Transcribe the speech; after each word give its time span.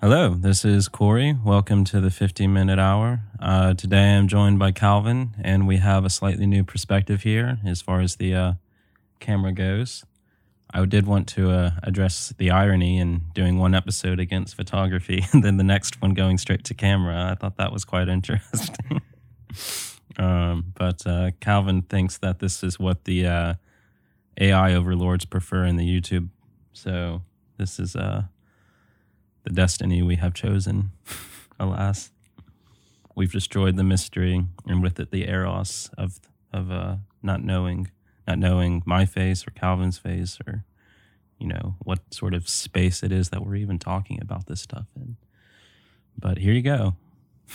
Hello, 0.00 0.32
this 0.32 0.64
is 0.64 0.86
Corey. 0.86 1.36
Welcome 1.44 1.82
to 1.86 2.00
the 2.00 2.12
15 2.12 2.52
minute 2.52 2.78
hour. 2.78 3.22
Uh, 3.40 3.74
today 3.74 4.14
I'm 4.14 4.28
joined 4.28 4.60
by 4.60 4.70
Calvin, 4.70 5.34
and 5.42 5.66
we 5.66 5.78
have 5.78 6.04
a 6.04 6.08
slightly 6.08 6.46
new 6.46 6.62
perspective 6.62 7.24
here 7.24 7.58
as 7.66 7.82
far 7.82 8.00
as 8.00 8.14
the 8.14 8.32
uh, 8.32 8.52
camera 9.18 9.50
goes. 9.50 10.04
I 10.72 10.84
did 10.84 11.08
want 11.08 11.26
to 11.30 11.50
uh, 11.50 11.70
address 11.82 12.32
the 12.38 12.52
irony 12.52 12.98
in 12.98 13.22
doing 13.34 13.58
one 13.58 13.74
episode 13.74 14.20
against 14.20 14.54
photography 14.54 15.26
and 15.32 15.42
then 15.42 15.56
the 15.56 15.64
next 15.64 16.00
one 16.00 16.14
going 16.14 16.38
straight 16.38 16.62
to 16.66 16.74
camera. 16.74 17.32
I 17.32 17.34
thought 17.34 17.56
that 17.56 17.72
was 17.72 17.84
quite 17.84 18.08
interesting. 18.18 19.02
um, 20.16 20.74
but 20.76 21.04
uh, 21.08 21.32
Calvin 21.40 21.82
thinks 21.82 22.18
that 22.18 22.38
this 22.38 22.62
is 22.62 22.78
what 22.78 23.02
the 23.04 23.26
uh, 23.26 23.54
AI 24.40 24.74
overlords 24.74 25.24
prefer 25.24 25.64
in 25.64 25.74
the 25.74 25.84
YouTube. 25.84 26.28
So 26.72 27.22
this 27.56 27.80
is 27.80 27.96
uh, 27.96 28.26
the 29.48 29.54
destiny 29.54 30.02
we 30.02 30.16
have 30.16 30.34
chosen. 30.34 30.90
Alas, 31.58 32.10
we've 33.16 33.32
destroyed 33.32 33.76
the 33.76 33.82
mystery 33.82 34.44
and 34.66 34.82
with 34.82 35.00
it 35.00 35.10
the 35.10 35.26
eros 35.26 35.90
of 35.96 36.20
of 36.52 36.70
uh, 36.70 36.96
not 37.22 37.42
knowing, 37.42 37.90
not 38.26 38.38
knowing 38.38 38.82
my 38.84 39.06
face 39.06 39.46
or 39.46 39.50
Calvin's 39.52 39.96
face 39.96 40.38
or 40.46 40.64
you 41.38 41.46
know 41.46 41.76
what 41.82 42.12
sort 42.12 42.34
of 42.34 42.46
space 42.46 43.02
it 43.02 43.10
is 43.10 43.30
that 43.30 43.44
we're 43.44 43.56
even 43.56 43.78
talking 43.78 44.18
about 44.20 44.46
this 44.46 44.60
stuff 44.60 44.86
in. 44.94 45.16
But 46.18 46.38
here 46.38 46.52
you 46.52 46.62
go. 46.62 46.94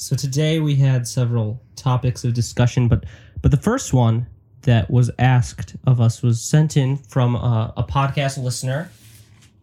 So 0.00 0.14
today 0.14 0.60
we 0.60 0.76
had 0.76 1.08
several 1.08 1.60
topics 1.74 2.22
of 2.22 2.32
discussion, 2.32 2.86
but 2.86 3.04
but 3.42 3.50
the 3.50 3.56
first 3.56 3.92
one 3.92 4.28
that 4.62 4.88
was 4.88 5.10
asked 5.18 5.74
of 5.88 6.00
us 6.00 6.22
was 6.22 6.40
sent 6.40 6.76
in 6.76 6.98
from 6.98 7.34
a, 7.34 7.74
a 7.76 7.82
podcast 7.82 8.40
listener. 8.40 8.92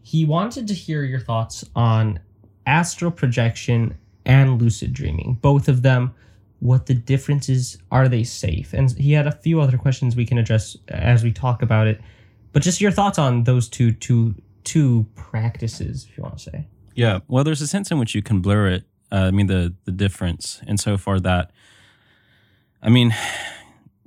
He 0.05 0.23
wanted 0.23 0.67
to 0.67 0.75
hear 0.75 1.03
your 1.03 1.19
thoughts 1.19 1.65
on 1.75 2.19
astral 2.67 3.09
projection 3.09 3.97
and 4.23 4.61
lucid 4.61 4.93
dreaming, 4.93 5.39
both 5.41 5.67
of 5.67 5.81
them. 5.81 6.13
What 6.59 6.85
the 6.85 6.93
differences 6.93 7.79
are? 7.89 8.07
They 8.07 8.23
safe? 8.23 8.71
And 8.73 8.91
he 8.91 9.13
had 9.13 9.25
a 9.25 9.31
few 9.31 9.59
other 9.59 9.79
questions 9.79 10.15
we 10.15 10.27
can 10.27 10.37
address 10.37 10.77
as 10.89 11.23
we 11.23 11.31
talk 11.31 11.63
about 11.63 11.87
it. 11.87 11.99
But 12.53 12.61
just 12.61 12.81
your 12.81 12.91
thoughts 12.91 13.17
on 13.17 13.45
those 13.45 13.67
two 13.67 13.93
two 13.93 14.35
two 14.63 15.07
practices, 15.15 16.05
if 16.07 16.15
you 16.15 16.21
want 16.21 16.37
to 16.37 16.43
say. 16.51 16.67
Yeah. 16.93 17.21
Well, 17.27 17.43
there's 17.43 17.61
a 17.61 17.67
sense 17.67 17.89
in 17.89 17.97
which 17.97 18.13
you 18.13 18.21
can 18.21 18.41
blur 18.41 18.67
it. 18.67 18.83
Uh, 19.11 19.15
I 19.15 19.31
mean, 19.31 19.47
the 19.47 19.73
the 19.85 19.91
difference 19.91 20.61
insofar 20.67 21.19
that, 21.21 21.49
I 22.79 22.89
mean, 22.89 23.11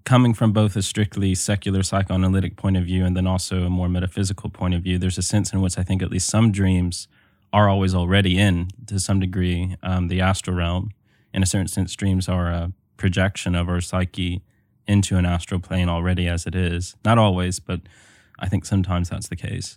coming 0.08 0.32
from 0.32 0.52
both 0.52 0.74
a 0.74 0.80
strictly 0.80 1.34
secular 1.34 1.82
psychoanalytic 1.82 2.56
point 2.56 2.78
of 2.78 2.84
view 2.84 3.04
and 3.04 3.14
then 3.14 3.26
also 3.26 3.64
a 3.64 3.68
more 3.68 3.90
metaphysical 3.90 4.48
point 4.48 4.72
of 4.72 4.80
view, 4.80 4.96
there's 4.96 5.18
a 5.18 5.22
sense 5.22 5.52
in 5.52 5.60
which 5.60 5.76
I 5.76 5.82
think 5.82 6.00
at 6.00 6.10
least 6.10 6.30
some 6.30 6.50
dreams 6.50 7.08
are 7.52 7.68
always 7.68 7.94
already 7.94 8.38
in 8.38 8.68
to 8.86 8.98
some 9.00 9.20
degree 9.20 9.76
um, 9.82 10.08
the 10.08 10.22
astral 10.22 10.56
realm. 10.56 10.92
In 11.34 11.42
a 11.42 11.46
certain 11.46 11.68
sense, 11.68 11.94
dreams 11.94 12.26
are 12.26 12.46
a 12.46 12.72
projection 12.96 13.54
of 13.54 13.68
our 13.68 13.82
psyche 13.82 14.40
into 14.86 15.18
an 15.18 15.26
astral 15.26 15.60
plane 15.60 15.90
already 15.90 16.26
as 16.26 16.46
it 16.46 16.54
is. 16.54 16.96
Not 17.04 17.18
always, 17.18 17.60
but 17.60 17.82
I 18.38 18.48
think 18.48 18.64
sometimes 18.64 19.10
that's 19.10 19.28
the 19.28 19.36
case. 19.36 19.76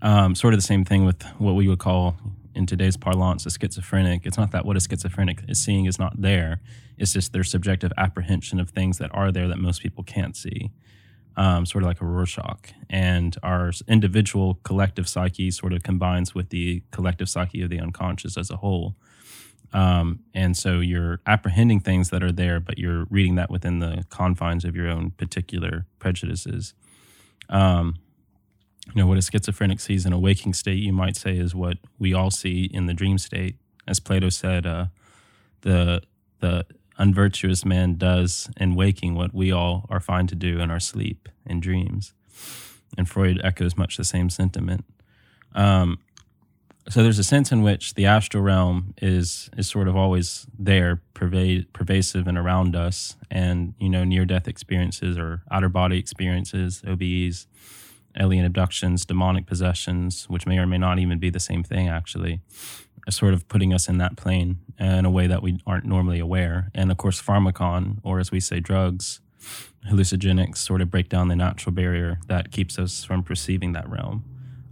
Um, 0.00 0.36
sort 0.36 0.54
of 0.54 0.58
the 0.58 0.66
same 0.66 0.84
thing 0.84 1.04
with 1.04 1.24
what 1.38 1.56
we 1.56 1.66
would 1.66 1.80
call 1.80 2.14
in 2.56 2.66
today's 2.66 2.96
parlance 2.96 3.44
a 3.46 3.50
schizophrenic. 3.50 4.24
It's 4.24 4.38
not 4.38 4.50
that 4.52 4.64
what 4.64 4.76
a 4.76 4.80
schizophrenic 4.80 5.44
is 5.46 5.60
seeing 5.60 5.84
is 5.84 5.98
not 5.98 6.20
there. 6.20 6.60
It's 6.96 7.12
just 7.12 7.32
their 7.32 7.44
subjective 7.44 7.92
apprehension 7.98 8.58
of 8.58 8.70
things 8.70 8.98
that 8.98 9.14
are 9.14 9.30
there 9.30 9.46
that 9.46 9.58
most 9.58 9.82
people 9.82 10.02
can't 10.02 10.34
see. 10.34 10.72
Um, 11.36 11.66
sort 11.66 11.84
of 11.84 11.88
like 11.88 12.00
a 12.00 12.06
Rorschach. 12.06 12.72
And 12.88 13.36
our 13.42 13.70
individual 13.86 14.54
collective 14.64 15.06
psyche 15.06 15.50
sort 15.50 15.74
of 15.74 15.82
combines 15.82 16.34
with 16.34 16.48
the 16.48 16.82
collective 16.92 17.28
psyche 17.28 17.60
of 17.60 17.68
the 17.68 17.78
unconscious 17.78 18.38
as 18.38 18.50
a 18.50 18.56
whole. 18.56 18.96
Um, 19.74 20.20
and 20.32 20.56
so 20.56 20.80
you're 20.80 21.20
apprehending 21.26 21.80
things 21.80 22.08
that 22.08 22.22
are 22.22 22.32
there, 22.32 22.58
but 22.58 22.78
you're 22.78 23.04
reading 23.10 23.34
that 23.34 23.50
within 23.50 23.80
the 23.80 24.06
confines 24.08 24.64
of 24.64 24.74
your 24.74 24.88
own 24.88 25.10
particular 25.10 25.84
prejudices. 25.98 26.72
Um, 27.50 27.96
you 28.94 29.02
know, 29.02 29.06
what 29.06 29.18
a 29.18 29.22
schizophrenic 29.22 29.80
sees 29.80 30.06
in 30.06 30.12
a 30.12 30.18
waking 30.18 30.54
state, 30.54 30.78
you 30.78 30.92
might 30.92 31.16
say, 31.16 31.36
is 31.36 31.54
what 31.54 31.78
we 31.98 32.14
all 32.14 32.30
see 32.30 32.64
in 32.64 32.86
the 32.86 32.94
dream 32.94 33.18
state. 33.18 33.56
As 33.86 34.00
Plato 34.00 34.28
said, 34.28 34.66
uh, 34.66 34.86
the 35.62 36.02
the 36.40 36.66
unvirtuous 36.98 37.64
man 37.64 37.96
does 37.96 38.48
in 38.56 38.74
waking 38.74 39.14
what 39.14 39.34
we 39.34 39.52
all 39.52 39.86
are 39.90 40.00
fine 40.00 40.26
to 40.26 40.34
do 40.34 40.60
in 40.60 40.70
our 40.70 40.80
sleep 40.80 41.28
in 41.44 41.60
dreams. 41.60 42.14
And 42.96 43.08
Freud 43.08 43.40
echoes 43.44 43.76
much 43.76 43.96
the 43.96 44.04
same 44.04 44.30
sentiment. 44.30 44.84
Um, 45.54 45.98
so 46.88 47.02
there's 47.02 47.18
a 47.18 47.24
sense 47.24 47.50
in 47.50 47.62
which 47.62 47.94
the 47.94 48.06
astral 48.06 48.42
realm 48.42 48.94
is 49.02 49.50
is 49.56 49.68
sort 49.68 49.88
of 49.88 49.96
always 49.96 50.46
there, 50.56 51.02
pervade, 51.14 51.72
pervasive 51.72 52.28
and 52.28 52.38
around 52.38 52.76
us, 52.76 53.16
and 53.30 53.74
you 53.78 53.88
know 53.88 54.04
near 54.04 54.24
death 54.24 54.46
experiences 54.46 55.18
or 55.18 55.42
outer 55.50 55.68
body 55.68 55.98
experiences, 55.98 56.82
OBEs, 56.86 57.46
alien 58.18 58.44
abductions, 58.44 59.04
demonic 59.04 59.46
possessions, 59.46 60.24
which 60.28 60.46
may 60.46 60.58
or 60.58 60.66
may 60.66 60.78
not 60.78 60.98
even 60.98 61.18
be 61.18 61.30
the 61.30 61.40
same 61.40 61.62
thing 61.62 61.88
actually, 61.88 62.40
sort 63.10 63.34
of 63.34 63.46
putting 63.48 63.72
us 63.72 63.88
in 63.88 63.98
that 63.98 64.16
plane 64.16 64.58
in 64.78 65.04
a 65.04 65.10
way 65.10 65.26
that 65.26 65.42
we 65.42 65.60
aren't 65.66 65.84
normally 65.84 66.18
aware. 66.18 66.70
And 66.74 66.90
of 66.90 66.96
course, 66.96 67.20
pharmacon, 67.20 67.98
or 68.02 68.18
as 68.18 68.30
we 68.30 68.40
say, 68.40 68.60
drugs, 68.60 69.20
hallucinogenics, 69.90 70.58
sort 70.58 70.80
of 70.80 70.90
break 70.90 71.08
down 71.08 71.28
the 71.28 71.36
natural 71.36 71.72
barrier 71.72 72.18
that 72.26 72.50
keeps 72.50 72.78
us 72.78 73.04
from 73.04 73.22
perceiving 73.22 73.72
that 73.72 73.88
realm. 73.88 74.24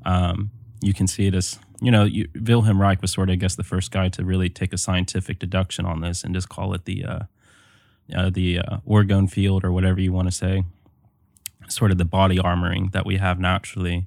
Um, 0.05 0.50
you 0.81 0.93
can 0.93 1.06
see 1.06 1.26
it 1.26 1.34
as 1.34 1.59
you 1.81 1.91
know 1.91 2.05
you, 2.05 2.28
Wilhelm 2.34 2.81
Reich 2.81 3.00
was 3.00 3.12
sort 3.12 3.31
of 3.31 3.34
I 3.34 3.37
guess 3.37 3.55
the 3.55 3.65
first 3.65 3.91
guy 3.91 4.09
to 4.11 4.25
really 4.25 4.49
take 4.49 4.72
a 4.72 4.78
scientific 4.78 5.38
deduction 5.38 5.87
on 5.87 6.00
this 6.00 6.25
and 6.25 6.34
just 6.34 6.49
call 6.49 6.75
it 6.75 6.84
the 6.84 7.05
uh, 7.05 7.19
uh, 8.15 8.31
the 8.31 8.59
uh, 8.59 8.78
orgone 8.87 9.31
field 9.31 9.65
or 9.65 9.72
whatever 9.72 10.00
you 10.00 10.12
want 10.12 10.28
to 10.28 10.32
say, 10.32 10.65
sort 11.69 11.91
of 11.91 11.98
the 11.98 12.04
body 12.04 12.38
armoring 12.38 12.92
that 12.92 13.06
we 13.06 13.16
have 13.16 13.38
naturally 13.38 14.06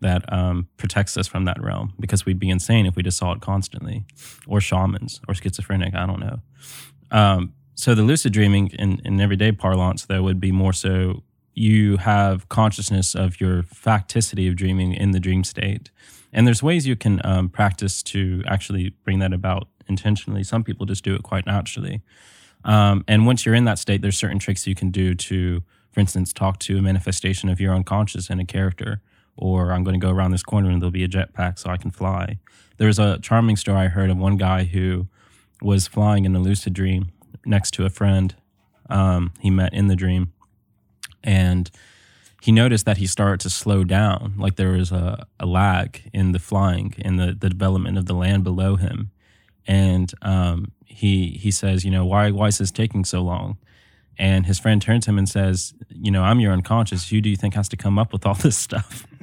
that 0.00 0.30
um, 0.32 0.68
protects 0.76 1.16
us 1.16 1.28
from 1.28 1.44
that 1.44 1.62
realm 1.62 1.94
because 2.00 2.26
we'd 2.26 2.38
be 2.38 2.50
insane 2.50 2.86
if 2.86 2.96
we 2.96 3.02
just 3.02 3.18
saw 3.18 3.32
it 3.32 3.40
constantly, 3.40 4.04
or 4.46 4.60
shamans 4.60 5.20
or 5.28 5.34
schizophrenic. 5.34 5.94
I 5.94 6.06
don't 6.06 6.20
know. 6.20 6.40
Um, 7.10 7.54
so 7.74 7.94
the 7.94 8.02
lucid 8.02 8.32
dreaming 8.32 8.68
in, 8.78 9.00
in 9.04 9.20
everyday 9.20 9.52
parlance 9.52 10.06
though 10.06 10.22
would 10.22 10.40
be 10.40 10.52
more 10.52 10.72
so 10.72 11.22
you 11.54 11.98
have 11.98 12.48
consciousness 12.48 13.14
of 13.14 13.40
your 13.40 13.62
facticity 13.62 14.48
of 14.48 14.56
dreaming 14.56 14.94
in 14.94 15.10
the 15.10 15.20
dream 15.20 15.44
state. 15.44 15.90
And 16.32 16.46
there's 16.46 16.62
ways 16.62 16.86
you 16.86 16.96
can 16.96 17.20
um, 17.24 17.48
practice 17.48 18.02
to 18.04 18.42
actually 18.46 18.90
bring 19.04 19.18
that 19.18 19.32
about 19.32 19.68
intentionally. 19.88 20.44
Some 20.44 20.64
people 20.64 20.86
just 20.86 21.04
do 21.04 21.14
it 21.14 21.22
quite 21.22 21.46
naturally. 21.46 22.02
Um, 22.64 23.04
and 23.06 23.26
once 23.26 23.44
you're 23.44 23.54
in 23.54 23.64
that 23.64 23.78
state, 23.78 24.02
there's 24.02 24.16
certain 24.16 24.38
tricks 24.38 24.66
you 24.66 24.74
can 24.74 24.90
do 24.90 25.14
to, 25.14 25.62
for 25.92 26.00
instance, 26.00 26.32
talk 26.32 26.58
to 26.60 26.78
a 26.78 26.82
manifestation 26.82 27.48
of 27.48 27.60
your 27.60 27.74
unconscious 27.74 28.30
in 28.30 28.40
a 28.40 28.44
character. 28.44 29.00
Or 29.36 29.72
I'm 29.72 29.84
going 29.84 29.98
to 29.98 30.04
go 30.04 30.12
around 30.12 30.32
this 30.32 30.42
corner 30.42 30.70
and 30.70 30.80
there'll 30.80 30.90
be 30.90 31.04
a 31.04 31.08
jetpack 31.08 31.58
so 31.58 31.70
I 31.70 31.76
can 31.76 31.90
fly. 31.90 32.38
There's 32.76 32.98
a 32.98 33.18
charming 33.18 33.56
story 33.56 33.78
I 33.78 33.88
heard 33.88 34.10
of 34.10 34.18
one 34.18 34.36
guy 34.36 34.64
who 34.64 35.08
was 35.62 35.86
flying 35.86 36.24
in 36.24 36.34
a 36.34 36.40
lucid 36.40 36.72
dream 36.74 37.12
next 37.46 37.72
to 37.72 37.84
a 37.84 37.90
friend 37.90 38.34
um, 38.90 39.32
he 39.40 39.50
met 39.50 39.72
in 39.72 39.88
the 39.88 39.96
dream 39.96 40.32
and 41.22 41.70
he 42.42 42.50
noticed 42.50 42.84
that 42.84 42.96
he 42.96 43.06
started 43.06 43.40
to 43.40 43.50
slow 43.50 43.84
down 43.84 44.34
like 44.36 44.56
there 44.56 44.72
was 44.72 44.90
a, 44.90 45.26
a 45.38 45.46
lag 45.46 46.10
in 46.12 46.32
the 46.32 46.38
flying 46.38 46.94
in 46.98 47.16
the, 47.16 47.36
the 47.38 47.48
development 47.48 47.96
of 47.96 48.06
the 48.06 48.14
land 48.14 48.44
below 48.44 48.76
him 48.76 49.10
and 49.66 50.12
um, 50.22 50.72
he 50.84 51.38
he 51.40 51.50
says 51.50 51.84
you 51.84 51.90
know 51.90 52.04
why 52.04 52.30
why 52.30 52.48
is 52.48 52.58
this 52.58 52.70
taking 52.70 53.04
so 53.04 53.22
long 53.22 53.56
and 54.18 54.46
his 54.46 54.58
friend 54.58 54.80
turns 54.80 55.04
to 55.04 55.10
him 55.10 55.18
and 55.18 55.28
says 55.28 55.74
you 55.88 56.10
know 56.10 56.22
i'm 56.22 56.40
your 56.40 56.52
unconscious. 56.52 57.08
Who 57.10 57.20
do 57.20 57.28
you 57.28 57.36
think 57.36 57.54
has 57.54 57.68
to 57.70 57.76
come 57.76 57.98
up 57.98 58.12
with 58.12 58.26
all 58.26 58.34
this 58.46 58.56
stuff? 58.56 59.06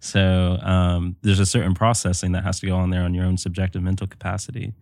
So 0.00 0.58
um, 0.62 1.16
there's 1.20 1.40
a 1.40 1.46
certain 1.46 1.74
processing 1.74 2.32
that 2.32 2.42
has 2.42 2.58
to 2.60 2.66
go 2.66 2.76
on 2.76 2.90
there 2.90 3.02
on 3.02 3.14
your 3.14 3.26
own 3.26 3.36
subjective 3.36 3.82
mental 3.82 4.06
capacity. 4.06 4.72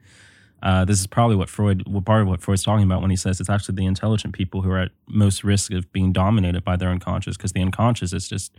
Uh, 0.62 0.84
this 0.84 1.00
is 1.00 1.06
probably 1.06 1.36
what 1.36 1.48
Freud, 1.48 1.84
well, 1.86 2.02
part 2.02 2.22
of 2.22 2.28
what 2.28 2.40
Freud's 2.40 2.62
talking 2.62 2.84
about 2.84 3.00
when 3.00 3.10
he 3.10 3.16
says 3.16 3.40
it's 3.40 3.50
actually 3.50 3.76
the 3.76 3.86
intelligent 3.86 4.34
people 4.34 4.62
who 4.62 4.70
are 4.70 4.78
at 4.78 4.90
most 5.08 5.44
risk 5.44 5.72
of 5.72 5.92
being 5.92 6.12
dominated 6.12 6.64
by 6.64 6.76
their 6.76 6.88
unconscious, 6.88 7.36
because 7.36 7.52
the 7.52 7.62
unconscious 7.62 8.12
is 8.12 8.28
just 8.28 8.56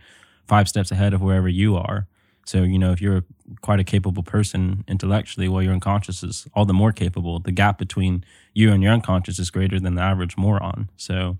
five 0.47 0.69
steps 0.69 0.91
ahead 0.91 1.13
of 1.13 1.21
wherever 1.21 1.49
you 1.49 1.75
are. 1.75 2.07
So, 2.45 2.63
you 2.63 2.79
know, 2.79 2.91
if 2.91 3.01
you're 3.01 3.23
quite 3.61 3.79
a 3.79 3.83
capable 3.83 4.23
person 4.23 4.83
intellectually, 4.87 5.47
well, 5.47 5.61
your 5.61 5.73
unconscious 5.73 6.23
is 6.23 6.47
all 6.55 6.65
the 6.65 6.73
more 6.73 6.91
capable. 6.91 7.39
The 7.39 7.51
gap 7.51 7.77
between 7.77 8.23
you 8.53 8.71
and 8.71 8.81
your 8.81 8.91
unconscious 8.91 9.37
is 9.37 9.51
greater 9.51 9.79
than 9.79 9.95
the 9.95 10.01
average 10.01 10.35
moron. 10.35 10.89
So, 10.97 11.37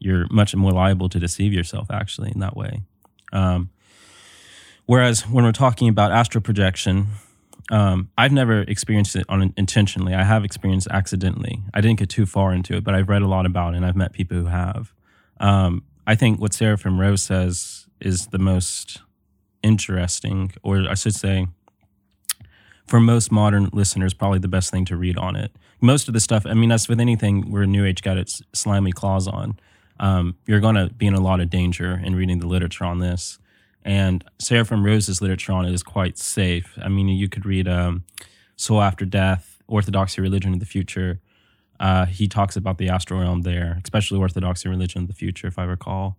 you're 0.00 0.26
much 0.30 0.56
more 0.56 0.72
liable 0.72 1.08
to 1.10 1.20
deceive 1.20 1.52
yourself, 1.52 1.90
actually, 1.90 2.32
in 2.32 2.40
that 2.40 2.56
way. 2.56 2.80
Um, 3.32 3.70
whereas 4.86 5.28
when 5.28 5.44
we're 5.44 5.52
talking 5.52 5.88
about 5.88 6.10
astral 6.10 6.42
projection, 6.42 7.08
um, 7.70 8.10
I've 8.18 8.32
never 8.32 8.62
experienced 8.62 9.14
it 9.14 9.26
on 9.28 9.54
intentionally. 9.56 10.14
I 10.14 10.24
have 10.24 10.44
experienced 10.44 10.88
accidentally. 10.90 11.62
I 11.72 11.80
didn't 11.80 12.00
get 12.00 12.08
too 12.08 12.26
far 12.26 12.52
into 12.52 12.74
it, 12.74 12.82
but 12.82 12.94
I've 12.94 13.08
read 13.08 13.22
a 13.22 13.28
lot 13.28 13.46
about 13.46 13.74
it 13.74 13.76
and 13.76 13.86
I've 13.86 13.94
met 13.94 14.12
people 14.12 14.38
who 14.38 14.46
have. 14.46 14.92
Um, 15.38 15.84
I 16.06 16.16
think 16.16 16.40
what 16.40 16.52
Seraphim 16.52 16.98
Rose 16.98 17.22
says 17.22 17.86
is 18.00 18.28
the 18.28 18.38
most 18.38 19.02
interesting, 19.62 20.52
or 20.62 20.84
I 20.88 20.94
should 20.94 21.14
say, 21.14 21.46
for 22.86 23.00
most 23.00 23.30
modern 23.30 23.70
listeners, 23.72 24.14
probably 24.14 24.40
the 24.40 24.48
best 24.48 24.70
thing 24.70 24.84
to 24.86 24.96
read 24.96 25.16
on 25.16 25.36
it. 25.36 25.52
Most 25.80 26.08
of 26.08 26.14
the 26.14 26.20
stuff, 26.20 26.44
I 26.44 26.54
mean, 26.54 26.68
that's 26.70 26.88
with 26.88 27.00
anything 27.00 27.50
where 27.50 27.64
New 27.64 27.84
Age 27.84 28.02
got 28.02 28.18
its 28.18 28.42
slimy 28.52 28.92
claws 28.92 29.28
on. 29.28 29.58
Um, 30.00 30.36
you're 30.46 30.60
going 30.60 30.74
to 30.74 30.88
be 30.88 31.06
in 31.06 31.14
a 31.14 31.20
lot 31.20 31.40
of 31.40 31.50
danger 31.50 32.00
in 32.02 32.16
reading 32.16 32.40
the 32.40 32.48
literature 32.48 32.84
on 32.84 32.98
this. 32.98 33.38
And 33.84 34.24
Seraphim 34.38 34.84
Rose's 34.84 35.22
literature 35.22 35.52
on 35.52 35.64
it 35.64 35.72
is 35.72 35.82
quite 35.82 36.18
safe. 36.18 36.78
I 36.82 36.88
mean, 36.88 37.08
you 37.08 37.28
could 37.28 37.46
read 37.46 37.68
um, 37.68 38.04
Soul 38.56 38.82
After 38.82 39.04
Death, 39.04 39.62
Orthodoxy 39.68 40.20
Religion 40.20 40.52
of 40.52 40.60
the 40.60 40.66
Future. 40.66 41.20
Uh, 41.78 42.06
he 42.06 42.28
talks 42.28 42.56
about 42.56 42.78
the 42.78 42.88
astral 42.88 43.20
realm 43.20 43.42
there, 43.42 43.80
especially 43.82 44.18
Orthodoxy 44.18 44.68
Religion 44.68 45.02
of 45.02 45.08
the 45.08 45.14
Future, 45.14 45.46
if 45.46 45.58
I 45.58 45.64
recall. 45.64 46.18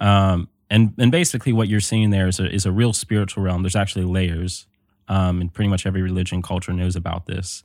Um, 0.00 0.48
and 0.72 0.94
and 0.98 1.12
basically, 1.12 1.52
what 1.52 1.68
you're 1.68 1.80
seeing 1.80 2.10
there 2.10 2.26
is 2.26 2.40
a, 2.40 2.50
is 2.50 2.64
a 2.64 2.72
real 2.72 2.94
spiritual 2.94 3.42
realm. 3.42 3.62
There's 3.62 3.76
actually 3.76 4.06
layers, 4.06 4.66
um, 5.06 5.42
and 5.42 5.52
pretty 5.52 5.68
much 5.68 5.84
every 5.86 6.00
religion 6.00 6.40
culture 6.40 6.72
knows 6.72 6.96
about 6.96 7.26
this. 7.26 7.62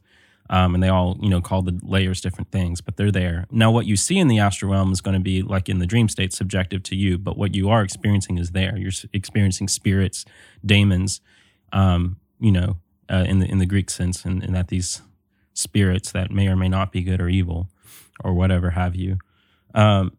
Um, 0.50 0.74
and 0.74 0.84
they 0.84 0.90
all, 0.90 1.18
you 1.22 1.30
know, 1.30 1.42
call 1.42 1.62
the 1.62 1.78
layers 1.84 2.22
different 2.22 2.52
things, 2.52 2.80
but 2.80 2.96
they're 2.96 3.12
there. 3.12 3.46
Now, 3.52 3.70
what 3.70 3.86
you 3.86 3.98
see 3.98 4.18
in 4.18 4.28
the 4.28 4.40
astral 4.40 4.72
realm 4.72 4.92
is 4.92 5.02
going 5.02 5.14
to 5.14 5.22
be 5.22 5.42
like 5.42 5.68
in 5.68 5.80
the 5.80 5.86
dream 5.86 6.08
state, 6.08 6.34
subjective 6.34 6.84
to 6.84 6.96
you, 6.96 7.18
but 7.18 7.38
what 7.38 7.54
you 7.56 7.70
are 7.70 7.82
experiencing 7.82 8.38
is 8.38 8.52
there. 8.52 8.78
You're 8.78 8.94
experiencing 9.14 9.68
spirits, 9.68 10.26
daemons, 10.66 11.22
um, 11.74 12.18
you 12.40 12.52
know, 12.52 12.78
uh, 13.10 13.26
in 13.28 13.40
the 13.40 13.46
in 13.46 13.60
the 13.60 13.66
Greek 13.66 13.90
sense, 13.90 14.26
and, 14.26 14.44
and 14.44 14.54
that 14.54 14.68
these 14.68 15.02
spirits 15.54 16.12
that 16.12 16.30
may 16.30 16.48
or 16.48 16.58
may 16.58 16.70
not 16.70 16.92
be 16.92 17.04
good 17.04 17.22
or 17.22 17.30
evil, 17.30 17.70
or 18.22 18.34
whatever 18.34 18.72
have 18.72 18.96
you. 18.96 19.18
Um, 19.74 20.17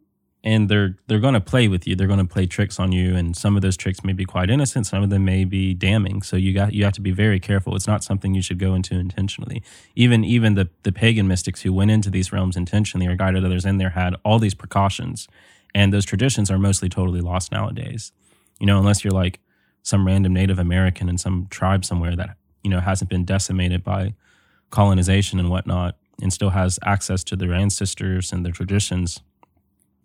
and 0.49 0.71
they're 0.71 0.97
they're 1.09 1.19
going 1.19 1.35
to 1.35 1.43
play 1.43 1.69
with 1.69 1.87
you. 1.87 1.95
They're 1.95 2.07
going 2.07 2.27
to 2.27 2.35
play 2.35 2.47
tricks 2.47 2.81
on 2.81 2.91
you, 2.91 3.15
and 3.15 3.37
some 3.37 3.55
of 3.55 3.61
those 3.61 3.77
tricks 3.77 4.03
may 4.03 4.15
be 4.15 4.25
quite 4.25 4.49
innocent. 4.49 4.87
Some 4.87 5.03
of 5.03 5.11
them 5.11 5.27
may 5.27 5.45
be 5.45 5.75
damning. 5.75 6.23
So 6.23 6.37
you 6.37 6.55
got 6.55 6.73
you 6.73 6.85
have 6.85 6.95
to 6.95 7.03
be 7.03 7.11
very 7.11 7.39
careful. 7.39 7.77
It's 7.77 7.87
not 7.87 8.03
something 8.03 8.35
you 8.35 8.41
should 8.41 8.59
go 8.59 8.75
into 8.75 8.95
intentionally. 8.95 9.63
Even 9.95 10.25
even 10.25 10.55
the 10.55 10.71
the 10.85 10.93
pagan 10.93 11.29
mystics 11.29 11.61
who 11.61 11.73
went 11.75 11.91
into 11.91 12.09
these 12.09 12.33
realms 12.33 12.57
intentionally 12.57 13.07
or 13.07 13.15
guided 13.15 13.45
others 13.45 13.67
in 13.67 13.77
there 13.77 13.91
had 13.91 14.15
all 14.25 14.39
these 14.39 14.55
precautions, 14.55 15.29
and 15.75 15.93
those 15.93 16.07
traditions 16.07 16.51
are 16.51 16.59
mostly 16.59 16.89
totally 16.89 17.21
lost 17.21 17.53
nowadays. 17.53 18.13
You 18.59 18.67
know, 18.67 18.79
unless 18.79 19.05
you're 19.05 19.13
like 19.13 19.41
some 19.83 20.07
random 20.07 20.33
Native 20.33 20.59
American 20.59 21.11
in 21.11 21.19
some 21.19 21.49
tribe 21.51 21.85
somewhere 21.85 22.17
that 22.17 22.39
you 22.63 22.71
know 22.71 22.81
hasn't 22.81 23.11
been 23.11 23.27
decimated 23.27 23.85
by 23.85 24.15
colonization 24.71 25.39
and 25.39 25.51
whatnot, 25.51 25.99
and 26.23 26.33
still 26.33 26.51
has 26.51 26.79
access 26.87 27.23
to 27.25 27.37
their 27.37 27.53
ancestors 27.53 28.33
and 28.33 28.47
their 28.47 28.53
traditions 28.53 29.21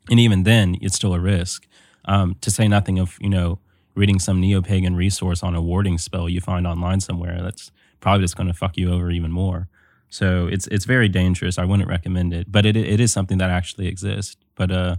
and 0.10 0.20
even 0.20 0.44
then, 0.44 0.78
it's 0.82 0.96
still 0.96 1.14
a 1.14 1.20
risk. 1.20 1.68
Um, 2.06 2.36
to 2.42 2.52
say 2.52 2.68
nothing 2.68 3.00
of 3.00 3.18
you 3.22 3.30
know 3.30 3.60
reading 3.96 4.20
some 4.20 4.42
neo 4.42 4.62
pagan 4.62 4.96
resource 4.96 5.44
on 5.44 5.56
a 5.56 5.62
warding 5.62 5.98
spell 5.98 6.28
you 6.28 6.42
find 6.42 6.66
online 6.66 7.00
somewhere 7.00 7.42
that's 7.42 7.72
probably 8.00 8.24
just 8.24 8.36
going 8.36 8.48
to 8.48 8.54
fuck 8.54 8.76
you 8.76 8.92
over 8.92 9.10
even 9.12 9.32
more. 9.32 9.70
So 10.10 10.48
it's 10.48 10.68
it's 10.68 10.86
very 10.86 11.10
dangerous. 11.10 11.58
I 11.58 11.66
wouldn't 11.66 11.90
recommend 11.90 12.34
it, 12.34 12.52
but 12.52 12.66
it 12.66 12.76
it 12.78 13.00
is 13.00 13.12
something 13.12 13.40
that 13.40 13.50
actually 13.50 13.88
exists. 13.88 14.38
But 14.56 14.72
uh, 14.72 14.96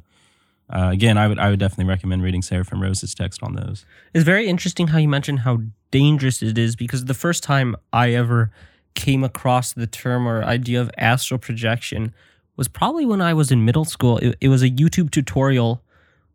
uh, 0.71 0.91
again, 0.93 1.19
I 1.19 1.29
would 1.29 1.39
I 1.39 1.51
would 1.51 1.61
definitely 1.61 1.85
recommend 1.85 2.23
reading 2.23 2.43
Seraphim 2.43 2.83
Rose's 2.83 3.15
text 3.15 3.43
on 3.43 3.55
those. 3.55 3.85
It's 4.13 4.25
very 4.25 4.49
interesting 4.49 4.89
how 4.89 4.99
you 4.99 5.09
mentioned 5.09 5.41
how 5.41 5.61
dangerous 5.91 6.43
it 6.43 6.59
is 6.59 6.75
because 6.75 7.05
the 7.05 7.15
first 7.15 7.45
time 7.45 7.77
I 7.93 8.13
ever 8.13 8.51
came 8.95 9.23
across 9.23 9.73
the 9.73 9.87
term 9.87 10.27
or 10.27 10.43
idea 10.43 10.81
of 10.81 10.91
astral 10.97 11.39
projection 11.39 12.15
was 12.57 12.69
probably 12.69 13.05
when 13.05 13.21
I 13.21 13.35
was 13.35 13.51
in 13.51 13.65
middle 13.65 13.85
school. 13.85 14.19
It, 14.19 14.37
it 14.41 14.49
was 14.49 14.63
a 14.63 14.71
YouTube 14.71 15.11
tutorial, 15.11 15.83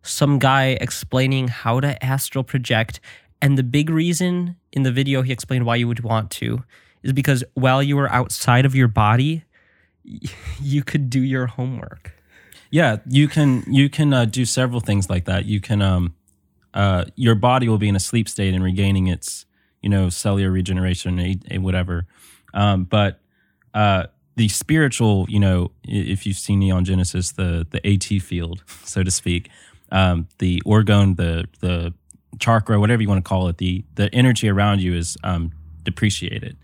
some 0.02 0.40
guy 0.40 0.78
explaining 0.82 1.48
how 1.48 1.80
to 1.80 2.04
astral 2.04 2.44
project. 2.44 3.00
And 3.42 3.58
the 3.58 3.64
big 3.64 3.90
reason 3.90 4.58
in 4.72 4.84
the 4.84 4.92
video 4.92 5.22
he 5.22 5.32
explained 5.32 5.66
why 5.66 5.78
you 5.78 5.88
would 5.88 6.02
want 6.02 6.30
to 6.32 6.64
is 7.04 7.14
because 7.14 7.44
while 7.54 7.82
you 7.82 7.96
were 7.96 8.12
outside 8.12 8.66
of 8.66 8.76
your 8.76 8.88
body, 8.88 9.44
you 10.62 10.84
could 10.84 11.10
do 11.10 11.22
your 11.22 11.48
homework. 11.48 12.14
Yeah, 12.72 12.98
you 13.08 13.28
can 13.28 13.64
you 13.68 13.90
can 13.90 14.14
uh, 14.14 14.26
do 14.26 14.46
several 14.46 14.80
things 14.80 15.10
like 15.10 15.26
that. 15.26 15.46
You 15.46 15.60
can 15.60 15.82
um, 15.82 16.14
uh, 16.74 17.06
your 17.16 17.34
body 17.34 17.68
will 17.68 17.80
be 17.80 17.90
in 17.90 17.96
a 17.96 18.00
sleep 18.00 18.30
state 18.30 18.54
and 18.54 18.64
regaining 18.64 19.08
its 19.08 19.46
you 19.82 19.90
know 19.90 20.10
cellular 20.10 20.52
regeneration, 20.52 21.42
whatever. 21.64 22.06
Um, 22.54 22.84
but 22.84 23.22
uh, 23.74 24.08
the 24.40 24.48
spiritual, 24.48 25.26
you 25.28 25.38
know, 25.38 25.70
if 25.84 26.26
you've 26.26 26.38
seen 26.38 26.60
Neon 26.60 26.86
Genesis, 26.86 27.34
the 27.34 27.68
the 27.72 27.86
AT 27.86 28.22
field, 28.22 28.64
so 28.86 29.04
to 29.04 29.12
speak, 29.12 29.50
um, 29.92 30.30
the 30.38 30.64
orgone, 30.66 31.18
the 31.18 31.46
the 31.60 31.94
chakra, 32.40 32.80
whatever 32.80 33.02
you 33.02 33.10
want 33.10 33.24
to 33.24 33.28
call 33.28 33.50
it, 33.50 33.58
the 33.58 33.84
the 33.96 34.14
energy 34.16 34.48
around 34.48 34.82
you 34.82 34.96
is 34.96 35.18
um, 35.26 35.52
depreciated. 35.84 36.56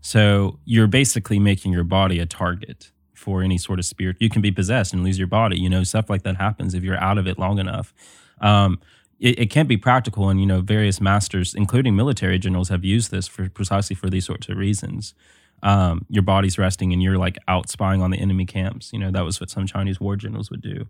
So 0.00 0.58
you're 0.64 0.88
basically 0.88 1.38
making 1.38 1.72
your 1.72 1.84
body 1.84 2.18
a 2.18 2.26
target 2.26 2.90
for 3.14 3.42
any 3.44 3.58
sort 3.58 3.78
of 3.78 3.84
spirit. 3.84 4.16
You 4.18 4.28
can 4.28 4.42
be 4.42 4.50
possessed 4.50 4.92
and 4.92 5.04
lose 5.04 5.16
your 5.16 5.28
body. 5.28 5.56
You 5.56 5.68
know, 5.68 5.84
stuff 5.84 6.10
like 6.10 6.24
that 6.24 6.36
happens 6.36 6.74
if 6.74 6.82
you're 6.82 6.98
out 6.98 7.16
of 7.16 7.28
it 7.28 7.38
long 7.38 7.60
enough. 7.60 7.94
Um, 8.40 8.80
it, 9.20 9.38
it 9.38 9.50
can 9.50 9.68
be 9.68 9.76
practical, 9.76 10.30
and 10.30 10.40
you 10.40 10.46
know, 10.46 10.62
various 10.62 11.00
masters, 11.00 11.54
including 11.54 11.94
military 11.94 12.40
generals, 12.40 12.70
have 12.70 12.84
used 12.84 13.12
this 13.12 13.28
for 13.28 13.48
precisely 13.48 13.94
for 13.94 14.10
these 14.10 14.26
sorts 14.26 14.48
of 14.48 14.56
reasons 14.56 15.14
um, 15.62 16.06
your 16.08 16.22
body's 16.22 16.58
resting 16.58 16.92
and 16.92 17.02
you're 17.02 17.18
like 17.18 17.38
out 17.48 17.68
spying 17.68 18.02
on 18.02 18.10
the 18.10 18.18
enemy 18.18 18.46
camps. 18.46 18.92
You 18.92 18.98
know, 18.98 19.10
that 19.10 19.24
was 19.24 19.40
what 19.40 19.50
some 19.50 19.66
Chinese 19.66 20.00
war 20.00 20.16
generals 20.16 20.50
would 20.50 20.62
do. 20.62 20.86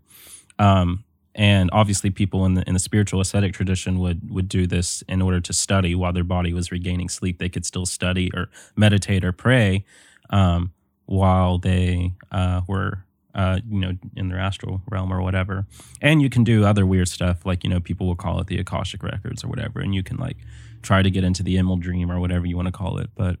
Um, 0.59 1.03
and 1.33 1.69
obviously, 1.71 2.09
people 2.09 2.45
in 2.45 2.55
the 2.55 2.63
in 2.67 2.73
the 2.73 2.79
spiritual 2.79 3.21
ascetic 3.21 3.53
tradition 3.53 3.99
would 3.99 4.29
would 4.29 4.49
do 4.49 4.67
this 4.67 5.01
in 5.07 5.21
order 5.21 5.39
to 5.39 5.53
study 5.53 5.95
while 5.95 6.11
their 6.11 6.25
body 6.25 6.53
was 6.53 6.71
regaining 6.71 7.07
sleep. 7.07 7.39
They 7.39 7.49
could 7.49 7.65
still 7.65 7.85
study 7.85 8.29
or 8.33 8.49
meditate 8.75 9.23
or 9.23 9.31
pray 9.31 9.85
um, 10.29 10.73
while 11.05 11.57
they 11.57 12.13
uh, 12.31 12.61
were 12.67 13.05
uh, 13.33 13.59
you 13.69 13.79
know, 13.79 13.93
in 14.15 14.29
their 14.29 14.39
astral 14.39 14.81
realm 14.89 15.11
or 15.11 15.21
whatever. 15.21 15.65
And 16.01 16.21
you 16.21 16.29
can 16.29 16.43
do 16.43 16.65
other 16.65 16.85
weird 16.85 17.07
stuff, 17.07 17.45
like, 17.45 17.63
you 17.63 17.69
know, 17.69 17.79
people 17.79 18.07
will 18.07 18.15
call 18.15 18.39
it 18.39 18.47
the 18.47 18.57
Akashic 18.57 19.03
records 19.03 19.43
or 19.43 19.47
whatever. 19.47 19.79
And 19.79 19.95
you 19.95 20.03
can 20.03 20.17
like 20.17 20.37
try 20.81 21.01
to 21.01 21.09
get 21.09 21.23
into 21.23 21.43
the 21.43 21.57
emerald 21.57 21.81
dream 21.81 22.11
or 22.11 22.19
whatever 22.19 22.45
you 22.45 22.55
want 22.55 22.67
to 22.67 22.71
call 22.71 22.97
it. 22.97 23.09
But 23.15 23.37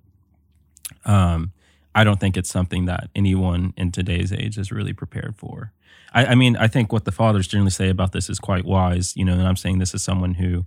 um, 1.05 1.51
I 1.93 2.03
don't 2.03 2.19
think 2.19 2.37
it's 2.37 2.49
something 2.49 2.85
that 2.85 3.09
anyone 3.15 3.73
in 3.77 3.91
today's 3.91 4.31
age 4.31 4.57
is 4.57 4.71
really 4.71 4.93
prepared 4.93 5.35
for. 5.37 5.73
I, 6.13 6.27
I, 6.27 6.35
mean, 6.35 6.55
I 6.55 6.67
think 6.67 6.91
what 6.91 7.05
the 7.05 7.11
fathers 7.11 7.47
generally 7.47 7.71
say 7.71 7.89
about 7.89 8.11
this 8.11 8.29
is 8.29 8.39
quite 8.39 8.65
wise, 8.65 9.15
you 9.15 9.25
know, 9.25 9.33
and 9.33 9.47
I'm 9.47 9.55
saying 9.55 9.79
this 9.79 9.93
is 9.93 10.03
someone 10.03 10.35
who 10.35 10.65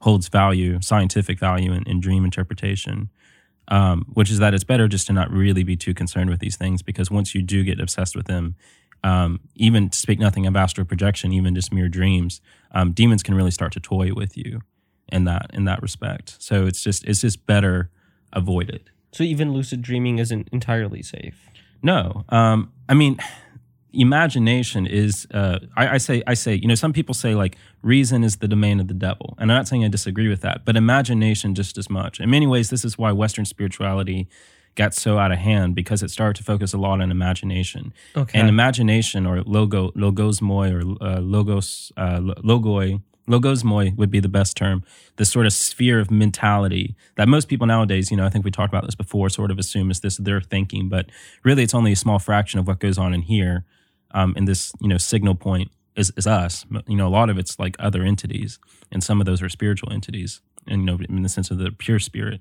holds 0.00 0.28
value, 0.28 0.80
scientific 0.80 1.38
value 1.38 1.72
in, 1.72 1.82
in 1.84 2.00
dream 2.00 2.24
interpretation, 2.24 3.10
um, 3.68 4.06
which 4.14 4.30
is 4.30 4.38
that 4.38 4.54
it's 4.54 4.64
better 4.64 4.88
just 4.88 5.06
to 5.08 5.12
not 5.12 5.30
really 5.30 5.62
be 5.62 5.76
too 5.76 5.94
concerned 5.94 6.30
with 6.30 6.40
these 6.40 6.56
things 6.56 6.82
because 6.82 7.10
once 7.10 7.34
you 7.34 7.42
do 7.42 7.62
get 7.62 7.80
obsessed 7.80 8.16
with 8.16 8.26
them, 8.26 8.56
um, 9.02 9.40
even 9.54 9.88
to 9.88 9.98
speak 9.98 10.18
nothing 10.18 10.46
of 10.46 10.56
astral 10.56 10.86
projection, 10.86 11.32
even 11.32 11.54
just 11.54 11.72
mere 11.72 11.88
dreams, 11.88 12.40
um, 12.72 12.92
demons 12.92 13.22
can 13.22 13.34
really 13.34 13.50
start 13.50 13.72
to 13.72 13.80
toy 13.80 14.12
with 14.12 14.36
you 14.36 14.60
in 15.10 15.24
that 15.24 15.50
in 15.52 15.64
that 15.64 15.82
respect. 15.82 16.36
So 16.38 16.66
it's 16.66 16.82
just 16.82 17.04
it's 17.04 17.20
just 17.20 17.46
better 17.46 17.90
avoided. 18.32 18.90
So 19.12 19.24
even 19.24 19.52
lucid 19.52 19.82
dreaming 19.82 20.18
isn't 20.18 20.48
entirely 20.52 21.02
safe. 21.02 21.48
No, 21.82 22.24
um, 22.28 22.72
I 22.88 22.94
mean, 22.94 23.18
imagination 23.92 24.86
is. 24.86 25.26
Uh, 25.32 25.60
I, 25.76 25.94
I, 25.94 25.98
say, 25.98 26.22
I 26.26 26.34
say, 26.34 26.54
you 26.54 26.68
know, 26.68 26.74
some 26.74 26.92
people 26.92 27.14
say 27.14 27.34
like 27.34 27.56
reason 27.82 28.22
is 28.24 28.36
the 28.36 28.48
domain 28.48 28.80
of 28.80 28.88
the 28.88 28.94
devil, 28.94 29.34
and 29.38 29.50
I'm 29.50 29.56
not 29.56 29.68
saying 29.68 29.84
I 29.84 29.88
disagree 29.88 30.28
with 30.28 30.42
that, 30.42 30.64
but 30.64 30.76
imagination 30.76 31.54
just 31.54 31.78
as 31.78 31.88
much. 31.88 32.20
In 32.20 32.30
many 32.30 32.46
ways, 32.46 32.70
this 32.70 32.84
is 32.84 32.98
why 32.98 33.12
Western 33.12 33.44
spirituality 33.44 34.28
got 34.76 34.94
so 34.94 35.18
out 35.18 35.32
of 35.32 35.38
hand 35.38 35.74
because 35.74 36.02
it 36.02 36.10
started 36.10 36.36
to 36.36 36.44
focus 36.44 36.72
a 36.72 36.78
lot 36.78 37.00
on 37.00 37.10
imagination. 37.10 37.92
Okay. 38.16 38.38
And 38.38 38.48
imagination, 38.48 39.26
or 39.26 39.42
logo, 39.42 39.90
logismoi, 39.92 40.72
or 41.00 41.04
uh, 41.04 41.20
logos, 41.20 41.92
uh, 41.96 42.18
logoi, 42.20 43.02
logismoi 43.30 43.96
would 43.96 44.10
be 44.10 44.20
the 44.20 44.28
best 44.28 44.56
term. 44.56 44.82
This 45.16 45.30
sort 45.30 45.46
of 45.46 45.52
sphere 45.52 46.00
of 46.00 46.10
mentality 46.10 46.96
that 47.16 47.28
most 47.28 47.48
people 47.48 47.66
nowadays 47.66 48.10
you 48.10 48.16
know 48.16 48.24
i 48.24 48.30
think 48.30 48.44
we 48.44 48.50
talked 48.50 48.72
about 48.72 48.84
this 48.84 48.94
before 48.94 49.28
sort 49.28 49.50
of 49.50 49.58
assume 49.58 49.90
is 49.90 50.00
this 50.00 50.16
their 50.16 50.40
thinking 50.40 50.88
but 50.88 51.06
really 51.44 51.62
it's 51.62 51.74
only 51.74 51.92
a 51.92 51.96
small 51.96 52.18
fraction 52.18 52.58
of 52.58 52.66
what 52.66 52.78
goes 52.78 52.96
on 52.98 53.12
in 53.12 53.22
here 53.22 53.64
um, 54.12 54.34
in 54.36 54.44
this 54.44 54.72
you 54.80 54.88
know 54.88 54.98
signal 54.98 55.34
point 55.34 55.70
is, 55.96 56.12
is 56.16 56.26
us. 56.26 56.64
You 56.86 56.96
know 56.96 57.06
a 57.06 57.10
lot 57.10 57.30
of 57.30 57.38
it's 57.38 57.58
like 57.58 57.76
other 57.78 58.02
entities 58.02 58.58
and 58.90 59.02
some 59.02 59.20
of 59.20 59.26
those 59.26 59.42
are 59.42 59.48
spiritual 59.48 59.92
entities 59.92 60.40
and 60.66 60.80
you 60.80 60.86
know 60.86 60.98
in 61.08 61.22
the 61.22 61.28
sense 61.28 61.50
of 61.50 61.58
the 61.58 61.70
pure 61.70 61.98
spirit. 61.98 62.40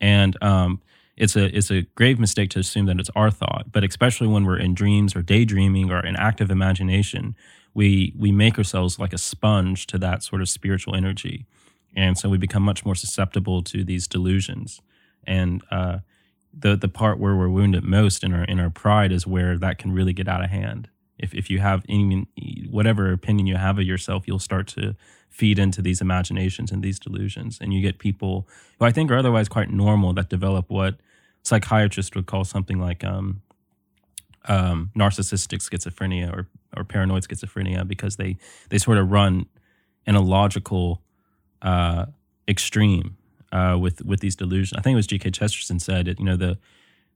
And 0.00 0.42
um, 0.42 0.80
it's 1.16 1.36
a 1.36 1.56
it's 1.56 1.70
a 1.70 1.82
grave 1.94 2.18
mistake 2.18 2.50
to 2.50 2.58
assume 2.58 2.86
that 2.86 2.98
it's 2.98 3.10
our 3.14 3.30
thought 3.30 3.66
but 3.70 3.84
especially 3.84 4.26
when 4.26 4.44
we're 4.44 4.58
in 4.58 4.74
dreams 4.74 5.14
or 5.14 5.22
daydreaming 5.22 5.90
or 5.92 6.04
in 6.04 6.16
active 6.16 6.50
imagination 6.50 7.36
we 7.74 8.14
we 8.16 8.32
make 8.32 8.56
ourselves 8.56 8.98
like 8.98 9.12
a 9.12 9.18
sponge 9.18 9.86
to 9.88 9.98
that 9.98 10.22
sort 10.22 10.40
of 10.40 10.48
spiritual 10.48 10.94
energy, 10.94 11.46
and 11.96 12.16
so 12.16 12.28
we 12.28 12.38
become 12.38 12.62
much 12.62 12.84
more 12.84 12.94
susceptible 12.94 13.62
to 13.62 13.84
these 13.84 14.06
delusions. 14.06 14.80
And 15.26 15.62
uh, 15.70 15.98
the 16.56 16.76
the 16.76 16.88
part 16.88 17.18
where 17.18 17.34
we're 17.34 17.48
wounded 17.48 17.84
most 17.84 18.22
in 18.22 18.32
our 18.32 18.44
in 18.44 18.60
our 18.60 18.70
pride 18.70 19.12
is 19.12 19.26
where 19.26 19.58
that 19.58 19.78
can 19.78 19.92
really 19.92 20.12
get 20.12 20.28
out 20.28 20.44
of 20.44 20.50
hand. 20.50 20.88
If 21.18 21.34
if 21.34 21.50
you 21.50 21.58
have 21.58 21.84
any 21.88 22.26
whatever 22.70 23.12
opinion 23.12 23.46
you 23.46 23.56
have 23.56 23.78
of 23.78 23.84
yourself, 23.84 24.26
you'll 24.26 24.38
start 24.38 24.68
to 24.68 24.94
feed 25.28 25.58
into 25.58 25.82
these 25.82 26.00
imaginations 26.00 26.70
and 26.70 26.82
these 26.82 27.00
delusions, 27.00 27.58
and 27.60 27.74
you 27.74 27.80
get 27.80 27.98
people 27.98 28.46
who 28.78 28.84
I 28.84 28.92
think 28.92 29.10
are 29.10 29.18
otherwise 29.18 29.48
quite 29.48 29.70
normal 29.70 30.12
that 30.14 30.28
develop 30.28 30.70
what 30.70 30.96
psychiatrists 31.42 32.14
would 32.14 32.26
call 32.26 32.44
something 32.44 32.78
like 32.78 33.04
um, 33.04 33.42
um, 34.46 34.90
narcissistic 34.96 35.60
schizophrenia 35.60 36.32
or 36.32 36.48
or 36.76 36.84
paranoid 36.84 37.22
schizophrenia 37.22 37.86
because 37.86 38.16
they 38.16 38.36
they 38.68 38.78
sort 38.78 38.98
of 38.98 39.10
run 39.10 39.46
in 40.06 40.14
a 40.14 40.20
logical 40.20 41.02
uh, 41.62 42.06
extreme 42.48 43.16
uh, 43.52 43.76
with 43.80 44.04
with 44.04 44.20
these 44.20 44.36
delusions. 44.36 44.78
I 44.78 44.82
think 44.82 44.94
it 44.94 44.96
was 44.96 45.06
G.K. 45.06 45.30
Chesterton 45.30 45.78
said 45.78 46.08
it. 46.08 46.18
You 46.18 46.24
know 46.24 46.36
the 46.36 46.58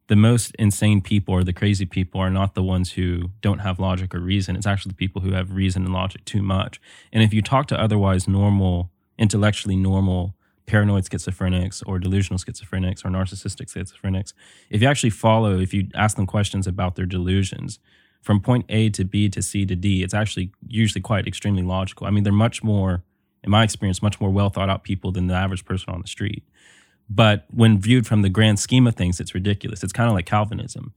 the 0.08 0.16
most 0.16 0.54
insane 0.58 1.00
people 1.00 1.34
or 1.34 1.44
the 1.44 1.52
crazy 1.52 1.84
people 1.84 2.20
are 2.20 2.30
not 2.30 2.54
the 2.54 2.62
ones 2.62 2.92
who 2.92 3.30
don't 3.42 3.58
have 3.58 3.78
logic 3.78 4.14
or 4.14 4.20
reason. 4.20 4.56
It's 4.56 4.66
actually 4.66 4.90
the 4.90 4.96
people 4.96 5.20
who 5.22 5.32
have 5.32 5.52
reason 5.52 5.84
and 5.84 5.92
logic 5.92 6.24
too 6.24 6.42
much. 6.42 6.80
And 7.12 7.22
if 7.22 7.34
you 7.34 7.42
talk 7.42 7.66
to 7.68 7.80
otherwise 7.80 8.26
normal, 8.26 8.90
intellectually 9.18 9.76
normal 9.76 10.34
paranoid 10.64 11.04
schizophrenics 11.04 11.82
or 11.86 11.98
delusional 11.98 12.38
schizophrenics 12.38 13.04
or 13.04 13.10
narcissistic 13.10 13.70
schizophrenics, 13.70 14.32
if 14.70 14.80
you 14.80 14.88
actually 14.88 15.10
follow, 15.10 15.58
if 15.58 15.74
you 15.74 15.88
ask 15.94 16.16
them 16.16 16.26
questions 16.26 16.66
about 16.66 16.96
their 16.96 17.06
delusions 17.06 17.78
from 18.22 18.40
point 18.40 18.66
A 18.68 18.90
to 18.90 19.04
B 19.04 19.28
to 19.28 19.42
C 19.42 19.64
to 19.66 19.76
D, 19.76 20.02
it's 20.02 20.14
actually 20.14 20.50
usually 20.66 21.00
quite 21.00 21.26
extremely 21.26 21.62
logical. 21.62 22.06
I 22.06 22.10
mean, 22.10 22.24
they're 22.24 22.32
much 22.32 22.62
more, 22.62 23.02
in 23.42 23.50
my 23.50 23.64
experience, 23.64 24.02
much 24.02 24.20
more 24.20 24.30
well 24.30 24.50
thought 24.50 24.68
out 24.68 24.84
people 24.84 25.12
than 25.12 25.26
the 25.26 25.34
average 25.34 25.64
person 25.64 25.92
on 25.92 26.02
the 26.02 26.08
street. 26.08 26.44
But 27.08 27.46
when 27.50 27.78
viewed 27.78 28.06
from 28.06 28.22
the 28.22 28.28
grand 28.28 28.58
scheme 28.58 28.86
of 28.86 28.94
things, 28.94 29.18
it's 29.20 29.34
ridiculous. 29.34 29.82
It's 29.82 29.92
kind 29.92 30.08
of 30.08 30.14
like 30.14 30.26
Calvinism. 30.26 30.92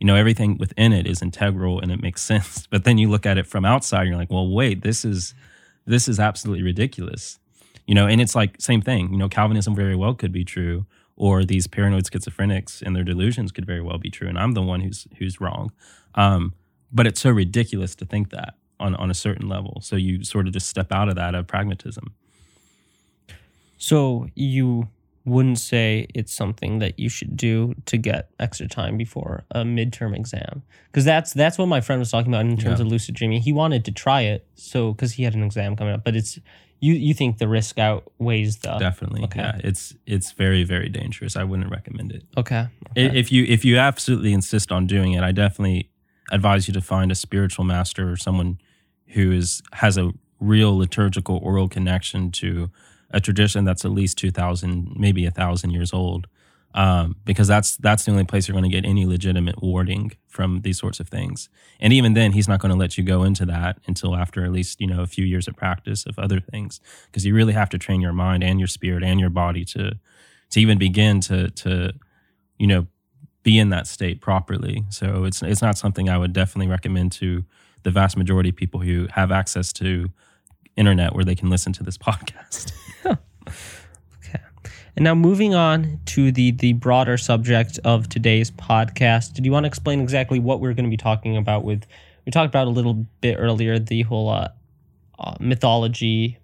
You 0.00 0.06
know, 0.06 0.16
everything 0.16 0.58
within 0.58 0.92
it 0.92 1.06
is 1.06 1.22
integral 1.22 1.78
and 1.78 1.92
it 1.92 2.02
makes 2.02 2.22
sense. 2.32 2.66
But 2.66 2.84
then 2.84 2.98
you 2.98 3.08
look 3.08 3.26
at 3.26 3.38
it 3.38 3.46
from 3.46 3.64
outside, 3.64 4.08
you're 4.08 4.16
like, 4.16 4.30
well, 4.30 4.48
wait, 4.48 4.82
this 4.82 5.04
is 5.04 5.34
this 5.86 6.08
is 6.08 6.20
absolutely 6.20 6.62
ridiculous. 6.62 7.38
You 7.86 7.94
know, 7.94 8.06
and 8.06 8.20
it's 8.20 8.34
like 8.34 8.60
same 8.60 8.80
thing. 8.80 9.12
You 9.12 9.18
know, 9.18 9.28
Calvinism 9.28 9.74
very 9.74 9.96
well 9.96 10.14
could 10.14 10.32
be 10.32 10.44
true, 10.44 10.86
or 11.16 11.44
these 11.44 11.66
paranoid 11.66 12.04
schizophrenics 12.04 12.80
and 12.82 12.94
their 12.94 13.04
delusions 13.04 13.52
could 13.52 13.66
very 13.66 13.80
well 13.80 13.98
be 13.98 14.10
true, 14.10 14.28
and 14.28 14.38
I'm 14.38 14.52
the 14.52 14.62
one 14.62 14.80
who's 14.80 15.06
who's 15.18 15.40
wrong. 15.40 15.72
Um, 16.14 16.54
but 16.92 17.06
it's 17.06 17.20
so 17.20 17.30
ridiculous 17.30 17.94
to 17.96 18.04
think 18.04 18.30
that 18.30 18.54
on 18.80 18.94
on 18.96 19.10
a 19.10 19.14
certain 19.14 19.48
level. 19.48 19.80
So 19.82 19.96
you 19.96 20.24
sort 20.24 20.46
of 20.46 20.52
just 20.52 20.68
step 20.68 20.92
out 20.92 21.08
of 21.08 21.14
that 21.16 21.34
of 21.34 21.46
pragmatism. 21.46 22.14
So 23.78 24.28
you 24.34 24.88
wouldn't 25.24 25.58
say 25.58 26.06
it's 26.14 26.32
something 26.34 26.80
that 26.80 26.98
you 26.98 27.08
should 27.08 27.36
do 27.36 27.74
to 27.86 27.96
get 27.96 28.30
extra 28.40 28.66
time 28.66 28.96
before 28.96 29.44
a 29.52 29.60
midterm 29.62 30.16
exam 30.16 30.62
because 30.90 31.04
that's 31.04 31.32
that's 31.32 31.56
what 31.58 31.66
my 31.66 31.80
friend 31.80 32.00
was 32.00 32.10
talking 32.10 32.32
about 32.34 32.44
in 32.44 32.56
terms 32.56 32.80
Yeah. 32.80 32.86
of 32.86 32.90
lucid 32.90 33.14
dreaming 33.14 33.40
he 33.40 33.52
wanted 33.52 33.84
to 33.84 33.92
try 33.92 34.22
it 34.22 34.44
so 34.56 34.92
because 34.92 35.12
he 35.12 35.22
had 35.22 35.34
an 35.34 35.44
exam 35.44 35.76
coming 35.76 35.94
up 35.94 36.02
but 36.02 36.16
it's 36.16 36.40
you 36.80 36.94
you 36.94 37.14
think 37.14 37.38
the 37.38 37.46
risk 37.46 37.78
outweighs 37.78 38.56
the 38.58 38.76
Definitely, 38.78 39.22
okay. 39.22 39.38
yeah. 39.42 39.60
It's 39.62 39.94
it's 40.06 40.32
very 40.32 40.64
very 40.64 40.88
dangerous. 40.88 41.36
I 41.36 41.44
wouldn't 41.44 41.70
recommend 41.70 42.10
it. 42.10 42.24
okay, 42.36 42.66
okay. 42.90 43.16
If 43.16 43.30
you 43.30 43.44
if 43.44 43.64
you 43.64 43.78
absolutely 43.78 44.32
insist 44.32 44.72
on 44.72 44.88
doing 44.88 45.12
it, 45.12 45.22
I 45.22 45.30
definitely 45.30 45.88
advise 46.32 46.66
you 46.66 46.74
to 46.74 46.80
find 46.80 47.12
a 47.12 47.14
spiritual 47.14 47.64
master 47.64 48.10
or 48.10 48.16
someone 48.16 48.58
who 49.08 49.30
is 49.30 49.62
has 49.74 49.96
a 49.96 50.10
real 50.40 50.76
liturgical 50.76 51.38
oral 51.42 51.68
connection 51.68 52.32
to 52.32 52.70
a 53.10 53.20
tradition 53.20 53.64
that's 53.64 53.84
at 53.84 53.92
least 53.92 54.18
two 54.18 54.30
thousand, 54.30 54.94
maybe 54.96 55.26
a 55.26 55.30
thousand 55.30 55.70
years 55.70 55.92
old, 55.92 56.26
um, 56.74 57.14
because 57.24 57.46
that's 57.46 57.76
that's 57.76 58.04
the 58.04 58.10
only 58.10 58.24
place 58.24 58.48
you're 58.48 58.58
going 58.58 58.70
to 58.70 58.74
get 58.74 58.88
any 58.88 59.04
legitimate 59.06 59.62
warding 59.62 60.12
from 60.26 60.62
these 60.62 60.78
sorts 60.78 60.98
of 60.98 61.08
things. 61.08 61.50
And 61.78 61.92
even 61.92 62.14
then, 62.14 62.32
he's 62.32 62.48
not 62.48 62.60
going 62.60 62.72
to 62.72 62.78
let 62.78 62.96
you 62.96 63.04
go 63.04 63.22
into 63.22 63.44
that 63.46 63.78
until 63.86 64.16
after 64.16 64.44
at 64.44 64.52
least 64.52 64.80
you 64.80 64.86
know 64.86 65.02
a 65.02 65.06
few 65.06 65.24
years 65.26 65.46
of 65.46 65.54
practice 65.54 66.06
of 66.06 66.18
other 66.18 66.40
things, 66.40 66.80
because 67.06 67.26
you 67.26 67.34
really 67.34 67.52
have 67.52 67.68
to 67.70 67.78
train 67.78 68.00
your 68.00 68.14
mind 68.14 68.42
and 68.42 68.58
your 68.58 68.68
spirit 68.68 69.04
and 69.04 69.20
your 69.20 69.30
body 69.30 69.64
to 69.66 69.92
to 70.50 70.60
even 70.60 70.78
begin 70.78 71.20
to 71.20 71.50
to 71.50 71.92
you 72.58 72.66
know 72.66 72.86
be 73.42 73.58
in 73.58 73.70
that 73.70 73.86
state 73.86 74.20
properly. 74.20 74.84
So 74.90 75.24
it's 75.24 75.42
it's 75.42 75.62
not 75.62 75.78
something 75.78 76.08
I 76.08 76.18
would 76.18 76.32
definitely 76.32 76.70
recommend 76.70 77.12
to 77.12 77.44
the 77.82 77.90
vast 77.90 78.16
majority 78.16 78.50
of 78.50 78.56
people 78.56 78.80
who 78.80 79.08
have 79.12 79.32
access 79.32 79.72
to 79.74 80.10
internet 80.76 81.14
where 81.14 81.24
they 81.24 81.34
can 81.34 81.50
listen 81.50 81.72
to 81.74 81.82
this 81.82 81.98
podcast. 82.08 82.72
Okay. 84.24 84.38
And 84.94 85.02
now 85.02 85.16
moving 85.16 85.52
on 85.54 85.98
to 86.06 86.30
the 86.30 86.52
the 86.52 86.74
broader 86.74 87.18
subject 87.18 87.80
of 87.84 88.08
today's 88.08 88.52
podcast. 88.52 89.32
Did 89.34 89.44
you 89.44 89.50
want 89.50 89.64
to 89.64 89.68
explain 89.68 90.00
exactly 90.00 90.38
what 90.38 90.60
we're 90.60 90.74
going 90.74 90.84
to 90.84 90.90
be 90.90 90.96
talking 90.96 91.36
about 91.36 91.64
with 91.64 91.84
we 92.24 92.30
talked 92.30 92.48
about 92.48 92.68
a 92.68 92.70
little 92.70 92.94
bit 93.20 93.34
earlier 93.38 93.78
the 93.80 94.02
whole 94.02 94.28
uh, 94.28 94.48
uh, 95.18 95.34
mythology 95.40 96.38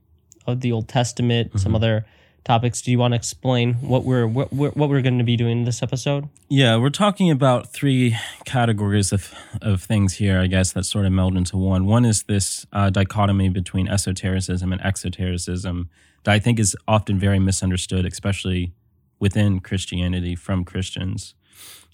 of 0.46 0.60
the 0.60 0.72
Old 0.72 0.88
Testament, 0.88 1.58
some 1.60 1.74
other 1.74 2.04
topics. 2.48 2.80
Do 2.80 2.90
you 2.90 2.98
want 2.98 3.12
to 3.12 3.16
explain 3.16 3.74
what 3.74 4.04
we're 4.04 4.26
what 4.26 4.50
we're, 4.52 4.70
what 4.70 4.88
we're 4.88 5.02
going 5.02 5.18
to 5.18 5.24
be 5.24 5.36
doing 5.36 5.58
in 5.58 5.64
this 5.64 5.82
episode? 5.82 6.28
Yeah, 6.48 6.76
we're 6.78 6.88
talking 6.88 7.30
about 7.30 7.72
three 7.74 8.16
categories 8.46 9.12
of, 9.12 9.34
of 9.60 9.82
things 9.82 10.14
here, 10.14 10.40
I 10.40 10.46
guess, 10.46 10.72
that 10.72 10.84
sort 10.84 11.04
of 11.04 11.12
meld 11.12 11.36
into 11.36 11.58
one. 11.58 11.84
One 11.84 12.06
is 12.06 12.22
this 12.22 12.66
uh, 12.72 12.88
dichotomy 12.88 13.50
between 13.50 13.86
esotericism 13.86 14.72
and 14.72 14.82
exotericism 14.82 15.90
that 16.24 16.32
I 16.32 16.38
think 16.38 16.58
is 16.58 16.74
often 16.88 17.18
very 17.18 17.38
misunderstood, 17.38 18.06
especially 18.06 18.72
within 19.20 19.60
Christianity 19.60 20.34
from 20.34 20.64
Christians. 20.64 21.34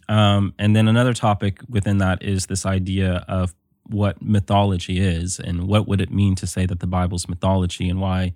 Um, 0.09 0.55
and 0.57 0.77
then 0.77 0.87
another 0.87 1.15
topic 1.15 1.59
within 1.69 1.99
that 1.99 2.23
is 2.23 2.47
this 2.47 2.65
idea 2.65 3.25
of 3.27 3.55
what 3.87 4.23
mythology 4.23 5.01
is 5.01 5.41
and 5.41 5.67
what 5.67 5.89
would 5.89 6.01
it 6.01 6.11
mean 6.13 6.37
to 6.37 6.47
say 6.47 6.65
that 6.65 6.79
the 6.79 6.87
Bible's 6.87 7.29
mythology 7.29 7.89
and 7.89 8.01
why 8.01 8.35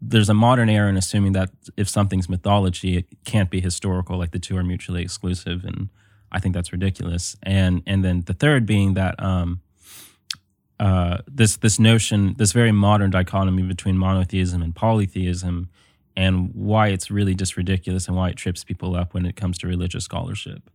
there's 0.00 0.28
a 0.28 0.34
modern 0.34 0.68
error 0.68 0.88
in 0.88 0.96
assuming 0.96 1.32
that 1.32 1.50
if 1.76 1.88
something's 1.88 2.28
mythology, 2.28 2.96
it 2.96 3.06
can't 3.24 3.50
be 3.50 3.60
historical, 3.60 4.18
like 4.18 4.30
the 4.30 4.38
two 4.38 4.56
are 4.56 4.64
mutually 4.64 5.02
exclusive, 5.02 5.64
and 5.64 5.88
I 6.30 6.38
think 6.38 6.54
that's 6.54 6.72
ridiculous. 6.72 7.36
And 7.42 7.82
and 7.86 8.04
then 8.04 8.22
the 8.26 8.34
third 8.34 8.66
being 8.66 8.94
that 8.94 9.20
um, 9.22 9.60
uh, 10.78 11.18
this 11.26 11.56
this 11.56 11.78
notion, 11.78 12.34
this 12.38 12.52
very 12.52 12.72
modern 12.72 13.10
dichotomy 13.10 13.62
between 13.62 13.96
monotheism 13.96 14.62
and 14.62 14.74
polytheism, 14.74 15.70
and 16.16 16.50
why 16.54 16.88
it's 16.88 17.10
really 17.10 17.34
just 17.34 17.56
ridiculous 17.56 18.06
and 18.08 18.16
why 18.16 18.30
it 18.30 18.36
trips 18.36 18.64
people 18.64 18.94
up 18.94 19.14
when 19.14 19.24
it 19.24 19.36
comes 19.36 19.58
to 19.58 19.66
religious 19.66 20.04
scholarship. 20.04 20.70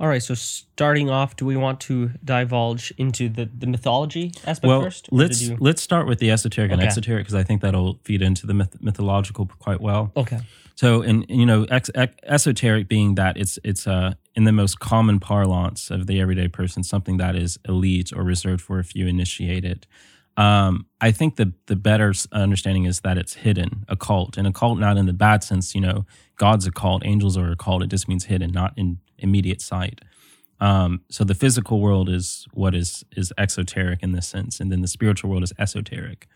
All 0.00 0.06
right, 0.06 0.22
so 0.22 0.34
starting 0.34 1.10
off, 1.10 1.34
do 1.34 1.44
we 1.44 1.56
want 1.56 1.80
to 1.80 2.10
divulge 2.24 2.92
into 2.98 3.28
the, 3.28 3.46
the 3.46 3.66
mythology 3.66 4.32
aspect 4.46 4.68
well, 4.68 4.82
first? 4.82 5.08
let's 5.10 5.42
you- 5.42 5.56
let's 5.58 5.82
start 5.82 6.06
with 6.06 6.20
the 6.20 6.30
esoteric 6.30 6.70
and 6.70 6.80
Okay. 6.80 6.86
exoteric 6.86 7.24
because 7.24 7.34
I 7.34 7.42
think 7.42 7.62
that'll 7.62 7.98
feed 8.04 8.22
into 8.22 8.46
the 8.46 8.54
myth- 8.54 8.80
mythological 8.80 9.46
quite 9.58 9.80
well. 9.80 10.12
Okay. 10.16 10.38
So, 10.76 11.02
in 11.02 11.24
you 11.28 11.44
know, 11.44 11.64
ex- 11.64 11.90
ex- 11.96 12.14
esoteric 12.22 12.86
being 12.86 13.16
that 13.16 13.36
it's 13.36 13.58
it's 13.64 13.88
uh, 13.88 14.14
in 14.36 14.44
the 14.44 14.52
most 14.52 14.78
common 14.78 15.18
parlance 15.18 15.90
of 15.90 16.06
the 16.06 16.20
everyday 16.20 16.46
person, 16.46 16.84
something 16.84 17.16
that 17.16 17.34
is 17.34 17.58
elite 17.68 18.12
or 18.14 18.22
reserved 18.22 18.60
for 18.62 18.78
a 18.78 18.84
few 18.84 19.08
initiated. 19.08 19.88
Um, 20.36 20.86
I 21.00 21.10
think 21.10 21.34
the 21.34 21.52
the 21.66 21.74
better 21.74 22.14
understanding 22.30 22.84
is 22.84 23.00
that 23.00 23.18
it's 23.18 23.34
hidden, 23.34 23.84
occult, 23.88 24.36
and 24.38 24.46
occult 24.46 24.78
not 24.78 24.96
in 24.96 25.06
the 25.06 25.12
bad 25.12 25.42
sense. 25.42 25.74
You 25.74 25.80
know, 25.80 26.06
God's 26.36 26.64
occult, 26.68 27.04
angels 27.04 27.36
are 27.36 27.50
occult. 27.50 27.82
It 27.82 27.88
just 27.90 28.06
means 28.06 28.26
hidden, 28.26 28.52
not 28.52 28.72
in 28.76 28.98
immediate 29.18 29.60
sight. 29.60 30.00
Um, 30.60 31.02
so 31.10 31.24
the 31.24 31.34
physical 31.34 31.80
world 31.80 32.08
is 32.08 32.46
what 32.52 32.74
is 32.74 33.04
is 33.16 33.32
exoteric 33.38 34.02
in 34.02 34.12
this 34.12 34.26
sense, 34.26 34.60
and 34.60 34.72
then 34.72 34.82
the 34.82 34.88
spiritual 34.88 35.30
world 35.30 35.42
is 35.42 35.52
esoteric 35.58 36.26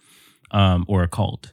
um, 0.50 0.84
or 0.88 1.02
occult. 1.02 1.52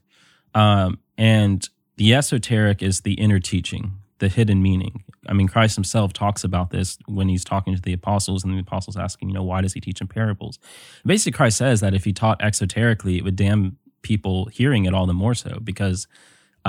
Um, 0.54 1.00
and 1.18 1.68
the 1.98 2.14
esoteric 2.14 2.82
is 2.82 3.02
the 3.02 3.14
inner 3.14 3.40
teaching, 3.40 3.94
the 4.20 4.30
hidden 4.30 4.62
meaning. 4.62 5.04
I 5.28 5.34
mean, 5.34 5.48
Christ 5.48 5.76
himself 5.76 6.14
talks 6.14 6.44
about 6.44 6.70
this 6.72 6.98
when 7.08 7.28
he's 7.28 7.44
talking 7.44 7.76
to 7.76 7.82
the 7.82 7.94
apostles, 7.94 8.44
and 8.44 8.54
the 8.54 8.60
apostles 8.60 8.98
asking, 8.98 9.30
you 9.30 9.36
know, 9.36 9.44
why 9.44 9.62
does 9.62 9.74
he 9.74 9.82
teach 9.82 10.02
in 10.02 10.08
parables? 10.08 10.60
Basically, 11.06 11.36
Christ 11.36 11.58
says 11.58 11.82
that 11.82 11.94
if 11.94 12.06
he 12.06 12.14
taught 12.14 12.40
exoterically, 12.40 13.18
it 13.18 13.24
would 13.24 13.36
damn 13.36 13.78
people 14.02 14.46
hearing 14.46 14.86
it 14.86 14.94
all 14.94 15.06
the 15.06 15.14
more 15.14 15.34
so 15.34 15.60
because 15.64 16.08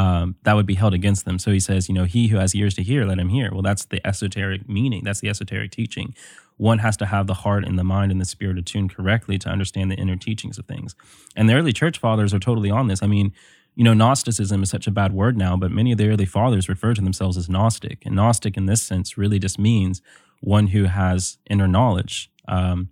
um, 0.00 0.36
that 0.44 0.54
would 0.54 0.64
be 0.66 0.76
held 0.76 0.94
against 0.94 1.26
them. 1.26 1.38
So 1.38 1.50
he 1.50 1.60
says, 1.60 1.88
you 1.88 1.94
know, 1.94 2.04
he 2.04 2.28
who 2.28 2.38
has 2.38 2.54
ears 2.54 2.74
to 2.74 2.82
hear, 2.82 3.04
let 3.04 3.18
him 3.18 3.28
hear. 3.28 3.50
Well, 3.52 3.60
that's 3.60 3.84
the 3.84 4.04
esoteric 4.06 4.66
meaning. 4.66 5.04
That's 5.04 5.20
the 5.20 5.28
esoteric 5.28 5.72
teaching. 5.72 6.14
One 6.56 6.78
has 6.78 6.96
to 6.98 7.06
have 7.06 7.26
the 7.26 7.34
heart 7.34 7.66
and 7.66 7.78
the 7.78 7.84
mind 7.84 8.10
and 8.10 8.20
the 8.20 8.24
spirit 8.24 8.56
attuned 8.56 8.94
correctly 8.96 9.36
to 9.38 9.50
understand 9.50 9.90
the 9.90 9.96
inner 9.96 10.16
teachings 10.16 10.56
of 10.58 10.64
things. 10.64 10.94
And 11.36 11.48
the 11.48 11.54
early 11.54 11.74
church 11.74 11.98
fathers 11.98 12.32
are 12.32 12.38
totally 12.38 12.70
on 12.70 12.86
this. 12.88 13.02
I 13.02 13.06
mean, 13.06 13.34
you 13.74 13.84
know, 13.84 13.92
Gnosticism 13.92 14.62
is 14.62 14.70
such 14.70 14.86
a 14.86 14.90
bad 14.90 15.12
word 15.12 15.36
now, 15.36 15.54
but 15.56 15.70
many 15.70 15.92
of 15.92 15.98
the 15.98 16.08
early 16.08 16.24
fathers 16.24 16.68
refer 16.68 16.94
to 16.94 17.02
themselves 17.02 17.36
as 17.36 17.50
Gnostic. 17.50 18.06
And 18.06 18.16
Gnostic 18.16 18.56
in 18.56 18.64
this 18.64 18.82
sense 18.82 19.18
really 19.18 19.38
just 19.38 19.58
means 19.58 20.00
one 20.40 20.68
who 20.68 20.84
has 20.84 21.36
inner 21.50 21.68
knowledge. 21.68 22.30
Um, 22.48 22.88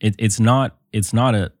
it, 0.00 0.16
it's 0.18 0.40
not 0.40 0.76
it's 0.92 1.12
not 1.12 1.34
a 1.34 1.52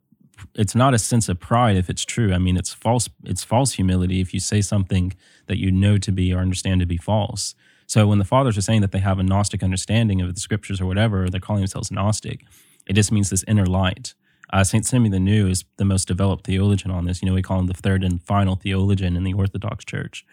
it's 0.54 0.74
not 0.74 0.94
a 0.94 0.98
sense 0.98 1.28
of 1.28 1.40
pride 1.40 1.76
if 1.76 1.90
it's 1.90 2.04
true. 2.04 2.32
I 2.32 2.38
mean, 2.38 2.56
it's 2.56 2.72
false. 2.72 3.08
It's 3.24 3.44
false 3.44 3.72
humility 3.72 4.20
if 4.20 4.32
you 4.34 4.40
say 4.40 4.60
something 4.60 5.14
that 5.46 5.58
you 5.58 5.70
know 5.70 5.98
to 5.98 6.12
be 6.12 6.32
or 6.32 6.38
understand 6.38 6.80
to 6.80 6.86
be 6.86 6.96
false. 6.96 7.54
So 7.86 8.06
when 8.06 8.18
the 8.18 8.24
fathers 8.24 8.56
are 8.56 8.62
saying 8.62 8.80
that 8.80 8.92
they 8.92 9.00
have 9.00 9.18
a 9.18 9.22
Gnostic 9.22 9.62
understanding 9.62 10.20
of 10.22 10.34
the 10.34 10.40
scriptures 10.40 10.80
or 10.80 10.86
whatever, 10.86 11.28
they're 11.28 11.40
calling 11.40 11.60
themselves 11.60 11.90
Gnostic, 11.90 12.44
it 12.86 12.94
just 12.94 13.12
means 13.12 13.28
this 13.30 13.44
inner 13.46 13.66
light. 13.66 14.14
Uh, 14.52 14.64
Saint 14.64 14.86
Simeon 14.86 15.12
the 15.12 15.20
New 15.20 15.48
is 15.48 15.64
the 15.76 15.84
most 15.84 16.08
developed 16.08 16.46
theologian 16.46 16.90
on 16.90 17.06
this. 17.06 17.22
You 17.22 17.28
know, 17.28 17.34
we 17.34 17.42
call 17.42 17.58
him 17.58 17.66
the 17.66 17.74
third 17.74 18.04
and 18.04 18.22
final 18.22 18.56
theologian 18.56 19.16
in 19.16 19.24
the 19.24 19.32
Orthodox 19.32 19.84
Church. 19.84 20.24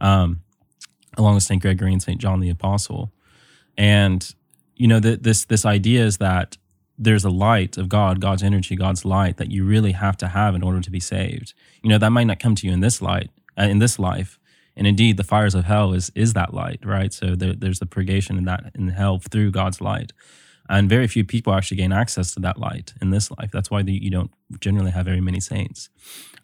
Um, 0.00 0.40
along 1.16 1.34
with 1.34 1.42
St. 1.42 1.60
Gregory 1.60 1.92
and 1.92 2.02
St. 2.02 2.20
John 2.20 2.40
the 2.40 2.50
Apostle. 2.50 3.12
And, 3.76 4.34
you 4.76 4.86
know, 4.86 5.00
the, 5.00 5.16
this, 5.16 5.44
this 5.44 5.64
idea 5.64 6.04
is 6.04 6.18
that 6.18 6.56
there's 6.98 7.24
a 7.24 7.30
light 7.30 7.78
of 7.78 7.88
God, 7.88 8.20
God's 8.20 8.42
energy, 8.42 8.74
God's 8.74 9.04
light 9.04 9.36
that 9.36 9.50
you 9.50 9.64
really 9.64 9.92
have 9.92 10.16
to 10.18 10.28
have 10.28 10.54
in 10.54 10.62
order 10.62 10.80
to 10.80 10.90
be 10.90 11.00
saved. 11.00 11.54
You 11.82 11.90
know, 11.90 11.98
that 11.98 12.10
might 12.10 12.26
not 12.26 12.40
come 12.40 12.56
to 12.56 12.66
you 12.66 12.72
in 12.72 12.80
this 12.80 13.00
light, 13.00 13.30
uh, 13.56 13.62
in 13.62 13.78
this 13.78 13.98
life. 13.98 14.38
And 14.76 14.86
indeed, 14.86 15.16
the 15.16 15.24
fires 15.24 15.54
of 15.54 15.64
hell 15.64 15.92
is 15.92 16.10
is 16.14 16.34
that 16.34 16.54
light, 16.54 16.80
right? 16.84 17.12
So 17.12 17.34
there, 17.34 17.52
there's 17.52 17.78
the 17.78 17.86
purgation 17.86 18.36
in 18.36 18.44
that 18.44 18.72
in 18.74 18.88
hell 18.88 19.18
through 19.18 19.50
God's 19.50 19.80
light, 19.80 20.12
and 20.68 20.88
very 20.88 21.08
few 21.08 21.24
people 21.24 21.52
actually 21.52 21.78
gain 21.78 21.92
access 21.92 22.32
to 22.34 22.40
that 22.40 22.58
light 22.58 22.94
in 23.00 23.10
this 23.10 23.30
life. 23.32 23.50
That's 23.52 23.72
why 23.72 23.82
the, 23.82 23.92
you 23.92 24.10
don't 24.10 24.30
generally 24.60 24.92
have 24.92 25.04
very 25.04 25.20
many 25.20 25.40
saints. 25.40 25.88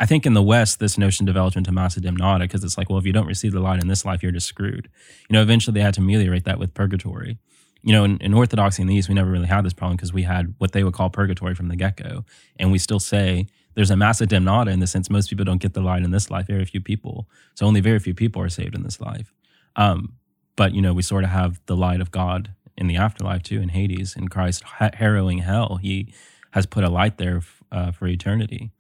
I 0.01 0.07
think 0.07 0.27
in 0.27 0.35
the 0.35 0.43
West, 0.43 0.81
this 0.81 0.99
notion 0.99 1.27
developed 1.27 1.57
into 1.57 1.71
massa 1.71 2.01
damnata 2.01 2.45
because 2.45 2.65
it's 2.65 2.77
like, 2.77 2.91
well, 2.91 2.99
if 2.99 3.07
you 3.07 3.13
don't 3.13 3.27
receive 3.27 3.53
the 3.53 3.61
light 3.61 3.81
in 3.81 3.87
this 3.87 4.05
life, 4.05 4.21
you're 4.21 4.33
just 4.33 4.49
screwed. 4.49 4.89
You 5.29 5.35
know, 5.35 5.43
eventually 5.43 5.75
they 5.75 5.85
had 5.85 5.95
to 5.95 6.01
ameliorate 6.01 6.45
that 6.45 6.59
with 6.59 6.75
purgatory 6.75 7.39
you 7.85 7.93
know, 7.93 8.03
in, 8.03 8.17
in, 8.19 8.33
Orthodoxy 8.33 8.81
in 8.81 8.88
the 8.88 8.95
East, 8.95 9.11
we 9.11 9.14
never 9.14 9.31
really 9.31 9.47
had 9.47 9.62
this 9.62 9.75
problem 9.75 9.97
because 9.97 10.12
we 10.12 10.23
had 10.23 10.55
what 10.57 10.73
they 10.73 10.83
would 10.83 10.95
call 10.95 11.11
purgatory 11.11 11.55
from 11.55 11.69
the 11.69 11.76
get 11.76 11.97
go. 11.97 12.25
And 12.59 12.73
we 12.73 12.79
still 12.79 12.99
say 12.99 13.47
there's 13.75 13.91
a 13.91 13.97
massa 13.97 14.26
damnata 14.26 14.71
in 14.71 14.81
the 14.81 14.87
sense 14.87 15.11
most 15.11 15.29
people 15.29 15.45
don't 15.45 15.61
get 15.61 15.75
the 15.75 15.83
light 15.83 16.03
in 16.03 16.11
this 16.11 16.31
life, 16.31 16.47
very 16.47 16.64
few 16.64 16.81
people. 16.81 17.29
So 17.55 17.67
only 17.67 17.81
very 17.81 17.99
few 17.99 18.14
people 18.14 18.41
are 18.41 18.49
saved 18.49 18.75
in 18.75 18.85
this 18.85 19.03
life. 19.03 19.35
Um, 19.76 20.14
but, 20.57 20.73
you 20.73 20.81
know, 20.81 20.95
we 20.95 21.03
sort 21.03 21.25
of 21.25 21.31
have 21.31 21.61
the 21.67 21.76
light 21.76 22.00
of 22.00 22.11
God 22.11 22.55
in 22.79 22.87
the 22.87 22.97
afterlife 22.97 23.43
too, 23.43 23.61
in 23.61 23.69
Hades, 23.69 24.17
in 24.17 24.29
Christ 24.29 24.62
ha- 24.62 24.91
harrowing 24.95 25.38
hell. 25.38 25.76
He 25.76 26.14
has 26.53 26.64
put 26.64 26.85
a 26.85 26.88
light 26.88 27.19
there 27.19 27.38
f- 27.38 27.62
uh, 27.71 27.91
for 27.93 28.07
eternity. 28.07 28.71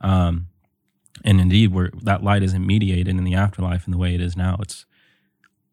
Um, 0.00 0.46
and 1.24 1.40
indeed, 1.40 1.74
that 2.02 2.22
light 2.22 2.44
isn't 2.44 2.64
mediated 2.64 3.16
in 3.16 3.24
the 3.24 3.34
afterlife 3.34 3.86
in 3.86 3.90
the 3.90 3.98
way 3.98 4.14
it 4.14 4.20
is 4.20 4.36
now. 4.36 4.58
It's, 4.60 4.86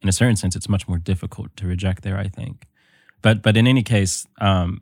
in 0.02 0.10
a 0.10 0.12
certain 0.12 0.36
sense, 0.36 0.56
it's 0.56 0.70
much 0.70 0.88
more 0.88 0.98
difficult 0.98 1.56
to 1.58 1.68
reject 1.68 2.02
there, 2.02 2.18
I 2.18 2.28
think. 2.28 2.66
But 3.22 3.42
but 3.42 3.58
in 3.58 3.68
any 3.68 3.84
case, 3.84 4.28
um, 4.40 4.82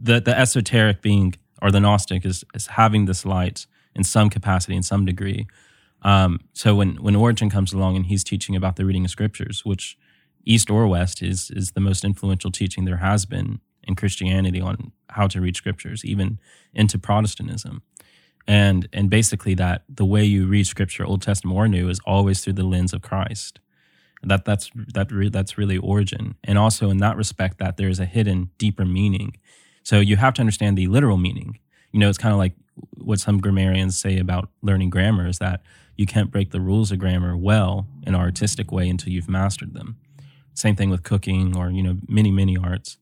the 0.00 0.20
the 0.20 0.38
esoteric 0.38 1.02
being 1.02 1.34
or 1.62 1.70
the 1.70 1.80
Gnostic 1.80 2.24
is 2.24 2.44
is 2.54 2.68
having 2.68 3.06
this 3.06 3.24
light 3.24 3.66
in 3.94 4.04
some 4.04 4.30
capacity, 4.30 4.76
in 4.76 4.82
some 4.82 5.04
degree. 5.04 5.46
Um, 6.02 6.40
so 6.52 6.74
when 6.74 6.96
when 6.96 7.16
Origen 7.16 7.50
comes 7.50 7.72
along 7.72 7.96
and 7.96 8.06
he's 8.06 8.24
teaching 8.24 8.56
about 8.56 8.76
the 8.76 8.84
reading 8.84 9.04
of 9.04 9.10
scriptures, 9.10 9.64
which 9.64 9.96
East 10.44 10.70
or 10.70 10.86
West 10.86 11.22
is 11.22 11.50
is 11.50 11.72
the 11.72 11.80
most 11.80 12.04
influential 12.04 12.50
teaching 12.50 12.84
there 12.84 12.98
has 12.98 13.24
been 13.24 13.60
in 13.82 13.94
Christianity 13.94 14.60
on 14.60 14.92
how 15.10 15.26
to 15.28 15.40
read 15.40 15.56
scriptures, 15.56 16.04
even 16.04 16.38
into 16.74 16.98
Protestantism. 16.98 17.82
And 18.46 18.88
and 18.92 19.08
basically 19.08 19.54
that 19.54 19.84
the 19.88 20.04
way 20.04 20.24
you 20.24 20.46
read 20.46 20.66
scripture, 20.66 21.04
Old 21.06 21.22
Testament 21.22 21.56
or 21.56 21.66
New, 21.68 21.88
is 21.88 22.00
always 22.04 22.44
through 22.44 22.54
the 22.54 22.64
lens 22.64 22.92
of 22.92 23.00
Christ. 23.00 23.60
That 24.26 24.44
that's 24.44 24.70
that 24.94 25.10
re, 25.10 25.28
that's 25.28 25.58
really 25.58 25.78
Origen, 25.78 26.34
and 26.44 26.58
also 26.58 26.90
in 26.90 26.98
that 26.98 27.16
respect 27.16 27.58
that 27.58 27.76
there 27.76 27.88
is 27.88 28.00
a 28.00 28.04
hidden 28.04 28.50
deeper 28.58 28.84
meaning. 28.84 29.36
So 29.82 30.00
you 30.00 30.16
have 30.16 30.34
to 30.34 30.40
understand 30.40 30.78
the 30.78 30.86
literal 30.86 31.16
meaning. 31.16 31.58
You 31.92 32.00
know, 32.00 32.08
it's 32.08 32.18
kind 32.18 32.32
of 32.32 32.38
like 32.38 32.54
what 32.96 33.20
some 33.20 33.38
grammarians 33.40 33.98
say 34.00 34.18
about 34.18 34.48
learning 34.62 34.90
grammar 34.90 35.28
is 35.28 35.38
that 35.38 35.62
you 35.96 36.06
can't 36.06 36.30
break 36.30 36.50
the 36.50 36.60
rules 36.60 36.90
of 36.90 36.98
grammar 36.98 37.36
well 37.36 37.86
in 38.04 38.14
an 38.14 38.20
artistic 38.20 38.72
way 38.72 38.88
until 38.88 39.12
you've 39.12 39.28
mastered 39.28 39.74
them. 39.74 39.96
Same 40.54 40.74
thing 40.74 40.90
with 40.90 41.02
cooking 41.02 41.56
or 41.56 41.70
you 41.70 41.82
know 41.82 41.98
many 42.08 42.30
many 42.30 42.56
arts. 42.56 42.98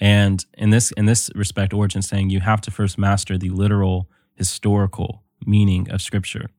And 0.00 0.44
in 0.56 0.70
this 0.70 0.92
in 0.92 1.06
this 1.06 1.30
respect, 1.34 1.72
Origen 1.72 2.02
saying 2.02 2.30
you 2.30 2.40
have 2.40 2.60
to 2.62 2.70
first 2.70 2.98
master 2.98 3.36
the 3.36 3.50
literal 3.50 4.08
historical 4.34 5.22
meaning 5.44 5.90
of 5.90 6.00
Scripture. 6.00 6.50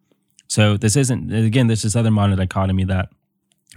So 0.47 0.77
this 0.77 0.95
isn't 0.95 1.31
again 1.31 1.67
this 1.67 1.85
is 1.85 1.95
other 1.95 2.11
modern 2.11 2.37
dichotomy 2.37 2.83
that 2.85 3.09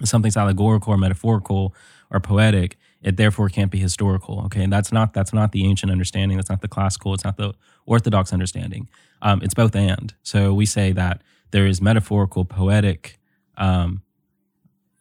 something's 0.05 0.37
allegorical 0.37 0.93
or 0.93 0.99
metaphorical 0.99 1.75
or 2.11 2.21
poetic, 2.21 2.77
it 3.03 3.17
therefore 3.17 3.49
can't 3.49 3.71
be 3.71 3.79
historical. 3.79 4.43
Okay, 4.47 4.63
and 4.63 4.73
that's 4.73 4.93
not 4.93 5.13
that's 5.13 5.33
not 5.33 5.53
the 5.53 5.65
ancient 5.67 5.91
understanding. 5.91 6.37
That's 6.39 6.51
not 6.51 6.61
the 6.61 6.69
classical. 6.69 7.15
It's 7.15 7.25
not 7.25 7.37
the 7.37 7.55
orthodox 7.87 8.33
understanding. 8.33 8.89
Um, 9.23 9.43
it's 9.43 9.55
both 9.55 9.75
and. 9.75 10.15
So 10.23 10.55
we 10.55 10.67
say 10.67 10.93
that 10.93 11.23
there 11.51 11.67
is 11.67 11.81
metaphorical, 11.81 12.45
poetic, 12.45 13.19
um, 13.57 14.03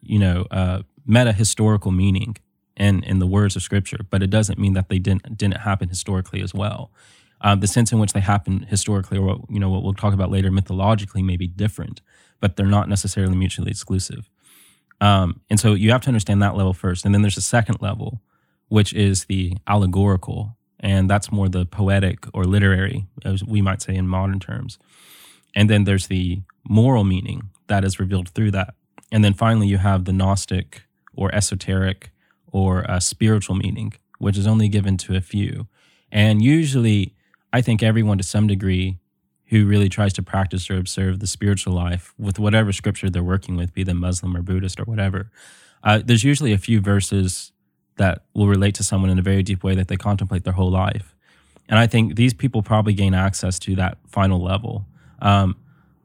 you 0.02 0.18
know, 0.18 0.46
uh, 0.50 0.82
meta 1.06 1.32
historical 1.32 1.90
meaning 1.90 2.36
in 2.76 3.02
in 3.04 3.18
the 3.18 3.26
words 3.26 3.56
of 3.56 3.62
Scripture, 3.62 4.00
but 4.10 4.22
it 4.22 4.30
doesn't 4.30 4.58
mean 4.58 4.74
that 4.74 4.88
they 4.88 4.98
didn't 4.98 5.36
didn't 5.36 5.58
happen 5.58 5.88
historically 5.88 6.42
as 6.42 6.52
well. 6.54 6.90
Um, 7.40 7.60
the 7.60 7.66
sense 7.66 7.90
in 7.90 7.98
which 7.98 8.12
they 8.12 8.20
happen 8.20 8.66
historically, 8.68 9.18
or 9.18 9.22
what, 9.22 9.40
you 9.50 9.58
know, 9.58 9.68
what 9.68 9.82
we'll 9.82 9.94
talk 9.94 10.14
about 10.14 10.30
later, 10.30 10.50
mythologically, 10.50 11.22
may 11.22 11.36
be 11.36 11.48
different, 11.48 12.00
but 12.40 12.54
they're 12.54 12.66
not 12.66 12.88
necessarily 12.88 13.34
mutually 13.34 13.70
exclusive. 13.70 14.30
Um, 15.02 15.40
and 15.50 15.58
so 15.58 15.74
you 15.74 15.90
have 15.90 16.02
to 16.02 16.08
understand 16.08 16.40
that 16.42 16.56
level 16.56 16.72
first. 16.72 17.04
And 17.04 17.12
then 17.12 17.22
there's 17.22 17.36
a 17.36 17.42
second 17.42 17.82
level, 17.82 18.22
which 18.68 18.94
is 18.94 19.24
the 19.24 19.56
allegorical. 19.66 20.56
And 20.78 21.10
that's 21.10 21.32
more 21.32 21.48
the 21.48 21.66
poetic 21.66 22.24
or 22.32 22.44
literary, 22.44 23.06
as 23.24 23.42
we 23.42 23.60
might 23.60 23.82
say 23.82 23.96
in 23.96 24.06
modern 24.06 24.38
terms. 24.38 24.78
And 25.56 25.68
then 25.68 25.84
there's 25.84 26.06
the 26.06 26.42
moral 26.68 27.02
meaning 27.02 27.50
that 27.66 27.84
is 27.84 27.98
revealed 27.98 28.28
through 28.28 28.52
that. 28.52 28.74
And 29.10 29.24
then 29.24 29.34
finally, 29.34 29.66
you 29.66 29.78
have 29.78 30.04
the 30.04 30.12
Gnostic 30.12 30.84
or 31.14 31.34
esoteric 31.34 32.12
or 32.46 32.88
uh, 32.88 33.00
spiritual 33.00 33.56
meaning, 33.56 33.94
which 34.18 34.38
is 34.38 34.46
only 34.46 34.68
given 34.68 34.96
to 34.98 35.16
a 35.16 35.20
few. 35.20 35.66
And 36.12 36.40
usually, 36.40 37.16
I 37.52 37.60
think 37.60 37.82
everyone 37.82 38.18
to 38.18 38.24
some 38.24 38.46
degree 38.46 38.98
who 39.52 39.66
really 39.66 39.90
tries 39.90 40.14
to 40.14 40.22
practice 40.22 40.70
or 40.70 40.78
observe 40.78 41.20
the 41.20 41.26
spiritual 41.26 41.74
life 41.74 42.14
with 42.18 42.38
whatever 42.38 42.72
scripture 42.72 43.10
they're 43.10 43.22
working 43.22 43.54
with, 43.54 43.74
be 43.74 43.84
them 43.84 44.00
Muslim 44.00 44.34
or 44.34 44.40
Buddhist 44.40 44.80
or 44.80 44.84
whatever. 44.84 45.30
Uh, 45.84 46.00
there's 46.02 46.24
usually 46.24 46.54
a 46.54 46.58
few 46.58 46.80
verses 46.80 47.52
that 47.98 48.24
will 48.32 48.48
relate 48.48 48.74
to 48.74 48.82
someone 48.82 49.10
in 49.10 49.18
a 49.18 49.22
very 49.22 49.42
deep 49.42 49.62
way 49.62 49.74
that 49.74 49.88
they 49.88 49.96
contemplate 49.96 50.44
their 50.44 50.54
whole 50.54 50.70
life. 50.70 51.14
And 51.68 51.78
I 51.78 51.86
think 51.86 52.16
these 52.16 52.32
people 52.32 52.62
probably 52.62 52.94
gain 52.94 53.12
access 53.12 53.58
to 53.58 53.76
that 53.76 53.98
final 54.08 54.42
level. 54.42 54.86
Um, 55.20 55.56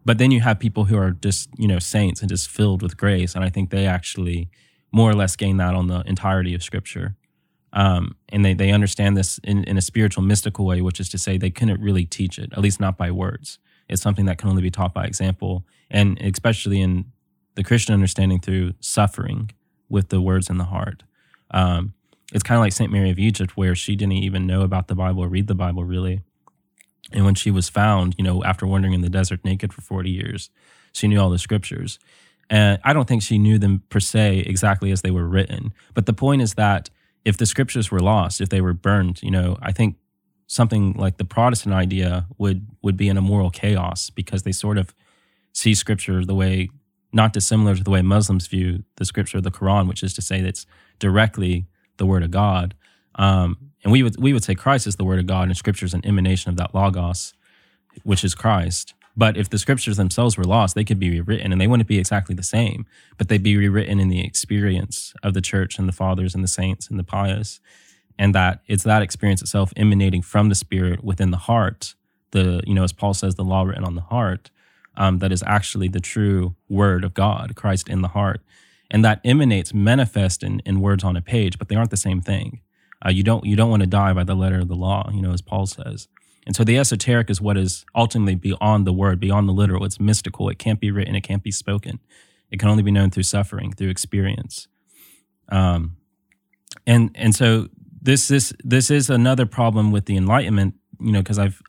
but 0.03 0.17
then 0.17 0.29
you 0.31 0.41
have 0.41 0.59
people 0.59 0.83
who 0.83 0.97
are 0.97 1.11
just, 1.11 1.47
you 1.57 1.69
know, 1.69 1.79
saints 1.79 2.19
and 2.19 2.29
just 2.29 2.49
filled 2.49 2.81
with 2.81 2.97
grace. 2.97 3.33
And 3.33 3.45
I 3.45 3.49
think 3.49 3.69
they 3.69 3.85
actually 3.85 4.49
more 4.91 5.09
or 5.09 5.15
less 5.15 5.37
gain 5.37 5.55
that 5.57 5.73
on 5.73 5.87
the 5.87 6.01
entirety 6.05 6.53
of 6.53 6.63
scripture. 6.63 7.15
Um, 7.77 8.15
and 8.29 8.43
they, 8.43 8.55
they 8.55 8.71
understand 8.71 9.15
this 9.15 9.37
in, 9.43 9.63
in 9.65 9.77
a 9.77 9.83
spiritual, 9.83 10.23
mystical 10.23 10.65
way, 10.65 10.81
which 10.81 10.99
is 10.99 11.09
to 11.09 11.19
say 11.19 11.37
they 11.37 11.51
couldn't 11.51 11.79
really 11.79 12.05
teach 12.05 12.39
it, 12.39 12.51
at 12.53 12.59
least 12.59 12.79
not 12.79 12.97
by 12.97 13.11
words. 13.11 13.59
It's 13.87 14.01
something 14.01 14.25
that 14.25 14.39
can 14.39 14.49
only 14.49 14.63
be 14.63 14.71
taught 14.71 14.95
by 14.95 15.05
example, 15.05 15.63
and 15.91 16.19
especially 16.19 16.81
in 16.81 17.11
the 17.53 17.63
Christian 17.63 17.93
understanding 17.93 18.39
through 18.39 18.73
suffering 18.79 19.51
with 19.89 20.09
the 20.09 20.19
words 20.19 20.49
in 20.49 20.57
the 20.57 20.63
heart. 20.63 21.03
Um, 21.51 21.93
it's 22.33 22.41
kind 22.41 22.57
of 22.57 22.61
like 22.61 22.73
St. 22.73 22.91
Mary 22.91 23.11
of 23.11 23.19
Egypt, 23.19 23.55
where 23.55 23.75
she 23.75 23.95
didn't 23.95 24.13
even 24.13 24.47
know 24.47 24.61
about 24.61 24.87
the 24.87 24.95
Bible 24.95 25.23
or 25.23 25.27
read 25.27 25.45
the 25.45 25.53
Bible 25.53 25.83
really. 25.83 26.21
And 27.11 27.25
when 27.25 27.35
she 27.35 27.51
was 27.51 27.69
found, 27.69 28.15
you 28.17 28.23
know, 28.23 28.43
after 28.43 28.65
wandering 28.65 28.93
in 28.93 29.01
the 29.01 29.09
desert 29.09 29.45
naked 29.45 29.71
for 29.71 29.81
40 29.81 30.09
years, 30.09 30.49
she 30.93 31.07
knew 31.07 31.19
all 31.19 31.29
the 31.29 31.37
scriptures. 31.37 31.99
And 32.49 32.79
I 32.83 32.93
don't 32.93 33.07
think 33.07 33.21
she 33.21 33.37
knew 33.37 33.59
them 33.59 33.83
per 33.89 33.99
se 33.99 34.39
exactly 34.39 34.91
as 34.91 35.03
they 35.03 35.11
were 35.11 35.27
written. 35.27 35.73
But 35.93 36.07
the 36.07 36.13
point 36.13 36.41
is 36.41 36.55
that 36.55 36.89
if 37.27 37.35
the 37.35 37.45
scriptures 37.45 37.91
were 37.91 37.99
lost, 37.99 38.39
if 38.39 38.47
they 38.47 38.61
were 38.61 38.73
burned, 38.73 39.21
you 39.21 39.29
know, 39.29 39.57
I 39.61 39.73
think 39.73 39.97
something 40.47 40.93
like 40.93 41.17
the 41.17 41.25
Protestant 41.25 41.75
idea 41.75 42.25
would 42.37 42.65
would 42.81 42.95
be 42.95 43.09
in 43.09 43.17
a 43.17 43.21
moral 43.21 43.49
chaos 43.49 44.09
because 44.09 44.43
they 44.43 44.53
sort 44.53 44.77
of 44.77 44.95
see 45.51 45.75
scripture 45.75 46.23
the 46.23 46.33
way 46.33 46.69
not 47.11 47.33
dissimilar 47.33 47.75
to 47.75 47.83
the 47.83 47.89
way 47.89 48.01
Muslims 48.01 48.47
view 48.47 48.85
the 48.95 49.03
scripture 49.03 49.39
of 49.39 49.43
the 49.43 49.51
Quran, 49.51 49.89
which 49.89 50.03
is 50.03 50.13
to 50.13 50.21
say 50.21 50.39
that 50.39 50.47
it's 50.47 50.65
directly 50.99 51.65
the 51.97 52.05
word 52.05 52.23
of 52.23 52.31
God. 52.31 52.75
Um, 53.15 53.57
and 53.83 53.91
we 53.91 54.03
would 54.03 54.15
we 54.21 54.31
would 54.31 54.45
say 54.45 54.55
Christ 54.55 54.87
is 54.87 54.95
the 54.95 55.03
word 55.03 55.19
of 55.19 55.25
God, 55.25 55.49
and 55.49 55.57
scripture 55.57 55.85
is 55.85 55.93
an 55.93 56.05
emanation 56.05 56.49
of 56.49 56.55
that 56.55 56.73
logos, 56.73 57.33
which 58.03 58.23
is 58.23 58.35
Christ. 58.35 58.93
But 59.17 59.35
if 59.35 59.49
the 59.49 59.57
scriptures 59.57 59.97
themselves 59.97 60.37
were 60.37 60.43
lost, 60.43 60.75
they 60.75 60.83
could 60.83 60.99
be 60.99 61.09
rewritten 61.09 61.51
and 61.51 61.59
they 61.59 61.65
wouldn't 61.65 61.89
be 61.89 61.97
exactly 61.97 62.35
the 62.35 62.43
same, 62.43 62.85
but 63.17 63.27
they'd 63.27 63.41
be 63.41 63.57
rewritten 63.57 63.99
in 63.99 64.09
the 64.09 64.23
experience 64.23 65.13
of 65.23 65.33
the 65.33 65.41
church 65.41 65.79
and 65.79 65.89
the 65.89 65.93
fathers 65.93 66.35
and 66.35 66.43
the 66.43 66.47
saints 66.47 66.87
and 66.87 66.99
the 66.99 67.03
pious. 67.03 67.59
And 68.19 68.35
that 68.35 68.61
it's 68.67 68.83
that 68.83 69.01
experience 69.01 69.41
itself 69.41 69.73
emanating 69.75 70.21
from 70.21 70.49
the 70.49 70.55
spirit 70.55 71.03
within 71.03 71.31
the 71.31 71.37
heart, 71.37 71.95
the, 72.31 72.61
you 72.67 72.75
know, 72.75 72.83
as 72.83 72.93
Paul 72.93 73.15
says, 73.15 73.35
the 73.35 73.43
law 73.43 73.63
written 73.63 73.83
on 73.83 73.95
the 73.95 74.01
heart, 74.01 74.51
um, 74.95 75.19
that 75.19 75.31
is 75.31 75.43
actually 75.45 75.87
the 75.87 75.99
true 75.99 76.55
word 76.69 77.03
of 77.03 77.13
God, 77.13 77.55
Christ 77.55 77.89
in 77.89 78.01
the 78.01 78.09
heart. 78.09 78.41
And 78.89 79.03
that 79.03 79.19
emanates 79.23 79.73
manifest 79.73 80.43
in, 80.43 80.61
in 80.65 80.79
words 80.79 81.03
on 81.03 81.17
a 81.17 81.21
page, 81.21 81.57
but 81.57 81.69
they 81.69 81.75
aren't 81.75 81.91
the 81.91 81.97
same 81.97 82.21
thing. 82.21 82.61
Uh, 83.05 83.09
you 83.09 83.21
don't 83.21 83.45
you 83.45 83.55
don't 83.55 83.69
want 83.69 83.81
to 83.81 83.87
die 83.87 84.13
by 84.13 84.23
the 84.23 84.35
letter 84.35 84.59
of 84.59 84.67
the 84.67 84.75
law, 84.75 85.09
you 85.13 85.21
know, 85.21 85.31
as 85.31 85.41
Paul 85.41 85.67
says. 85.67 86.07
And 86.47 86.55
so 86.55 86.63
the 86.63 86.77
esoteric 86.77 87.29
is 87.29 87.41
what 87.41 87.57
is 87.57 87.85
ultimately 87.93 88.33
beyond 88.33 88.87
the 88.87 88.93
word, 88.93 89.19
beyond 89.19 89.49
the 89.49 89.53
literal. 89.53 89.83
It's 89.83 89.99
mystical. 89.99 90.47
It 90.47 90.57
can't 90.57 90.79
be 90.79 90.91
written. 90.91 91.13
It 91.13 91.21
can't 91.21 91.43
be 91.43 91.51
spoken. 91.51 91.99
It 92.49 92.57
can 92.57 92.69
only 92.69 92.83
be 92.83 92.89
known 92.89 93.11
through 93.11 93.23
suffering, 93.23 93.73
through 93.73 93.89
experience. 93.89 94.69
Um, 95.49 95.97
and 96.85 97.11
and 97.15 97.35
so 97.35 97.67
this 98.01 98.29
this 98.29 98.53
this 98.63 98.89
is 98.89 99.09
another 99.09 99.45
problem 99.45 99.91
with 99.91 100.05
the 100.05 100.15
Enlightenment. 100.15 100.75
You 101.01 101.11
know, 101.11 101.19
because 101.19 101.37
I've 101.37 101.61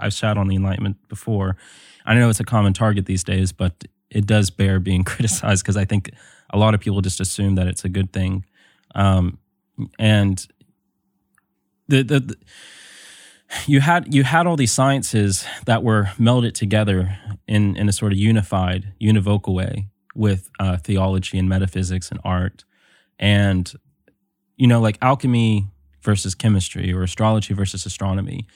I've 0.00 0.12
shot 0.12 0.36
on 0.36 0.48
the 0.48 0.56
Enlightenment 0.56 0.96
before. 1.08 1.56
I 2.04 2.14
know 2.14 2.28
it's 2.28 2.40
a 2.40 2.44
common 2.44 2.72
target 2.72 3.06
these 3.06 3.22
days, 3.22 3.52
but 3.52 3.84
it 4.10 4.26
does 4.26 4.50
bear 4.50 4.80
being 4.80 5.04
criticized 5.12 5.62
because 5.62 5.76
I 5.76 5.84
think 5.84 6.10
a 6.50 6.58
lot 6.58 6.74
of 6.74 6.80
people 6.80 7.00
just 7.02 7.20
assume 7.20 7.54
that 7.54 7.68
it's 7.68 7.84
a 7.84 7.88
good 7.88 8.12
thing, 8.12 8.44
um, 8.96 9.38
and 9.96 10.44
the, 11.86 12.02
the 12.02 12.18
the 12.18 12.36
you 13.66 13.80
had 13.80 14.12
you 14.14 14.24
had 14.24 14.46
all 14.46 14.56
these 14.56 14.72
sciences 14.72 15.44
that 15.66 15.82
were 15.82 16.04
melded 16.18 16.54
together 16.54 17.18
in 17.46 17.76
in 17.76 17.88
a 17.88 17.92
sort 17.92 18.12
of 18.12 18.18
unified, 18.18 18.92
univocal 19.00 19.54
way 19.54 19.88
with 20.14 20.50
uh, 20.60 20.76
theology 20.76 21.38
and 21.38 21.48
metaphysics 21.48 22.10
and 22.10 22.20
art, 22.24 22.64
and 23.18 23.72
you 24.56 24.66
know, 24.66 24.80
like 24.80 24.98
alchemy 25.02 25.66
versus 26.02 26.34
chemistry 26.34 26.92
or 26.92 27.02
astrology 27.02 27.54
versus 27.54 27.86
astronomy. 27.86 28.46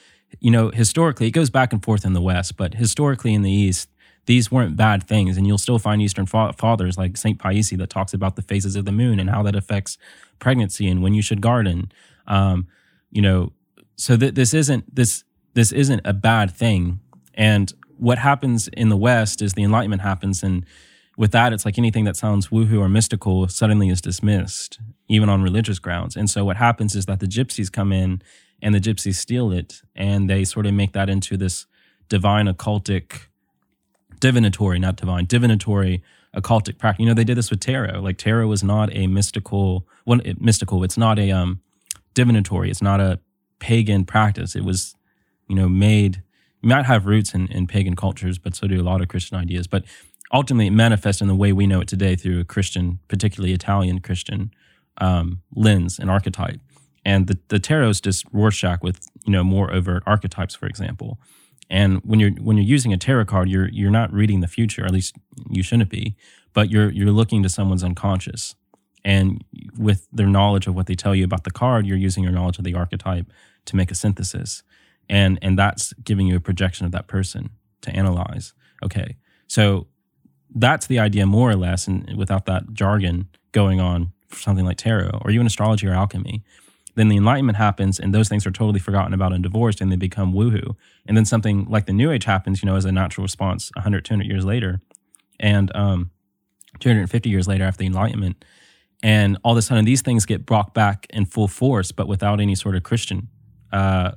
You 0.40 0.50
know, 0.50 0.70
historically, 0.70 1.26
it 1.26 1.32
goes 1.32 1.50
back 1.50 1.72
and 1.72 1.82
forth 1.82 2.04
in 2.04 2.12
the 2.12 2.20
West, 2.20 2.56
but 2.56 2.74
historically 2.74 3.34
in 3.34 3.42
the 3.42 3.50
East, 3.50 3.88
these 4.26 4.50
weren't 4.50 4.76
bad 4.76 5.02
things. 5.02 5.37
And 5.37 5.46
you'll 5.46 5.58
still 5.58 5.78
find 5.78 6.02
Eastern 6.02 6.26
fa- 6.26 6.52
fathers 6.56 6.98
like 6.98 7.16
St. 7.16 7.38
Paisi 7.38 7.78
that 7.78 7.88
talks 7.88 8.12
about 8.12 8.37
the 8.37 8.42
phases 8.42 8.76
of 8.76 8.84
the 8.84 8.92
moon 8.92 9.18
and 9.18 9.30
how 9.30 9.42
that 9.44 9.56
affects 9.56 9.96
pregnancy 10.38 10.87
and 10.87 11.02
when 11.02 11.14
you 11.14 11.22
should 11.22 11.40
garden. 11.40 11.90
Um, 12.26 12.68
you 13.11 13.22
know, 13.22 13.52
so 13.98 14.16
this 14.16 14.54
isn't 14.54 14.94
this 14.94 15.24
this 15.54 15.72
isn't 15.72 16.00
a 16.04 16.12
bad 16.12 16.52
thing. 16.52 17.00
And 17.34 17.72
what 17.98 18.18
happens 18.18 18.68
in 18.68 18.88
the 18.90 18.96
West 18.96 19.42
is 19.42 19.54
the 19.54 19.64
Enlightenment 19.64 20.02
happens, 20.02 20.42
and 20.42 20.64
with 21.16 21.32
that, 21.32 21.52
it's 21.52 21.64
like 21.64 21.78
anything 21.78 22.04
that 22.04 22.16
sounds 22.16 22.48
woohoo 22.48 22.80
or 22.80 22.88
mystical 22.88 23.48
suddenly 23.48 23.88
is 23.88 24.00
dismissed, 24.00 24.78
even 25.08 25.28
on 25.28 25.42
religious 25.42 25.80
grounds. 25.80 26.14
And 26.14 26.30
so 26.30 26.44
what 26.44 26.56
happens 26.56 26.94
is 26.94 27.06
that 27.06 27.18
the 27.18 27.26
gypsies 27.26 27.72
come 27.72 27.92
in 27.92 28.22
and 28.62 28.72
the 28.72 28.80
gypsies 28.80 29.16
steal 29.16 29.50
it, 29.50 29.82
and 29.96 30.30
they 30.30 30.44
sort 30.44 30.66
of 30.66 30.74
make 30.74 30.92
that 30.92 31.11
into 31.11 31.37
this 31.37 31.66
divine 32.08 32.46
occultic, 32.46 33.26
divinatory, 34.20 34.78
not 34.78 34.96
divine, 34.96 35.24
divinatory 35.24 36.04
occultic 36.37 36.78
practice. 36.78 37.00
You 37.00 37.06
know, 37.06 37.14
they 37.14 37.24
did 37.24 37.37
this 37.37 37.50
with 37.50 37.61
tarot. 37.61 38.00
Like 38.00 38.16
tarot 38.16 38.46
was 38.46 38.62
not 38.62 38.94
a 38.94 39.08
mystical, 39.08 39.88
well, 40.06 40.20
it, 40.24 40.40
mystical. 40.40 40.84
It's 40.84 40.96
not 40.96 41.18
a 41.18 41.32
um, 41.32 41.62
divinatory. 42.14 42.70
It's 42.70 42.82
not 42.82 43.00
a 43.00 43.18
pagan 43.58 44.04
practice. 44.04 44.54
It 44.54 44.64
was, 44.64 44.94
you 45.48 45.54
know, 45.54 45.68
made. 45.68 46.22
It 46.62 46.66
might 46.66 46.86
have 46.86 47.06
roots 47.06 47.34
in, 47.34 47.46
in 47.48 47.66
pagan 47.66 47.96
cultures, 47.96 48.38
but 48.38 48.54
so 48.54 48.66
do 48.66 48.80
a 48.80 48.82
lot 48.82 49.00
of 49.00 49.08
Christian 49.08 49.36
ideas. 49.36 49.66
But 49.66 49.84
ultimately, 50.32 50.66
it 50.66 50.72
manifests 50.72 51.20
in 51.20 51.28
the 51.28 51.34
way 51.34 51.52
we 51.52 51.66
know 51.66 51.80
it 51.80 51.88
today 51.88 52.16
through 52.16 52.40
a 52.40 52.44
Christian, 52.44 52.98
particularly 53.08 53.52
Italian 53.52 54.00
Christian 54.00 54.50
um, 54.98 55.42
lens 55.54 55.98
and 55.98 56.10
archetype. 56.10 56.60
And 57.04 57.26
the 57.26 57.38
the 57.48 57.58
tarot 57.58 57.90
is 57.90 58.00
just 58.00 58.24
Rorschach 58.32 58.82
with 58.82 59.08
you 59.24 59.32
know 59.32 59.44
more 59.44 59.72
overt 59.72 60.02
archetypes, 60.06 60.54
for 60.54 60.66
example. 60.66 61.18
And 61.70 62.00
when 62.04 62.18
you're 62.20 62.32
when 62.32 62.56
you're 62.56 62.66
using 62.66 62.92
a 62.92 62.96
tarot 62.96 63.26
card, 63.26 63.48
you're 63.48 63.68
you're 63.68 63.90
not 63.90 64.12
reading 64.12 64.40
the 64.40 64.48
future, 64.48 64.84
at 64.84 64.92
least 64.92 65.16
you 65.48 65.62
shouldn't 65.62 65.90
be, 65.90 66.16
but 66.52 66.70
you're 66.70 66.90
you're 66.90 67.12
looking 67.12 67.42
to 67.42 67.48
someone's 67.48 67.84
unconscious. 67.84 68.54
And 69.08 69.42
with 69.78 70.06
their 70.12 70.26
knowledge 70.26 70.66
of 70.66 70.74
what 70.74 70.86
they 70.86 70.94
tell 70.94 71.14
you 71.14 71.24
about 71.24 71.44
the 71.44 71.50
card, 71.50 71.86
you're 71.86 71.96
using 71.96 72.22
your 72.22 72.30
knowledge 72.30 72.58
of 72.58 72.64
the 72.64 72.74
archetype 72.74 73.24
to 73.64 73.74
make 73.74 73.90
a 73.90 73.94
synthesis. 73.94 74.62
And 75.08 75.38
and 75.40 75.58
that's 75.58 75.94
giving 76.04 76.26
you 76.26 76.36
a 76.36 76.40
projection 76.40 76.84
of 76.84 76.92
that 76.92 77.06
person 77.06 77.48
to 77.80 77.90
analyze. 77.90 78.52
Okay. 78.84 79.16
So 79.46 79.86
that's 80.54 80.86
the 80.86 80.98
idea 80.98 81.24
more 81.24 81.50
or 81.50 81.56
less, 81.56 81.86
and 81.88 82.18
without 82.18 82.44
that 82.44 82.74
jargon 82.74 83.28
going 83.52 83.80
on 83.80 84.12
for 84.28 84.38
something 84.40 84.66
like 84.66 84.76
tarot 84.76 85.22
or 85.22 85.30
even 85.30 85.46
astrology 85.46 85.86
or 85.86 85.94
alchemy. 85.94 86.44
Then 86.94 87.08
the 87.08 87.16
enlightenment 87.16 87.56
happens 87.56 87.98
and 87.98 88.12
those 88.12 88.28
things 88.28 88.46
are 88.46 88.50
totally 88.50 88.80
forgotten 88.80 89.14
about 89.14 89.32
and 89.32 89.42
divorced 89.42 89.80
and 89.80 89.90
they 89.90 89.96
become 89.96 90.34
woohoo. 90.34 90.74
And 91.06 91.16
then 91.16 91.24
something 91.24 91.64
like 91.70 91.86
the 91.86 91.94
new 91.94 92.10
age 92.10 92.24
happens, 92.24 92.62
you 92.62 92.66
know, 92.66 92.76
as 92.76 92.84
a 92.84 92.92
natural 92.92 93.24
response 93.24 93.70
100, 93.76 94.04
200 94.04 94.26
years 94.26 94.44
later. 94.44 94.82
And 95.40 95.74
um, 95.74 96.10
250 96.80 97.30
years 97.30 97.48
later 97.48 97.64
after 97.64 97.78
the 97.78 97.86
enlightenment. 97.86 98.44
And 99.02 99.38
all 99.44 99.52
of 99.52 99.58
a 99.58 99.62
sudden 99.62 99.84
these 99.84 100.02
things 100.02 100.26
get 100.26 100.44
brought 100.44 100.74
back 100.74 101.06
in 101.11 101.24
full 101.24 101.48
force, 101.48 101.92
but 101.92 102.08
without 102.08 102.40
any 102.40 102.54
sort 102.54 102.74
of 102.74 102.82
Christian, 102.82 103.28
uh, 103.72 104.12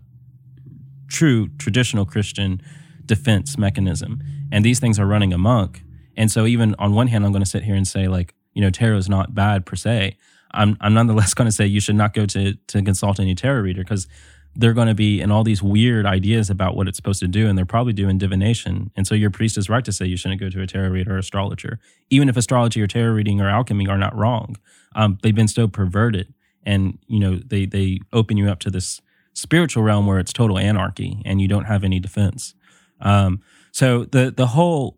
true 1.08 1.50
traditional 1.60 2.06
Christian 2.06 2.62
defense 3.06 3.58
mechanism. 3.58 4.22
And 4.52 4.66
these 4.66 4.80
things 4.80 5.00
are 5.00 5.06
running 5.06 5.34
amok. 5.34 5.82
And 6.18 6.32
so 6.32 6.46
even 6.46 6.76
on 6.80 6.94
one 6.94 7.08
hand, 7.08 7.26
I'm 7.26 7.32
going 7.32 7.44
to 7.44 7.50
sit 7.50 7.64
here 7.64 7.76
and 7.76 7.88
say 7.88 8.08
like, 8.08 8.34
you 8.54 8.62
know, 8.62 8.70
tarot 8.70 8.98
is 8.98 9.10
not 9.10 9.36
bad 9.36 9.66
per 9.66 9.76
se. 9.76 10.18
I'm, 10.52 10.78
I'm 10.82 10.94
nonetheless 10.94 11.34
going 11.36 11.48
to 11.48 11.52
say 11.52 11.66
you 11.66 11.80
should 11.80 11.96
not 11.96 12.14
go 12.14 12.26
to, 12.26 12.54
to 12.56 12.82
consult 12.82 13.20
any 13.20 13.36
tarot 13.36 13.62
reader 13.62 13.84
because 13.84 14.08
they're 14.56 14.74
going 14.74 14.88
to 14.88 14.96
be 14.96 15.22
in 15.22 15.32
all 15.32 15.44
these 15.44 15.64
weird 15.64 16.06
ideas 16.06 16.50
about 16.50 16.76
what 16.76 16.88
it's 16.88 16.98
supposed 16.98 17.22
to 17.22 17.28
do, 17.28 17.48
and 17.48 17.58
they're 17.58 17.66
probably 17.66 17.94
doing 17.94 18.18
divination. 18.18 18.92
And 18.96 19.08
so 19.08 19.16
your 19.16 19.30
priest 19.30 19.58
is 19.58 19.70
right 19.70 19.84
to 19.86 19.92
say 19.92 20.06
you 20.06 20.18
shouldn't 20.18 20.42
go 20.42 20.50
to 20.50 20.62
a 20.62 20.68
tarot 20.68 20.90
reader 20.90 21.16
or 21.16 21.20
astrologer, 21.20 21.80
even 22.10 22.28
if 22.28 22.36
astrology 22.36 22.82
or 22.82 22.88
tarot 22.88 23.14
reading 23.14 23.40
or 23.40 23.50
alchemy 23.50 23.88
are 23.88 23.98
not 23.98 24.16
wrong. 24.16 24.58
Um, 24.96 25.18
they've 25.22 25.36
been 25.36 25.48
so 25.48 25.68
perverted, 25.68 26.34
and 26.64 27.00
you 27.08 27.20
know 27.20 27.36
they 27.36 27.66
they 27.66 28.00
open 28.12 28.38
you 28.38 28.50
up 28.50 28.60
to 28.60 28.70
this 28.70 29.02
spiritual 29.34 29.84
realm 29.84 30.06
where 30.06 30.20
it's 30.20 30.34
total 30.34 30.58
anarchy, 30.58 31.22
and 31.26 31.42
you 31.42 31.48
don't 31.48 31.66
have 31.66 31.84
any 31.84 32.00
defense. 32.00 32.54
Um, 33.00 33.42
so 33.72 34.04
the 34.06 34.32
the 34.36 34.48
whole 34.48 34.98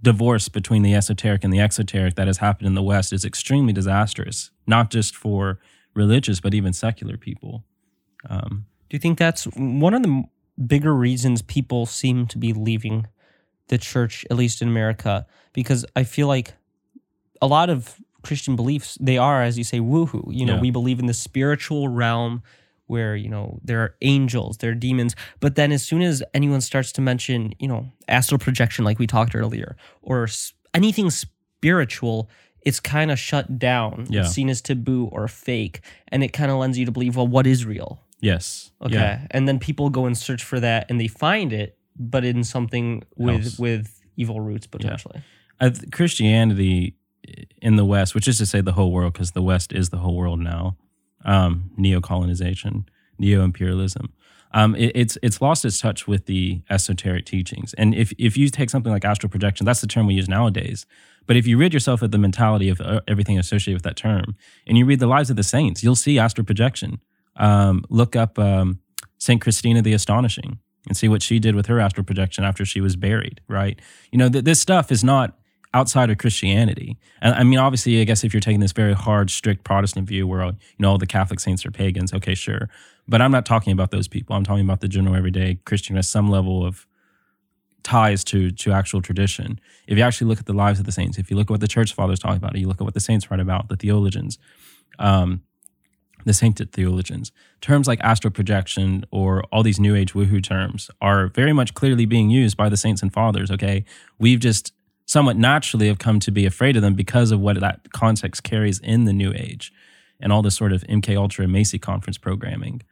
divorce 0.00 0.48
between 0.48 0.82
the 0.82 0.94
esoteric 0.94 1.44
and 1.44 1.52
the 1.52 1.60
exoteric 1.60 2.14
that 2.14 2.26
has 2.26 2.38
happened 2.38 2.68
in 2.68 2.74
the 2.74 2.82
West 2.82 3.12
is 3.12 3.24
extremely 3.24 3.72
disastrous, 3.72 4.50
not 4.66 4.90
just 4.90 5.14
for 5.14 5.58
religious, 5.94 6.40
but 6.40 6.54
even 6.54 6.72
secular 6.72 7.16
people. 7.16 7.64
Um, 8.28 8.66
Do 8.88 8.94
you 8.96 8.98
think 8.98 9.18
that's 9.18 9.44
one 9.56 9.94
of 9.94 10.02
the 10.02 10.24
bigger 10.66 10.94
reasons 10.94 11.42
people 11.42 11.86
seem 11.86 12.26
to 12.26 12.38
be 12.38 12.52
leaving 12.52 13.06
the 13.68 13.78
church, 13.78 14.24
at 14.30 14.36
least 14.36 14.62
in 14.62 14.68
America? 14.68 15.26
Because 15.52 15.84
I 15.94 16.04
feel 16.04 16.26
like 16.26 16.54
a 17.42 17.46
lot 17.46 17.70
of 17.70 17.96
Christian 18.22 18.56
beliefs, 18.56 18.98
they 19.00 19.16
are, 19.18 19.42
as 19.42 19.56
you 19.58 19.64
say, 19.64 19.78
woohoo. 19.78 20.34
You 20.34 20.46
know, 20.46 20.54
Yeah. 20.56 20.60
we 20.60 20.70
believe 20.70 20.98
in 20.98 21.06
the 21.06 21.14
spiritual 21.14 21.88
realm 21.88 22.42
where, 22.86 23.14
you 23.14 23.28
know, 23.28 23.60
there 23.62 23.80
are 23.82 23.94
angels, 24.00 24.56
there 24.58 24.70
are 24.70 24.74
demons. 24.74 25.14
But 25.40 25.54
then 25.54 25.70
as 25.72 25.82
soon 25.86 26.00
as 26.02 26.22
anyone 26.32 26.60
starts 26.62 26.90
to 26.92 27.00
mention, 27.02 27.52
you 27.58 27.68
know, 27.68 27.92
astral 28.08 28.38
projection, 28.38 28.84
like 28.84 28.98
we 28.98 29.06
talked 29.06 29.34
earlier, 29.34 29.76
or 30.02 30.26
anything 30.74 31.10
spiritual, 31.10 32.28
it's 32.62 32.80
kind 32.80 33.10
of 33.10 33.18
shut 33.18 33.58
down. 33.58 34.06
Yeah. 34.08 34.22
It's 34.22 34.32
seen 34.32 34.48
as 34.48 34.60
taboo 34.62 35.04
or 35.12 35.28
fake. 35.28 35.80
And 36.08 36.24
it 36.24 36.32
kind 36.32 36.50
of 36.50 36.56
lends 36.58 36.78
you 36.78 36.86
to 36.86 36.92
believe, 36.92 37.14
well, 37.16 37.26
what 37.26 37.46
is 37.46 37.64
real? 37.64 38.00
Yes. 38.20 38.70
Okay. 38.82 38.94
Yeah. 38.94 39.26
And 39.30 39.48
then 39.48 39.58
people 39.58 39.90
go 39.90 40.06
and 40.06 40.16
search 40.16 40.42
for 40.42 40.60
that 40.60 40.90
and 40.90 41.00
they 41.00 41.08
find 41.08 41.52
it, 41.52 41.78
but 41.98 42.24
in 42.24 42.44
something 42.44 43.02
with 43.16 43.44
Else. 43.44 43.58
with 43.58 44.00
evil 44.16 44.40
roots 44.40 44.66
potentially. 44.66 45.22
I 45.60 45.70
th- 45.70 45.90
Christianity 45.90 46.96
in 47.60 47.76
the 47.76 47.84
West, 47.84 48.14
which 48.14 48.28
is 48.28 48.38
to 48.38 48.46
say 48.46 48.60
the 48.60 48.72
whole 48.72 48.92
world, 48.92 49.12
because 49.12 49.32
the 49.32 49.42
West 49.42 49.72
is 49.72 49.90
the 49.90 49.98
whole 49.98 50.16
world 50.16 50.40
now, 50.40 50.76
um, 51.24 51.70
neo 51.76 52.00
colonization, 52.00 52.88
neo 53.18 53.42
imperialism. 53.42 54.12
Um, 54.52 54.74
it, 54.76 54.92
it's 54.94 55.18
it's 55.22 55.42
lost 55.42 55.64
its 55.64 55.78
touch 55.78 56.08
with 56.08 56.26
the 56.26 56.62
esoteric 56.70 57.26
teachings. 57.26 57.74
And 57.74 57.94
if 57.94 58.12
if 58.18 58.36
you 58.36 58.48
take 58.48 58.70
something 58.70 58.90
like 58.90 59.04
astral 59.04 59.30
projection, 59.30 59.66
that's 59.66 59.80
the 59.80 59.86
term 59.86 60.06
we 60.06 60.14
use 60.14 60.28
nowadays. 60.28 60.86
But 61.26 61.36
if 61.36 61.46
you 61.46 61.58
rid 61.58 61.74
yourself 61.74 62.00
of 62.00 62.10
the 62.10 62.18
mentality 62.18 62.70
of 62.70 62.80
uh, 62.80 63.00
everything 63.06 63.38
associated 63.38 63.76
with 63.76 63.82
that 63.82 63.96
term, 63.96 64.36
and 64.66 64.78
you 64.78 64.86
read 64.86 65.00
the 65.00 65.06
lives 65.06 65.28
of 65.28 65.36
the 65.36 65.42
saints, 65.42 65.82
you'll 65.84 65.96
see 65.96 66.18
astral 66.18 66.46
projection. 66.46 67.00
Um, 67.38 67.84
look 67.88 68.16
up 68.16 68.38
um, 68.38 68.80
Saint 69.18 69.40
Christina 69.40 69.80
the 69.80 69.92
Astonishing 69.94 70.58
and 70.86 70.96
see 70.96 71.08
what 71.08 71.22
she 71.22 71.38
did 71.38 71.54
with 71.54 71.66
her 71.66 71.80
astral 71.80 72.04
projection 72.04 72.44
after 72.44 72.64
she 72.64 72.80
was 72.80 72.96
buried. 72.96 73.40
Right? 73.48 73.80
You 74.12 74.18
know, 74.18 74.28
th- 74.28 74.44
this 74.44 74.60
stuff 74.60 74.92
is 74.92 75.02
not 75.02 75.38
outside 75.74 76.10
of 76.10 76.18
Christianity. 76.18 76.98
And 77.20 77.34
I 77.34 77.44
mean, 77.44 77.58
obviously, 77.58 78.00
I 78.00 78.04
guess 78.04 78.24
if 78.24 78.32
you're 78.32 78.40
taking 78.40 78.60
this 78.60 78.72
very 78.72 78.94
hard, 78.94 79.30
strict 79.30 79.64
Protestant 79.64 80.08
view 80.08 80.26
where, 80.26 80.44
you 80.44 80.54
know, 80.78 80.90
all 80.90 80.98
the 80.98 81.06
Catholic 81.06 81.40
saints 81.40 81.66
are 81.66 81.70
pagans, 81.70 82.12
okay, 82.12 82.34
sure. 82.34 82.68
But 83.06 83.22
I'm 83.22 83.30
not 83.30 83.46
talking 83.46 83.72
about 83.72 83.90
those 83.90 84.08
people. 84.08 84.36
I'm 84.36 84.44
talking 84.44 84.64
about 84.64 84.80
the 84.80 84.88
general 84.88 85.16
everyday 85.16 85.58
Christian 85.64 85.96
has 85.96 86.08
some 86.08 86.30
level 86.30 86.64
of 86.64 86.86
ties 87.82 88.24
to 88.24 88.50
to 88.50 88.72
actual 88.72 89.00
tradition. 89.00 89.58
If 89.86 89.96
you 89.96 90.04
actually 90.04 90.28
look 90.28 90.38
at 90.38 90.46
the 90.46 90.52
lives 90.52 90.78
of 90.78 90.84
the 90.84 90.92
saints, 90.92 91.18
if 91.18 91.30
you 91.30 91.36
look 91.36 91.46
at 91.46 91.50
what 91.50 91.60
the 91.60 91.68
church 91.68 91.94
fathers 91.94 92.18
talk 92.18 92.36
about, 92.36 92.56
you 92.56 92.68
look 92.68 92.80
at 92.80 92.84
what 92.84 92.94
the 92.94 93.00
saints 93.00 93.30
write 93.30 93.40
about, 93.40 93.68
the 93.68 93.76
theologians, 93.76 94.38
um, 94.98 95.42
the 96.28 96.34
sainted 96.34 96.72
theologians, 96.72 97.32
terms 97.60 97.88
like 97.88 98.00
astral 98.00 98.30
projection 98.30 99.04
or 99.10 99.42
all 99.52 99.62
these 99.62 99.80
new 99.80 99.94
age 99.94 100.12
woohoo 100.12 100.42
terms 100.42 100.90
are 101.00 101.28
very 101.28 101.52
much 101.52 101.74
clearly 101.74 102.06
being 102.06 102.30
used 102.30 102.56
by 102.56 102.68
the 102.68 102.76
saints 102.76 103.02
and 103.02 103.12
fathers. 103.12 103.50
Okay. 103.50 103.84
We've 104.18 104.40
just 104.40 104.72
somewhat 105.06 105.36
naturally 105.36 105.88
have 105.88 105.98
come 105.98 106.20
to 106.20 106.30
be 106.30 106.44
afraid 106.44 106.76
of 106.76 106.82
them 106.82 106.94
because 106.94 107.30
of 107.30 107.40
what 107.40 107.58
that 107.60 107.92
context 107.92 108.42
carries 108.42 108.78
in 108.80 109.04
the 109.04 109.12
new 109.12 109.32
age 109.34 109.72
and 110.20 110.32
all 110.32 110.42
this 110.42 110.54
sort 110.54 110.72
of 110.72 110.82
MK 110.82 111.16
Ultra 111.16 111.44
and 111.44 111.52
Macy 111.52 111.78
conference 111.78 112.18
programming. 112.18 112.82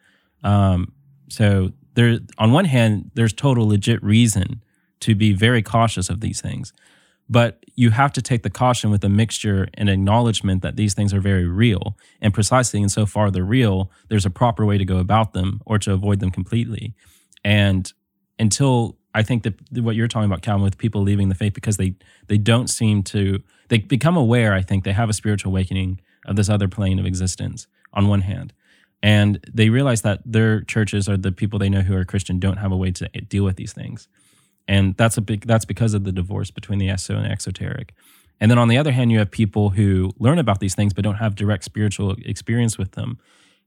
Um, 0.43 0.93
so 1.29 1.73
there, 1.95 2.19
on 2.39 2.53
one 2.53 2.65
hand, 2.65 3.11
there's 3.15 3.33
total 3.33 3.69
legit 3.69 4.03
reason 4.03 4.63
to 5.01 5.15
be 5.15 5.33
very 5.33 5.63
cautious 5.63 6.09
of 6.09 6.21
these 6.21 6.41
things, 6.41 6.73
but 7.29 7.65
you 7.75 7.91
have 7.91 8.13
to 8.13 8.23
take 8.23 8.43
the 8.43 8.51
caution 8.51 8.91
with 8.91 9.05
a 9.05 9.09
mixture 9.09 9.69
and 9.75 9.91
acknowledgement 9.91 10.63
that 10.63 10.77
these 10.77 10.95
things 10.95 11.13
are 11.13 11.21
very 11.21 11.47
real, 11.47 11.97
and 12.21 12.33
precisely 12.33 12.81
insofar 12.81 13.31
they're 13.31 13.45
real, 13.45 13.91
there's 14.09 14.27
a 14.27 14.31
proper 14.31 14.65
way 14.65 14.79
to 14.79 14.85
go 14.85 14.99
about 14.99 15.33
them 15.33 15.61
or 15.67 15.79
to 15.79 15.93
avoid 15.93 16.21
them 16.21 16.31
completely. 16.31 16.95
And 17.45 17.93
until 18.39 18.97
I 19.15 19.23
think 19.23 19.45
that 19.45 19.55
what 19.83 19.97
you're 19.97 20.09
talking 20.09 20.27
about, 20.27 20.43
Calvin, 20.43 20.63
with 20.63 20.77
people 20.77 21.01
leaving 21.01 21.31
the 21.31 21.35
faith 21.35 21.55
because 21.55 21.79
they 21.79 21.95
they 22.27 22.37
don't 22.37 22.69
seem 22.69 23.03
to 23.05 23.43
they 23.69 23.79
become 23.79 24.17
aware. 24.17 24.53
I 24.53 24.61
think 24.61 24.85
they 24.85 24.93
have 24.93 25.09
a 25.09 25.15
spiritual 25.15 25.53
awakening 25.53 26.01
of 26.27 26.37
this 26.37 26.51
other 26.51 26.69
plane 26.69 26.99
of 26.99 27.07
existence 27.07 27.67
on 27.95 28.09
one 28.09 28.21
hand, 28.21 28.53
and 29.03 29.41
they 29.51 29.71
realize 29.71 30.03
that 30.03 30.21
their 30.27 30.61
churches 30.61 31.09
or 31.09 31.17
the 31.17 31.33
people 31.33 31.59
they 31.59 31.71
know 31.71 31.81
who 31.81 31.97
are 31.97 32.05
Christian 32.05 32.39
don't 32.39 32.59
have 32.59 32.73
a 32.73 32.77
way 32.77 32.91
to 32.93 33.09
eh, 33.15 33.21
deal 33.27 33.45
with 33.45 33.57
these 33.57 33.73
things, 33.73 34.07
and 34.69 34.97
that's 34.97 35.17
a 35.17 35.21
big 35.21 35.47
that's 35.47 35.65
because 35.65 35.95
of 35.95 36.05
the 36.05 36.13
divorce 36.13 36.51
between 36.51 36.79
the 36.79 36.89
eso 36.89 37.17
and 37.17 37.31
exoteric. 37.31 37.95
And 38.41 38.51
then 38.51 38.59
on 38.59 38.69
the 38.69 38.79
other 38.79 38.93
hand, 38.93 39.13
you 39.13 39.19
have 39.19 39.31
people 39.31 39.71
who 39.71 40.13
learn 40.19 40.39
about 40.39 40.61
these 40.61 40.75
things 40.75 40.93
but 40.93 41.05
don't 41.05 41.17
have 41.17 41.35
direct 41.35 41.65
spiritual 41.65 42.17
experience 42.25 42.77
with 42.77 42.93
them. 42.93 43.19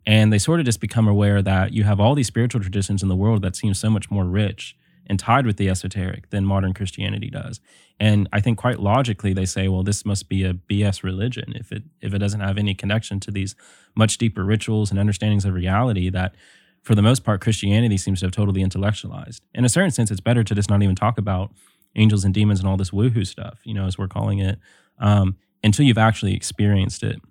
And 0.06 0.32
they 0.32 0.38
sort 0.38 0.60
of 0.60 0.66
just 0.66 0.80
become 0.80 1.08
aware 1.08 1.42
that 1.42 1.74
you 1.74 1.84
have 1.84 2.00
all 2.00 2.16
these 2.16 2.28
spiritual 2.28 2.62
traditions 2.62 3.02
in 3.04 3.10
the 3.10 3.16
world 3.16 3.42
that 3.42 3.56
seem 3.56 3.74
so 3.74 3.90
much 3.90 4.10
more 4.10 4.26
rich 4.26 4.76
and 5.08 5.20
tied 5.20 5.46
with 5.46 5.58
the 5.58 5.68
esoteric 5.70 6.30
than 6.30 6.46
modern 6.46 6.74
Christianity 6.74 7.30
does. 7.30 7.60
And 8.00 8.30
I 8.32 8.40
think 8.40 8.58
quite 8.58 8.80
logically 8.80 9.34
they 9.34 9.46
say, 9.46 9.68
well, 9.68 9.84
this 9.84 10.06
must 10.06 10.30
be 10.30 10.44
a 10.46 10.54
BS 10.54 11.04
religion 11.04 11.54
if 11.56 11.72
it 11.72 11.84
if 12.02 12.14
it 12.14 12.20
doesn't 12.20 12.40
have 12.40 12.58
any 12.58 12.76
connection 12.76 13.20
to 13.22 13.32
these 13.32 13.56
much 13.96 14.18
deeper 14.18 14.46
rituals 14.46 14.92
and 14.92 15.00
understandings 15.00 15.46
of 15.46 15.54
reality 15.54 16.10
that 16.10 16.36
for 16.84 16.96
the 16.96 17.02
most 17.02 17.24
part 17.24 17.42
Christianity 17.42 17.98
seems 17.98 18.20
to 18.20 18.26
have 18.26 18.32
totally 18.32 18.62
intellectualized. 18.62 19.44
In 19.54 19.66
a 19.66 19.70
certain 19.70 19.92
sense, 19.92 20.12
it's 20.12 20.22
better 20.22 20.44
to 20.44 20.56
just 20.56 20.70
not 20.70 20.82
even 20.82 20.96
talk 20.96 21.18
about 21.18 21.52
angels 21.96 22.24
and 22.24 22.34
demons 22.34 22.60
and 22.60 22.68
all 22.68 22.78
this 22.78 22.92
woohoo 22.92 23.26
stuff, 23.26 23.60
you 23.64 23.74
know, 23.74 23.86
as 23.86 23.98
we're 23.98 24.08
calling 24.08 24.40
it, 24.40 24.60
um, 25.00 25.36
until 25.64 25.86
you've 25.86 25.98
actually 25.98 26.36
experienced 26.36 27.04
it. 27.04 27.22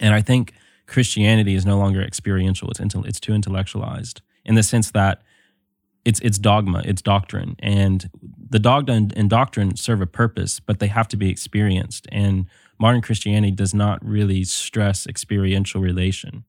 And 0.00 0.14
I 0.14 0.22
think 0.22 0.54
Christianity 0.86 1.54
is 1.54 1.64
no 1.66 1.78
longer 1.78 2.02
experiential; 2.02 2.70
it's 2.70 2.80
intel- 2.80 3.06
it's 3.06 3.20
too 3.20 3.32
intellectualized 3.34 4.20
in 4.44 4.54
the 4.54 4.62
sense 4.62 4.90
that 4.92 5.22
it's 6.04 6.20
it's 6.20 6.38
dogma, 6.38 6.82
it's 6.84 7.02
doctrine, 7.02 7.56
and 7.60 8.10
the 8.50 8.58
dogma 8.58 8.94
and, 8.94 9.16
and 9.16 9.30
doctrine 9.30 9.76
serve 9.76 10.00
a 10.00 10.06
purpose, 10.06 10.60
but 10.60 10.80
they 10.80 10.88
have 10.88 11.08
to 11.08 11.16
be 11.16 11.30
experienced. 11.30 12.08
And 12.10 12.46
modern 12.78 13.00
Christianity 13.00 13.52
does 13.52 13.72
not 13.72 14.04
really 14.04 14.44
stress 14.44 15.06
experiential 15.06 15.80
relation. 15.80 16.44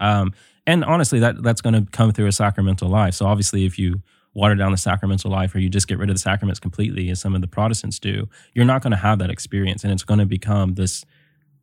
Um, 0.00 0.32
and 0.66 0.84
honestly, 0.84 1.20
that 1.20 1.42
that's 1.42 1.60
going 1.60 1.74
to 1.74 1.90
come 1.90 2.12
through 2.12 2.26
a 2.26 2.32
sacramental 2.32 2.88
life. 2.88 3.14
So 3.14 3.26
obviously, 3.26 3.64
if 3.64 3.78
you 3.78 4.02
water 4.34 4.54
down 4.54 4.70
the 4.70 4.78
sacramental 4.78 5.30
life 5.30 5.54
or 5.54 5.58
you 5.58 5.68
just 5.68 5.88
get 5.88 5.98
rid 5.98 6.08
of 6.08 6.14
the 6.14 6.20
sacraments 6.20 6.60
completely, 6.60 7.10
as 7.10 7.20
some 7.20 7.34
of 7.34 7.40
the 7.40 7.48
Protestants 7.48 7.98
do, 7.98 8.28
you're 8.54 8.64
not 8.64 8.82
going 8.82 8.92
to 8.92 8.96
have 8.96 9.18
that 9.18 9.30
experience. 9.30 9.82
And 9.82 9.92
it's 9.92 10.04
going 10.04 10.20
to 10.20 10.26
become 10.26 10.74
this, 10.74 11.04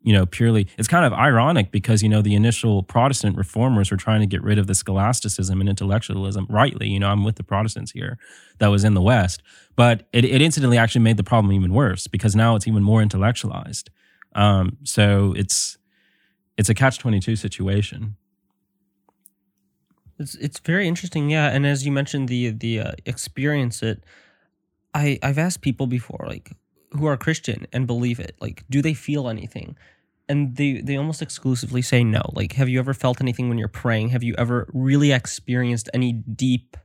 you 0.02 0.14
know, 0.14 0.26
purely, 0.26 0.68
it's 0.78 0.88
kind 0.88 1.06
of 1.06 1.14
ironic 1.14 1.72
because, 1.72 2.04
you 2.04 2.10
know, 2.10 2.22
the 2.22 2.36
initial 2.36 2.84
Protestant 2.84 3.38
reformers 3.38 3.90
were 3.90 3.98
trying 3.98 4.20
to 4.20 4.28
get 4.28 4.44
rid 4.44 4.58
of 4.58 4.68
the 4.68 4.76
scholasticism 4.76 5.62
and 5.62 5.70
intellectualism, 5.70 6.46
rightly. 6.50 6.90
You 6.90 7.00
know, 7.00 7.10
I'm 7.10 7.24
with 7.24 7.36
the 7.36 7.44
Protestants 7.44 7.92
here 7.92 8.18
that 8.60 8.68
was 8.68 8.84
in 8.84 8.94
the 8.94 9.02
West. 9.02 9.42
But 9.76 10.08
it, 10.12 10.26
it 10.26 10.42
incidentally 10.42 10.78
actually 10.78 11.02
made 11.02 11.18
the 11.18 11.24
problem 11.24 11.54
even 11.54 11.74
worse 11.74 12.08
because 12.08 12.36
now 12.36 12.56
it's 12.56 12.68
even 12.68 12.84
more 12.84 13.02
intellectualized. 13.02 13.90
Um, 14.36 14.78
so 14.84 15.34
it's, 15.38 15.78
it's 16.58 16.70
a 16.70 16.74
catch 16.74 17.00
22 17.00 17.38
situation. 17.38 18.18
It's 20.20 20.36
it's 20.36 20.60
very 20.60 20.88
interesting, 20.88 21.30
yeah. 21.30 21.50
And 21.50 21.66
as 21.66 21.86
you 21.86 21.92
mentioned, 21.92 22.28
the 22.30 22.50
the 22.50 22.80
uh, 22.80 22.92
experience 23.06 23.84
it. 23.84 24.04
I 24.94 25.20
I've 25.22 25.38
asked 25.38 25.62
people 25.62 25.88
before, 25.88 26.26
like 26.28 26.52
who 26.92 27.06
are 27.06 27.18
Christian 27.18 27.68
and 27.74 27.86
believe 27.86 28.20
it, 28.20 28.36
like 28.40 28.64
do 28.70 28.82
they 28.82 28.94
feel 28.94 29.30
anything? 29.30 29.76
And 30.30 30.56
they 30.56 30.82
they 30.82 30.98
almost 30.98 31.22
exclusively 31.22 31.82
say 31.82 32.04
no. 32.04 32.22
Like, 32.34 32.54
have 32.54 32.70
you 32.70 32.80
ever 32.80 32.94
felt 32.94 33.22
anything 33.22 33.50
when 33.50 33.58
you're 33.58 33.68
praying? 33.68 34.10
Have 34.10 34.24
you 34.24 34.36
ever 34.38 34.68
really 34.74 35.12
experienced 35.12 35.90
any 35.94 36.12
deep 36.14 36.76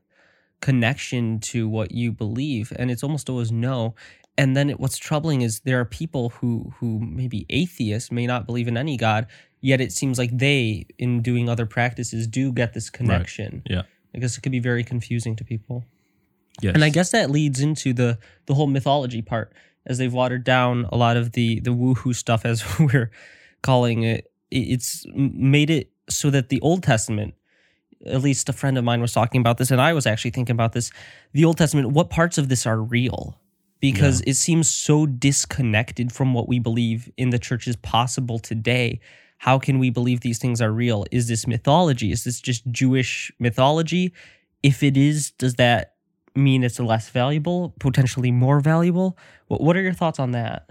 connection 0.61 1.41
to 1.41 1.69
what 1.69 1.93
you 1.93 2.13
believe? 2.13 2.73
And 2.77 2.91
it's 2.91 3.03
almost 3.03 3.29
always 3.31 3.51
no. 3.51 3.95
And 4.39 4.57
then 4.57 4.71
it, 4.71 4.81
what's 4.81 4.97
troubling 4.99 5.43
is 5.43 5.61
there 5.61 5.81
are 5.81 5.85
people 5.85 6.31
who 6.31 6.73
who 6.79 7.01
maybe 7.01 7.47
atheists 7.51 8.13
may 8.13 8.27
not 8.27 8.47
believe 8.47 8.69
in 8.69 8.77
any 8.77 8.97
god, 8.97 9.27
yet 9.63 9.81
it 9.81 9.93
seems 9.93 10.19
like 10.19 10.37
they 10.37 10.85
in 10.99 11.23
doing 11.23 11.49
other 11.49 11.65
practices 11.65 12.27
do 12.27 12.53
get 12.53 12.75
this 12.75 12.91
connection 12.91 13.63
right. 13.67 13.77
yeah 13.77 13.83
i 14.15 14.19
guess 14.19 14.37
it 14.37 14.43
could 14.43 14.53
be 14.53 14.61
very 14.61 14.85
confusing 14.85 15.35
to 15.35 15.45
people 15.45 15.85
yes. 16.61 16.75
and 16.75 16.85
i 16.85 16.91
guess 16.91 17.11
that 17.11 17.31
leads 17.31 17.61
into 17.61 17.95
the 17.95 18.19
the 18.47 18.55
whole 18.55 18.67
mythology 18.67 19.23
part 19.23 19.53
as 19.87 19.99
they've 19.99 20.13
watered 20.13 20.45
down 20.45 20.87
a 20.93 20.97
lot 20.97 21.17
of 21.17 21.33
the 21.33 21.61
the 21.61 21.71
woohoo 21.71 22.15
stuff 22.15 22.45
as 22.45 22.63
we're 22.79 23.11
calling 23.63 24.03
it 24.03 24.31
it's 24.51 25.07
made 25.15 25.71
it 25.71 25.91
so 26.11 26.29
that 26.29 26.51
the 26.51 26.61
old 26.61 26.83
testament 26.83 27.35
at 28.05 28.21
least 28.21 28.49
a 28.49 28.53
friend 28.53 28.77
of 28.77 28.85
mine 28.85 29.01
was 29.01 29.13
talking 29.13 29.41
about 29.41 29.57
this 29.57 29.71
and 29.71 29.81
i 29.81 29.93
was 29.93 30.07
actually 30.07 30.33
thinking 30.33 30.55
about 30.55 30.73
this 30.73 30.91
the 31.33 31.45
old 31.45 31.57
testament 31.57 31.91
what 31.91 32.11
parts 32.11 32.37
of 32.37 32.49
this 32.49 32.67
are 32.67 32.83
real 32.83 33.39
because 33.81 34.21
yeah. 34.21 34.31
it 34.31 34.35
seems 34.35 34.73
so 34.73 35.07
disconnected 35.07 36.13
from 36.13 36.35
what 36.35 36.49
we 36.49 36.59
believe 36.59 37.11
in 37.17 37.31
the 37.31 37.39
church 37.39 37.67
is 37.67 37.77
possible 37.77 38.39
today 38.39 39.01
how 39.43 39.59
can 39.59 39.81
we 39.81 39.91
believe 39.91 40.21
these 40.21 40.39
things 40.39 40.63
are 40.63 40.71
real? 40.71 41.05
Is 41.11 41.27
this 41.27 41.49
mythology? 41.49 42.13
Is 42.13 42.23
this 42.23 42.41
just 42.41 42.63
Jewish 42.71 43.33
mythology? 43.41 44.13
If 44.63 44.85
it 44.85 44.97
is, 44.97 45.33
does 45.33 45.57
that 45.57 45.95
mean 46.37 46.63
it's 46.63 46.79
less 46.79 47.11
valuable, 47.11 47.75
potentially 47.81 48.31
more 48.31 48.61
valuable? 48.61 49.19
What, 49.49 49.77
are 49.77 49.83
your 49.83 49.95
thoughts 49.95 50.21
on 50.21 50.31
that? 50.31 50.71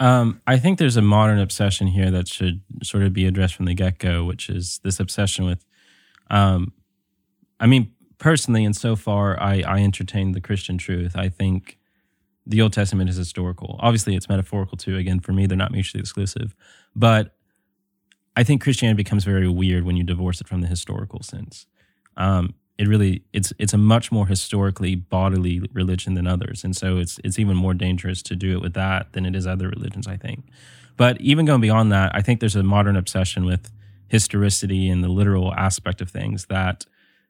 Um, 0.00 0.40
I 0.46 0.56
think 0.56 0.78
there's 0.78 0.96
a 0.96 1.02
modern 1.02 1.38
obsession 1.38 1.88
here 1.88 2.10
that 2.10 2.26
should 2.26 2.62
sort 2.82 3.02
of 3.02 3.12
be 3.12 3.26
addressed 3.26 3.54
from 3.54 3.66
the 3.66 3.74
get 3.74 3.98
go, 3.98 4.24
which 4.24 4.48
is 4.48 4.80
this 4.82 4.98
obsession 4.98 5.44
with, 5.44 5.66
um, 6.30 6.72
I 7.60 7.66
mean, 7.66 7.92
personally, 8.16 8.64
and 8.64 8.74
so 8.74 8.96
far, 8.96 9.38
I, 9.38 9.60
I 9.60 9.80
entertain 9.80 10.32
the 10.32 10.40
Christian 10.40 10.78
truth. 10.78 11.16
I 11.16 11.28
think 11.28 11.76
the 12.46 12.62
Old 12.62 12.72
Testament 12.72 13.10
is 13.10 13.16
historical. 13.16 13.76
Obviously, 13.80 14.16
it's 14.16 14.30
metaphorical 14.30 14.78
too. 14.78 14.96
Again, 14.96 15.20
for 15.20 15.34
me, 15.34 15.44
they're 15.44 15.58
not 15.58 15.70
mutually 15.70 16.00
exclusive. 16.00 16.54
But 16.94 17.36
I 18.36 18.44
think 18.44 18.62
Christianity 18.62 18.96
becomes 18.96 19.24
very 19.24 19.48
weird 19.48 19.84
when 19.84 19.96
you 19.96 20.04
divorce 20.04 20.40
it 20.40 20.48
from 20.48 20.60
the 20.60 20.66
historical 20.66 21.22
sense. 21.22 21.66
Um, 22.16 22.54
it 22.78 22.86
really 22.86 23.22
it's 23.32 23.52
it's 23.58 23.72
a 23.72 23.78
much 23.78 24.12
more 24.12 24.26
historically 24.26 24.94
bodily 24.94 25.62
religion 25.72 26.14
than 26.14 26.26
others, 26.26 26.62
and 26.62 26.76
so 26.76 26.98
it's 26.98 27.18
it's 27.24 27.38
even 27.38 27.56
more 27.56 27.72
dangerous 27.72 28.22
to 28.24 28.36
do 28.36 28.52
it 28.52 28.60
with 28.60 28.74
that 28.74 29.12
than 29.14 29.24
it 29.24 29.34
is 29.34 29.46
other 29.46 29.68
religions. 29.68 30.06
I 30.06 30.18
think, 30.18 30.44
but 30.96 31.18
even 31.20 31.46
going 31.46 31.62
beyond 31.62 31.90
that, 31.92 32.12
I 32.14 32.20
think 32.20 32.40
there's 32.40 32.56
a 32.56 32.62
modern 32.62 32.96
obsession 32.96 33.46
with 33.46 33.72
historicity 34.08 34.90
and 34.90 35.02
the 35.02 35.08
literal 35.08 35.54
aspect 35.54 36.00
of 36.02 36.10
things 36.10 36.46
that 36.46 36.84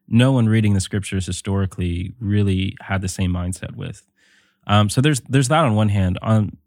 no 0.07 0.31
one 0.33 0.47
reading 0.47 0.73
the 0.73 0.81
scriptures 0.81 1.25
historically 1.25 2.13
really 2.19 2.75
had 2.81 3.01
the 3.01 3.09
same 3.09 3.31
mindset 3.31 3.75
with. 3.75 4.05
Um, 4.67 4.89
so 4.89 4.99
there's 4.99 5.21
there's 5.21 5.47
that 5.47 5.63
on 5.63 5.75
one 5.75 5.89
hand. 5.89 6.19
On 6.21 6.57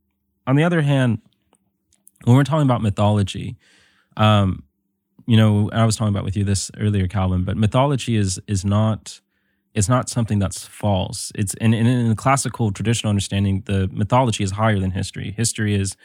on 0.46 0.57
the 0.57 0.64
other 0.64 0.81
hand, 0.81 1.20
when 2.24 2.35
we're 2.35 2.44
talking 2.44 2.66
about 2.66 2.81
mythology, 2.81 3.59
um, 4.16 4.64
you 5.27 5.37
know, 5.37 5.70
I 5.73 5.85
was 5.85 5.96
talking 5.96 6.12
about 6.12 6.25
with 6.25 6.37
you 6.37 6.44
this 6.44 6.70
earlier, 6.79 7.07
Calvin, 7.07 7.44
but 7.44 7.57
mythology 7.57 8.16
is 8.16 8.40
is 8.46 8.64
not 8.64 9.20
it's 9.75 9.88
not 9.88 10.09
something 10.09 10.38
that's 10.38 10.66
false. 10.66 11.31
It's 11.35 11.55
in, 11.55 11.73
in, 11.73 11.87
in 11.87 12.09
the 12.09 12.16
classical 12.16 12.73
traditional 12.73 13.11
understanding, 13.11 13.62
the 13.66 13.88
mythology 13.92 14.42
is 14.42 14.53
higher 14.53 14.81
than 14.81 14.90
history. 14.90 15.33
History 15.37 15.75
is 15.75 15.96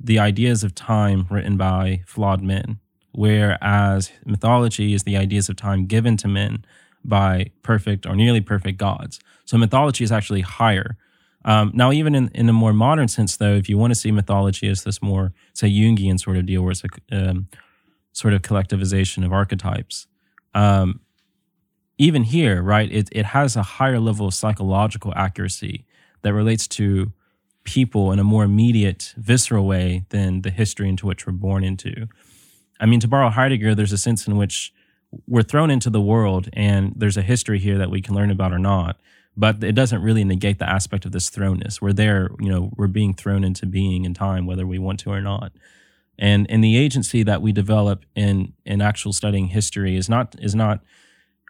the 0.00 0.18
ideas 0.18 0.64
of 0.64 0.74
time 0.74 1.26
written 1.30 1.56
by 1.56 2.02
flawed 2.06 2.42
men, 2.42 2.80
whereas 3.12 4.10
mythology 4.24 4.94
is 4.94 5.02
the 5.02 5.16
ideas 5.16 5.48
of 5.48 5.56
time 5.56 5.86
given 5.86 6.16
to 6.16 6.28
men 6.28 6.64
by 7.04 7.50
perfect 7.62 8.06
or 8.06 8.16
nearly 8.16 8.40
perfect 8.40 8.78
gods. 8.78 9.20
So 9.44 9.58
mythology 9.58 10.02
is 10.02 10.10
actually 10.10 10.40
higher. 10.40 10.96
Um, 11.44 11.72
now, 11.74 11.92
even 11.92 12.14
in, 12.14 12.30
in 12.34 12.48
a 12.48 12.52
more 12.52 12.72
modern 12.72 13.08
sense, 13.08 13.36
though, 13.36 13.54
if 13.54 13.68
you 13.68 13.76
want 13.76 13.90
to 13.90 13.94
see 13.94 14.10
mythology 14.10 14.68
as 14.68 14.84
this 14.84 15.02
more, 15.02 15.32
say, 15.52 15.68
Jungian 15.68 16.18
sort 16.18 16.36
of 16.36 16.46
deal, 16.46 16.62
where 16.62 16.72
it's 16.72 16.82
a 16.84 16.88
um, 17.30 17.48
sort 18.12 18.32
of 18.32 18.42
collectivization 18.42 19.24
of 19.24 19.32
archetypes, 19.32 20.06
um, 20.54 21.00
even 21.98 22.24
here, 22.24 22.62
right, 22.62 22.90
it, 22.90 23.08
it 23.12 23.26
has 23.26 23.56
a 23.56 23.62
higher 23.62 24.00
level 24.00 24.26
of 24.26 24.34
psychological 24.34 25.12
accuracy 25.14 25.84
that 26.22 26.32
relates 26.32 26.66
to 26.66 27.12
people 27.64 28.12
in 28.12 28.18
a 28.18 28.24
more 28.24 28.44
immediate, 28.44 29.14
visceral 29.16 29.66
way 29.66 30.04
than 30.10 30.42
the 30.42 30.50
history 30.50 30.88
into 30.88 31.06
which 31.06 31.26
we're 31.26 31.32
born 31.32 31.62
into. 31.62 32.08
I 32.80 32.86
mean, 32.86 33.00
to 33.00 33.08
borrow 33.08 33.30
Heidegger, 33.30 33.74
there's 33.74 33.92
a 33.92 33.98
sense 33.98 34.26
in 34.26 34.36
which 34.36 34.72
we're 35.26 35.42
thrown 35.42 35.70
into 35.70 35.90
the 35.90 36.00
world 36.00 36.48
and 36.54 36.92
there's 36.96 37.16
a 37.16 37.22
history 37.22 37.58
here 37.58 37.78
that 37.78 37.90
we 37.90 38.00
can 38.00 38.14
learn 38.14 38.30
about 38.30 38.52
or 38.52 38.58
not 38.58 38.98
but 39.36 39.62
it 39.64 39.72
doesn't 39.72 40.02
really 40.02 40.24
negate 40.24 40.58
the 40.58 40.68
aspect 40.68 41.04
of 41.04 41.12
this 41.12 41.30
thrownness. 41.30 41.80
We're 41.80 41.92
there, 41.92 42.30
you 42.38 42.48
know, 42.48 42.70
we're 42.76 42.86
being 42.86 43.14
thrown 43.14 43.42
into 43.42 43.66
being 43.66 44.04
in 44.04 44.14
time, 44.14 44.46
whether 44.46 44.66
we 44.66 44.78
want 44.78 45.00
to 45.00 45.10
or 45.10 45.20
not. 45.20 45.52
And 46.18 46.48
and 46.48 46.62
the 46.62 46.76
agency 46.76 47.24
that 47.24 47.42
we 47.42 47.52
develop 47.52 48.04
in 48.14 48.52
in 48.64 48.80
actual 48.80 49.12
studying 49.12 49.48
history 49.48 49.96
is 49.96 50.08
not 50.08 50.36
is 50.38 50.54
not 50.54 50.80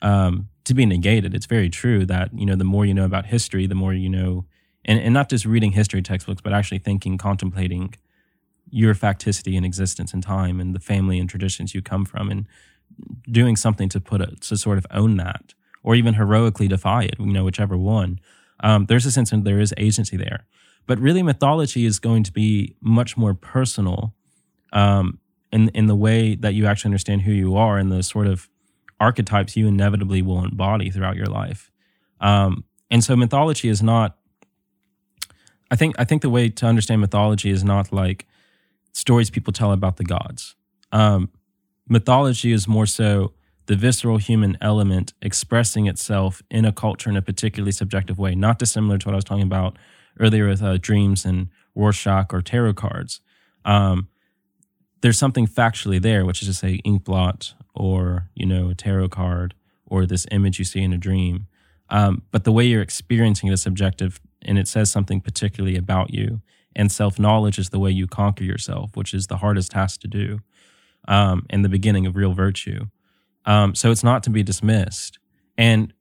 um, 0.00 0.48
to 0.64 0.72
be 0.72 0.86
negated. 0.86 1.34
It's 1.34 1.46
very 1.46 1.68
true 1.68 2.06
that 2.06 2.30
you 2.32 2.46
know 2.46 2.56
the 2.56 2.64
more 2.64 2.86
you 2.86 2.94
know 2.94 3.04
about 3.04 3.26
history, 3.26 3.66
the 3.66 3.74
more 3.74 3.92
you 3.92 4.08
know, 4.08 4.46
and 4.84 4.98
and 4.98 5.12
not 5.12 5.28
just 5.28 5.44
reading 5.44 5.72
history 5.72 6.00
textbooks, 6.00 6.40
but 6.40 6.54
actually 6.54 6.78
thinking, 6.78 7.18
contemplating 7.18 7.94
your 8.70 8.94
facticity 8.94 9.54
and 9.54 9.66
existence 9.66 10.14
and 10.14 10.22
time, 10.22 10.60
and 10.60 10.74
the 10.74 10.80
family 10.80 11.18
and 11.18 11.28
traditions 11.28 11.74
you 11.74 11.82
come 11.82 12.06
from, 12.06 12.30
and 12.30 12.46
doing 13.30 13.56
something 13.56 13.90
to 13.90 14.00
put 14.00 14.22
it 14.22 14.40
to 14.40 14.56
sort 14.56 14.78
of 14.78 14.86
own 14.90 15.18
that 15.18 15.52
or 15.84 15.94
even 15.94 16.14
heroically 16.14 16.66
defy 16.66 17.04
it, 17.04 17.14
you 17.20 17.32
know, 17.32 17.44
whichever 17.44 17.76
one. 17.76 18.18
Um, 18.60 18.86
there's 18.86 19.06
a 19.06 19.12
sense 19.12 19.30
that 19.30 19.44
there 19.44 19.60
is 19.60 19.72
agency 19.76 20.16
there, 20.16 20.46
but 20.86 20.98
really 20.98 21.22
mythology 21.22 21.84
is 21.84 22.00
going 22.00 22.24
to 22.24 22.32
be 22.32 22.74
much 22.80 23.16
more 23.16 23.34
personal 23.34 24.14
um, 24.72 25.20
in 25.52 25.68
in 25.68 25.86
the 25.86 25.94
way 25.94 26.34
that 26.34 26.54
you 26.54 26.66
actually 26.66 26.88
understand 26.88 27.22
who 27.22 27.32
you 27.32 27.56
are 27.56 27.78
and 27.78 27.92
the 27.92 28.02
sort 28.02 28.26
of 28.26 28.48
archetypes 28.98 29.56
you 29.56 29.68
inevitably 29.68 30.22
will 30.22 30.44
embody 30.44 30.90
throughout 30.90 31.16
your 31.16 31.26
life. 31.26 31.70
Um, 32.20 32.64
and 32.90 33.04
so 33.04 33.14
mythology 33.14 33.68
is 33.68 33.82
not. 33.82 34.16
I 35.70 35.76
think 35.76 35.94
I 35.98 36.04
think 36.04 36.22
the 36.22 36.30
way 36.30 36.48
to 36.48 36.66
understand 36.66 37.00
mythology 37.00 37.50
is 37.50 37.62
not 37.62 37.92
like 37.92 38.26
stories 38.92 39.30
people 39.30 39.52
tell 39.52 39.72
about 39.72 39.96
the 39.96 40.04
gods. 40.04 40.54
Um, 40.92 41.30
mythology 41.88 42.52
is 42.52 42.66
more 42.68 42.86
so 42.86 43.32
the 43.66 43.76
visceral 43.76 44.18
human 44.18 44.58
element 44.60 45.14
expressing 45.22 45.86
itself 45.86 46.42
in 46.50 46.64
a 46.64 46.72
culture 46.72 47.08
in 47.08 47.16
a 47.16 47.22
particularly 47.22 47.72
subjective 47.72 48.18
way, 48.18 48.34
not 48.34 48.58
dissimilar 48.58 48.98
to 48.98 49.08
what 49.08 49.14
I 49.14 49.16
was 49.16 49.24
talking 49.24 49.42
about 49.42 49.78
earlier 50.20 50.48
with 50.48 50.62
uh, 50.62 50.78
dreams 50.78 51.24
and 51.24 51.48
Rorschach 51.74 52.32
or 52.32 52.42
tarot 52.42 52.74
cards. 52.74 53.20
Um, 53.64 54.08
there's 55.00 55.18
something 55.18 55.46
factually 55.46 56.00
there, 56.00 56.24
which 56.24 56.42
is 56.42 56.48
to 56.48 56.54
say 56.54 56.74
ink 56.84 57.04
blot 57.04 57.54
or, 57.74 58.30
you 58.34 58.46
know, 58.46 58.70
a 58.70 58.74
tarot 58.74 59.08
card 59.08 59.54
or 59.86 60.06
this 60.06 60.26
image 60.30 60.58
you 60.58 60.64
see 60.64 60.82
in 60.82 60.92
a 60.92 60.98
dream. 60.98 61.46
Um, 61.90 62.22
but 62.30 62.44
the 62.44 62.52
way 62.52 62.64
you're 62.64 62.82
experiencing 62.82 63.48
it 63.48 63.52
is 63.52 63.62
subjective 63.62 64.20
and 64.42 64.58
it 64.58 64.68
says 64.68 64.90
something 64.90 65.20
particularly 65.20 65.76
about 65.76 66.12
you. 66.12 66.40
And 66.76 66.90
self 66.90 67.18
knowledge 67.18 67.58
is 67.58 67.70
the 67.70 67.78
way 67.78 67.90
you 67.90 68.06
conquer 68.06 68.44
yourself, 68.44 68.96
which 68.96 69.14
is 69.14 69.26
the 69.26 69.36
hardest 69.38 69.72
task 69.72 70.00
to 70.00 70.08
do 70.08 70.40
um, 71.06 71.46
and 71.50 71.64
the 71.64 71.68
beginning 71.68 72.06
of 72.06 72.16
real 72.16 72.32
virtue. 72.32 72.86
Um, 73.46 73.74
so 73.74 73.90
it's 73.90 74.04
not 74.04 74.22
to 74.24 74.30
be 74.30 74.42
dismissed. 74.42 75.18
And 75.56 75.92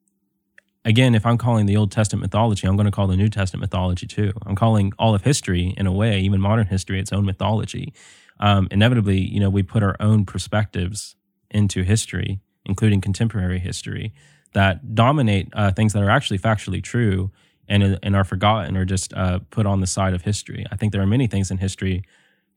again, 0.85 1.15
if 1.15 1.25
I'm 1.25 1.37
calling 1.37 1.65
the 1.65 1.77
Old 1.77 1.91
Testament 1.91 2.23
mythology, 2.23 2.67
I'm 2.67 2.75
going 2.75 2.85
to 2.85 2.91
call 2.91 3.07
the 3.07 3.17
New 3.17 3.29
Testament 3.29 3.61
mythology 3.61 4.07
too. 4.07 4.31
I'm 4.45 4.55
calling 4.55 4.93
all 4.97 5.13
of 5.15 5.23
history, 5.23 5.73
in 5.77 5.87
a 5.87 5.91
way, 5.91 6.19
even 6.21 6.41
modern 6.41 6.67
history, 6.67 6.99
its 6.99 7.13
own 7.13 7.25
mythology. 7.25 7.93
Um, 8.39 8.67
inevitably, 8.71 9.19
you 9.19 9.39
know, 9.39 9.49
we 9.49 9.63
put 9.63 9.83
our 9.83 9.95
own 9.99 10.25
perspectives 10.25 11.15
into 11.51 11.83
history, 11.83 12.39
including 12.65 13.01
contemporary 13.01 13.59
history, 13.59 14.13
that 14.53 14.95
dominate 14.95 15.49
uh, 15.53 15.71
things 15.71 15.93
that 15.93 16.03
are 16.03 16.09
actually 16.09 16.39
factually 16.39 16.81
true 16.81 17.31
and 17.67 17.97
and 18.03 18.15
are 18.15 18.25
forgotten 18.25 18.75
or 18.75 18.85
just 18.85 19.13
uh, 19.13 19.39
put 19.49 19.65
on 19.65 19.79
the 19.79 19.87
side 19.87 20.13
of 20.13 20.23
history. 20.23 20.65
I 20.71 20.75
think 20.75 20.91
there 20.91 21.01
are 21.01 21.07
many 21.07 21.27
things 21.27 21.49
in 21.49 21.57
history, 21.57 22.03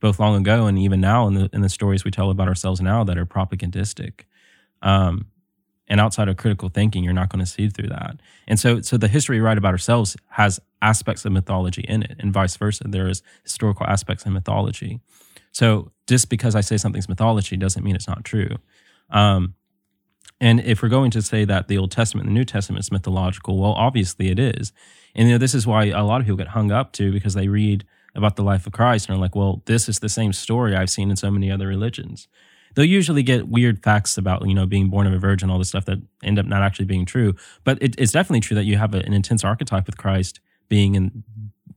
both 0.00 0.18
long 0.18 0.36
ago 0.36 0.66
and 0.66 0.78
even 0.78 1.00
now 1.00 1.26
in 1.28 1.34
the 1.34 1.50
in 1.52 1.60
the 1.60 1.68
stories 1.68 2.04
we 2.04 2.10
tell 2.10 2.30
about 2.30 2.48
ourselves 2.48 2.80
now, 2.80 3.04
that 3.04 3.16
are 3.16 3.26
propagandistic. 3.26 4.26
Um, 4.82 5.26
and 5.88 6.00
outside 6.00 6.28
of 6.28 6.36
critical 6.36 6.68
thinking, 6.68 7.04
you're 7.04 7.12
not 7.12 7.28
going 7.28 7.44
to 7.44 7.50
see 7.50 7.68
through 7.68 7.88
that. 7.88 8.20
And 8.48 8.58
so, 8.58 8.80
so 8.80 8.96
the 8.96 9.08
history 9.08 9.38
we 9.38 9.44
write 9.44 9.58
about 9.58 9.72
ourselves 9.72 10.16
has 10.30 10.60
aspects 10.82 11.24
of 11.24 11.32
mythology 11.32 11.84
in 11.88 12.02
it, 12.02 12.16
and 12.18 12.32
vice 12.32 12.56
versa. 12.56 12.84
There 12.86 13.08
is 13.08 13.22
historical 13.44 13.86
aspects 13.86 14.26
in 14.26 14.32
mythology. 14.32 15.00
So 15.52 15.92
just 16.06 16.28
because 16.28 16.54
I 16.54 16.60
say 16.60 16.76
something's 16.76 17.08
mythology 17.08 17.56
doesn't 17.56 17.84
mean 17.84 17.94
it's 17.94 18.08
not 18.08 18.24
true. 18.24 18.56
Um, 19.10 19.54
and 20.40 20.60
if 20.60 20.82
we're 20.82 20.90
going 20.90 21.10
to 21.12 21.22
say 21.22 21.44
that 21.44 21.68
the 21.68 21.78
Old 21.78 21.92
Testament 21.92 22.26
and 22.26 22.36
the 22.36 22.38
New 22.38 22.44
Testament 22.44 22.84
is 22.84 22.92
mythological, 22.92 23.58
well, 23.58 23.72
obviously 23.72 24.28
it 24.28 24.38
is. 24.38 24.72
And 25.14 25.28
you 25.28 25.34
know, 25.34 25.38
this 25.38 25.54
is 25.54 25.66
why 25.66 25.86
a 25.86 26.04
lot 26.04 26.20
of 26.20 26.26
people 26.26 26.36
get 26.36 26.48
hung 26.48 26.72
up 26.72 26.92
to 26.94 27.10
because 27.10 27.34
they 27.34 27.48
read 27.48 27.86
about 28.14 28.36
the 28.36 28.42
life 28.42 28.66
of 28.66 28.72
Christ 28.72 29.08
and 29.08 29.16
are 29.16 29.20
like, 29.20 29.34
well, 29.34 29.62
this 29.66 29.88
is 29.88 30.00
the 30.00 30.08
same 30.08 30.32
story 30.32 30.74
I've 30.74 30.90
seen 30.90 31.10
in 31.10 31.16
so 31.16 31.30
many 31.30 31.50
other 31.50 31.66
religions 31.66 32.28
they'll 32.76 32.84
usually 32.84 33.24
get 33.24 33.48
weird 33.48 33.82
facts 33.82 34.16
about 34.16 34.46
you 34.46 34.54
know 34.54 34.66
being 34.66 34.88
born 34.88 35.08
of 35.08 35.12
a 35.12 35.18
virgin, 35.18 35.50
all 35.50 35.58
this 35.58 35.68
stuff 35.68 35.86
that 35.86 35.98
end 36.22 36.38
up 36.38 36.46
not 36.46 36.62
actually 36.62 36.84
being 36.84 37.04
true. 37.04 37.34
But 37.64 37.82
it, 37.82 37.96
it's 37.98 38.12
definitely 38.12 38.40
true 38.40 38.54
that 38.54 38.64
you 38.64 38.76
have 38.76 38.94
a, 38.94 38.98
an 38.98 39.12
intense 39.12 39.42
archetype 39.42 39.86
with 39.86 39.96
Christ 39.96 40.38
being 40.68 40.94
in 40.94 41.24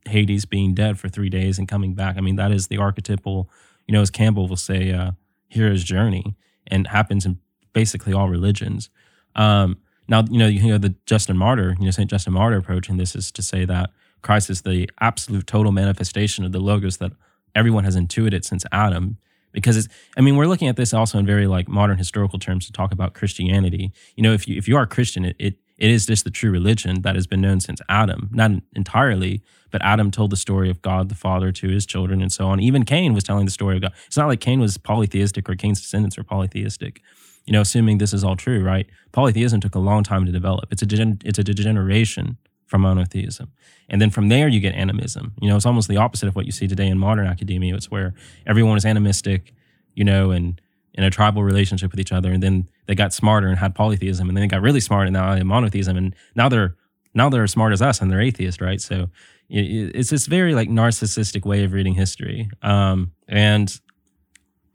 Hades, 0.08 0.46
being 0.46 0.76
dead 0.76 1.00
for 1.00 1.10
three 1.10 1.30
days 1.30 1.58
and 1.58 1.68
coming 1.68 1.96
back. 1.96 2.18
I 2.18 2.22
mean, 2.22 2.36
that 2.36 2.52
is 2.52 2.68
the 2.68 2.78
archetypal. 2.78 3.50
You 3.88 3.94
know, 3.94 4.02
as 4.02 4.12
Campbell 4.12 4.48
will 4.48 4.56
say, 4.56 4.92
uh, 4.92 5.12
hero's 5.48 5.84
journey, 5.84 6.36
and 6.68 6.86
happens 6.88 7.26
in 7.26 7.40
basically 7.74 8.14
all 8.14 8.30
religions. 8.30 8.90
Um, 9.36 9.78
now, 10.08 10.24
you 10.30 10.38
know, 10.38 10.48
you 10.48 10.68
know 10.68 10.78
the 10.78 10.96
Justin 11.06 11.38
Martyr, 11.38 11.76
you 11.80 11.86
know, 11.86 11.92
Saint 11.92 12.10
Justin 12.10 12.34
Martyr 12.34 12.58
approach, 12.58 12.90
and 12.90 13.00
this 13.00 13.16
is 13.16 13.32
to 13.32 13.42
say 13.42 13.66
that 13.66 13.90
Christ 14.22 14.50
is 14.50 14.64
the 14.64 14.90
absolute 15.00 15.48
total 15.48 15.72
manifestation 15.72 16.44
of 16.44 16.52
the 16.52 16.60
logos 16.60 16.98
that 16.98 17.14
everyone 17.56 17.84
has 17.84 17.96
intuited 17.96 18.44
since 18.44 18.66
Adam 18.72 19.18
because 19.52 19.78
it's 19.78 19.88
i 20.18 20.22
mean 20.22 20.36
we're 20.36 20.48
looking 20.48 20.68
at 20.68 20.76
this 20.76 20.94
also 20.94 21.18
in 21.18 21.26
very 21.26 21.48
like 21.48 21.68
modern 21.68 21.98
historical 21.98 22.40
terms 22.40 22.66
to 22.66 22.72
talk 22.72 22.92
about 22.92 23.14
christianity. 23.14 23.92
You 24.16 24.24
know 24.24 24.34
if 24.34 24.48
you 24.48 24.58
if 24.58 24.68
you 24.68 24.76
are 24.78 24.86
christian 24.86 25.26
it, 25.26 25.36
it 25.40 25.56
it 25.78 25.90
is 25.90 26.06
just 26.06 26.26
the 26.26 26.30
true 26.30 26.52
religion 26.52 27.04
that 27.04 27.16
has 27.16 27.26
been 27.26 27.40
known 27.40 27.62
since 27.62 27.80
adam. 27.88 28.30
Not 28.32 28.52
entirely 28.76 29.42
but 29.72 29.82
adam 29.84 30.12
told 30.12 30.32
the 30.32 30.38
story 30.38 30.70
of 30.70 30.82
god 30.82 31.10
the 31.10 31.16
father 31.16 31.52
to 31.52 31.70
his 31.70 31.86
children 31.86 32.22
and 32.22 32.32
so 32.32 32.48
on. 32.48 32.60
Even 32.60 32.86
cain 32.86 33.14
was 33.14 33.24
telling 33.24 33.46
the 33.46 33.52
story 33.52 33.76
of 33.76 33.82
god. 33.82 33.94
It's 34.08 34.18
not 34.18 34.28
like 34.28 34.42
cain 34.42 34.60
was 34.60 34.78
polytheistic 34.78 35.50
or 35.50 35.56
cain's 35.56 35.82
descendants 35.82 36.18
were 36.18 36.24
polytheistic. 36.24 37.02
You 37.46 37.54
know 37.54 37.62
assuming 37.62 37.98
this 37.98 38.14
is 38.14 38.24
all 38.24 38.36
true 38.36 38.64
right? 38.64 38.88
Polytheism 39.12 39.60
took 39.60 39.76
a 39.76 39.80
long 39.80 40.04
time 40.04 40.26
to 40.26 40.32
develop. 40.32 40.72
It's 40.72 40.84
a 40.84 41.18
it's 41.26 41.40
a 41.40 41.44
degeneration 41.44 42.38
from 42.70 42.82
monotheism. 42.82 43.52
And 43.90 44.00
then 44.00 44.12
from 44.12 44.30
there, 44.30 44.48
you 44.48 44.60
get 44.60 44.76
animism. 44.76 45.34
You 45.42 45.50
know, 45.50 45.56
it's 45.56 45.66
almost 45.66 45.90
the 45.90 45.98
opposite 45.98 46.28
of 46.28 46.36
what 46.36 46.46
you 46.46 46.52
see 46.52 46.68
today 46.68 46.88
in 46.88 47.00
modern 47.00 47.26
academia. 47.26 47.76
It's 47.76 47.90
where 47.90 48.14
everyone 48.46 48.78
is 48.78 48.86
animistic, 48.86 49.54
you 49.96 50.04
know, 50.04 50.30
and 50.30 50.62
in 50.94 51.04
a 51.04 51.10
tribal 51.10 51.44
relationship 51.44 51.92
with 51.92 52.00
each 52.00 52.12
other. 52.12 52.32
And 52.32 52.44
then 52.44 52.70
they 52.86 52.94
got 52.94 53.12
smarter 53.12 53.48
and 53.48 53.58
had 53.58 53.74
polytheism, 53.74 54.30
and 54.30 54.38
then 54.38 54.42
they 54.42 54.48
got 54.48 54.62
really 54.62 54.80
smart 54.80 55.08
and 55.08 55.14
now 55.14 55.32
they 55.32 55.40
have 55.40 55.48
monotheism. 55.48 55.98
And 55.98 56.16
now 56.36 56.48
they're 56.48 56.76
now 57.16 57.30
they're 57.30 57.44
as 57.44 57.52
smart 57.52 57.74
as 57.74 57.82
us 57.82 58.02
and 58.02 58.12
they're 58.12 58.22
atheist, 58.22 58.62
right? 58.62 58.80
So 58.80 59.10
it's 59.50 60.12
this 60.12 60.28
very 60.28 60.54
like 60.54 60.70
narcissistic 60.70 61.44
way 61.44 61.64
of 61.64 61.74
reading 61.74 61.96
history. 61.96 62.50
Um, 62.62 63.14
and 63.28 63.80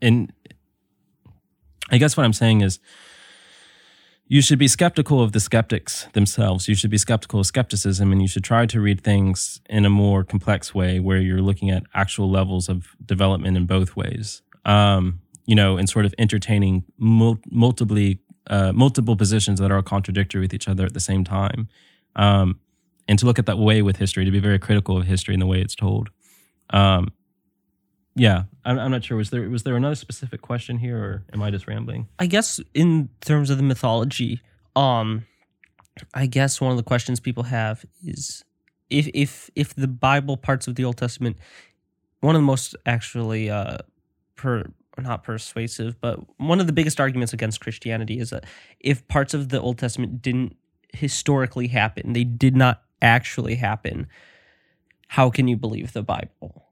and 0.01 0.33
I 1.89 1.97
guess 1.97 2.17
what 2.17 2.25
I'm 2.25 2.33
saying 2.33 2.61
is 2.61 2.79
you 4.27 4.41
should 4.41 4.57
be 4.57 4.67
skeptical 4.67 5.21
of 5.21 5.33
the 5.33 5.39
skeptics 5.39 6.07
themselves. 6.13 6.67
You 6.67 6.75
should 6.75 6.89
be 6.89 6.97
skeptical 6.97 7.39
of 7.39 7.45
skepticism 7.45 8.11
and 8.11 8.21
you 8.21 8.27
should 8.27 8.43
try 8.43 8.65
to 8.65 8.81
read 8.81 9.01
things 9.01 9.61
in 9.69 9.85
a 9.85 9.89
more 9.89 10.23
complex 10.23 10.73
way 10.73 10.99
where 10.99 11.17
you're 11.17 11.41
looking 11.41 11.69
at 11.69 11.83
actual 11.93 12.29
levels 12.29 12.67
of 12.67 12.95
development 13.05 13.55
in 13.55 13.65
both 13.65 13.95
ways. 13.95 14.41
Um, 14.65 15.21
you 15.45 15.53
know, 15.53 15.77
and 15.77 15.87
sort 15.87 16.05
of 16.05 16.15
entertaining 16.17 16.85
mul- 16.97 17.39
multiply, 17.51 18.13
uh, 18.47 18.71
multiple 18.73 19.15
positions 19.15 19.59
that 19.59 19.71
are 19.71 19.81
contradictory 19.83 20.41
with 20.41 20.55
each 20.55 20.67
other 20.67 20.85
at 20.85 20.95
the 20.95 20.99
same 20.99 21.23
time. 21.23 21.67
Um, 22.15 22.59
and 23.07 23.19
to 23.19 23.27
look 23.27 23.37
at 23.37 23.45
that 23.45 23.59
way 23.59 23.83
with 23.83 23.97
history, 23.97 24.25
to 24.25 24.31
be 24.31 24.39
very 24.39 24.57
critical 24.57 24.97
of 24.97 25.05
history 25.05 25.35
and 25.35 25.41
the 25.41 25.45
way 25.45 25.61
it's 25.61 25.75
told. 25.75 26.09
Um, 26.71 27.09
yeah, 28.15 28.43
I'm, 28.63 28.79
I'm 28.79 28.91
not 28.91 29.03
sure. 29.03 29.17
Was 29.17 29.29
there 29.29 29.49
was 29.49 29.63
there 29.63 29.75
another 29.75 29.95
specific 29.95 30.41
question 30.41 30.77
here, 30.77 30.97
or 30.97 31.25
am 31.33 31.41
I 31.41 31.51
just 31.51 31.67
rambling? 31.67 32.07
I 32.17 32.27
guess 32.27 32.61
in 32.73 33.09
terms 33.21 33.49
of 33.49 33.57
the 33.57 33.63
mythology, 33.63 34.41
um, 34.75 35.25
I 36.13 36.25
guess 36.25 36.61
one 36.61 36.71
of 36.71 36.77
the 36.77 36.83
questions 36.83 37.19
people 37.19 37.43
have 37.43 37.85
is 38.03 38.43
if 38.89 39.09
if 39.13 39.49
if 39.55 39.75
the 39.75 39.87
Bible 39.87 40.37
parts 40.37 40.67
of 40.67 40.75
the 40.75 40.85
Old 40.85 40.97
Testament, 40.97 41.37
one 42.21 42.35
of 42.35 42.41
the 42.41 42.45
most 42.45 42.75
actually 42.85 43.49
uh, 43.49 43.79
per 44.35 44.63
not 44.97 45.23
persuasive, 45.23 45.99
but 45.99 46.19
one 46.39 46.61
of 46.61 46.67
the 46.67 46.73
biggest 46.73 47.01
arguments 47.01 47.33
against 47.33 47.59
Christianity 47.59 48.19
is 48.19 48.29
that 48.29 48.45
if 48.79 49.05
parts 49.09 49.33
of 49.33 49.49
the 49.49 49.59
Old 49.59 49.77
Testament 49.77 50.21
didn't 50.21 50.55
historically 50.93 51.67
happen, 51.67 52.13
they 52.13 52.23
did 52.23 52.55
not 52.55 52.81
actually 53.01 53.55
happen. 53.55 54.07
How 55.09 55.29
can 55.29 55.49
you 55.49 55.57
believe 55.57 55.91
the 55.91 56.01
Bible? 56.01 56.69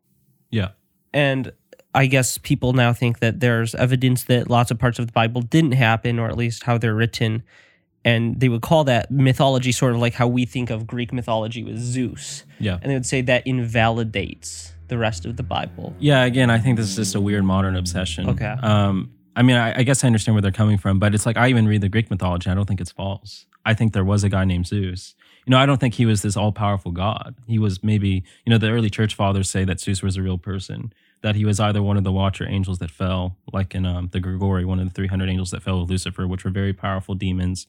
Yeah. 0.49 0.69
And 1.13 1.51
I 1.95 2.07
guess 2.07 2.37
people 2.37 2.73
now 2.73 2.93
think 2.93 3.19
that 3.19 3.39
there's 3.39 3.75
evidence 3.75 4.23
that 4.25 4.49
lots 4.49 4.71
of 4.71 4.79
parts 4.79 4.99
of 4.99 5.07
the 5.07 5.13
Bible 5.13 5.41
didn't 5.41 5.73
happen, 5.73 6.19
or 6.19 6.27
at 6.27 6.37
least 6.37 6.63
how 6.63 6.77
they're 6.77 6.95
written. 6.95 7.43
And 8.05 8.39
they 8.39 8.49
would 8.49 8.61
call 8.61 8.83
that 8.85 9.11
mythology 9.11 9.71
sort 9.71 9.93
of 9.93 9.99
like 9.99 10.13
how 10.13 10.27
we 10.27 10.45
think 10.45 10.69
of 10.69 10.87
Greek 10.87 11.13
mythology 11.13 11.63
with 11.63 11.77
Zeus. 11.77 12.43
Yeah. 12.59 12.79
And 12.81 12.91
they 12.91 12.95
would 12.95 13.05
say 13.05 13.21
that 13.21 13.45
invalidates 13.47 14.73
the 14.87 14.97
rest 14.97 15.25
of 15.25 15.37
the 15.37 15.43
Bible. 15.43 15.95
Yeah, 15.99 16.23
again, 16.23 16.49
I 16.49 16.59
think 16.59 16.77
this 16.77 16.89
is 16.89 16.95
just 16.95 17.15
a 17.15 17.21
weird 17.21 17.45
modern 17.45 17.75
obsession. 17.75 18.29
Okay. 18.29 18.45
Um, 18.45 19.13
I 19.35 19.41
mean, 19.41 19.55
I, 19.55 19.79
I 19.79 19.83
guess 19.83 20.03
I 20.03 20.07
understand 20.07 20.35
where 20.35 20.41
they're 20.41 20.51
coming 20.51 20.77
from, 20.77 20.99
but 20.99 21.15
it's 21.15 21.25
like 21.25 21.37
I 21.37 21.49
even 21.49 21.67
read 21.67 21.81
the 21.81 21.89
Greek 21.89 22.09
mythology. 22.09 22.49
I 22.49 22.53
don't 22.53 22.65
think 22.65 22.81
it's 22.81 22.91
false. 22.91 23.45
I 23.65 23.73
think 23.73 23.93
there 23.93 24.03
was 24.03 24.23
a 24.23 24.29
guy 24.29 24.45
named 24.45 24.67
Zeus. 24.67 25.15
You 25.45 25.51
know, 25.51 25.57
I 25.57 25.65
don't 25.65 25.79
think 25.79 25.95
he 25.95 26.05
was 26.05 26.21
this 26.21 26.37
all 26.37 26.51
powerful 26.51 26.91
God. 26.91 27.35
He 27.47 27.59
was 27.59 27.83
maybe, 27.83 28.23
you 28.45 28.49
know, 28.49 28.57
the 28.57 28.69
early 28.69 28.89
church 28.89 29.15
fathers 29.15 29.49
say 29.49 29.65
that 29.65 29.79
Zeus 29.79 30.01
was 30.01 30.17
a 30.17 30.21
real 30.21 30.37
person 30.37 30.93
that 31.23 31.35
he 31.35 31.45
was 31.45 31.59
either 31.59 31.81
one 31.81 31.97
of 31.97 32.03
the 32.03 32.11
watcher 32.11 32.45
angels 32.47 32.79
that 32.79 32.91
fell, 32.91 33.37
like 33.51 33.73
in 33.73 33.85
um, 33.85 34.09
the 34.11 34.19
Grigori, 34.19 34.65
one 34.65 34.79
of 34.79 34.85
the 34.85 34.93
300 34.93 35.29
angels 35.29 35.51
that 35.51 35.63
fell 35.63 35.79
with 35.79 35.89
Lucifer, 35.89 36.27
which 36.27 36.43
were 36.43 36.51
very 36.51 36.73
powerful 36.73 37.15
demons 37.15 37.65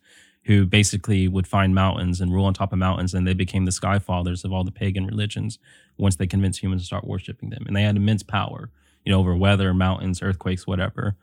who 0.47 0.67
basically 0.67 1.27
would 1.29 1.47
find 1.47 1.75
mountains 1.75 2.21
and 2.21 2.33
rule 2.33 2.45
on 2.45 2.53
top 2.53 2.73
of 2.73 2.79
mountains. 2.79 3.15
And 3.15 3.27
they 3.27 3.33
became 3.33 3.65
the 3.65 3.73
sky 3.73 3.99
fathers 3.99 4.45
of 4.45 4.53
all 4.53 4.65
the 4.65 4.73
pagan 4.73 5.07
religions 5.07 5.59
once 5.97 6.17
they 6.17 6.27
convinced 6.27 6.63
humans 6.63 6.83
to 6.83 6.87
start 6.87 7.07
worshiping 7.07 7.51
them. 7.51 7.65
And 7.67 7.75
they 7.75 7.83
had 7.83 7.97
immense 7.97 8.25
power, 8.25 8.71
you 9.05 9.13
know, 9.13 9.21
over 9.21 9.35
weather, 9.37 9.73
mountains, 9.73 10.21
earthquakes, 10.21 10.67
whatever. 10.67 11.15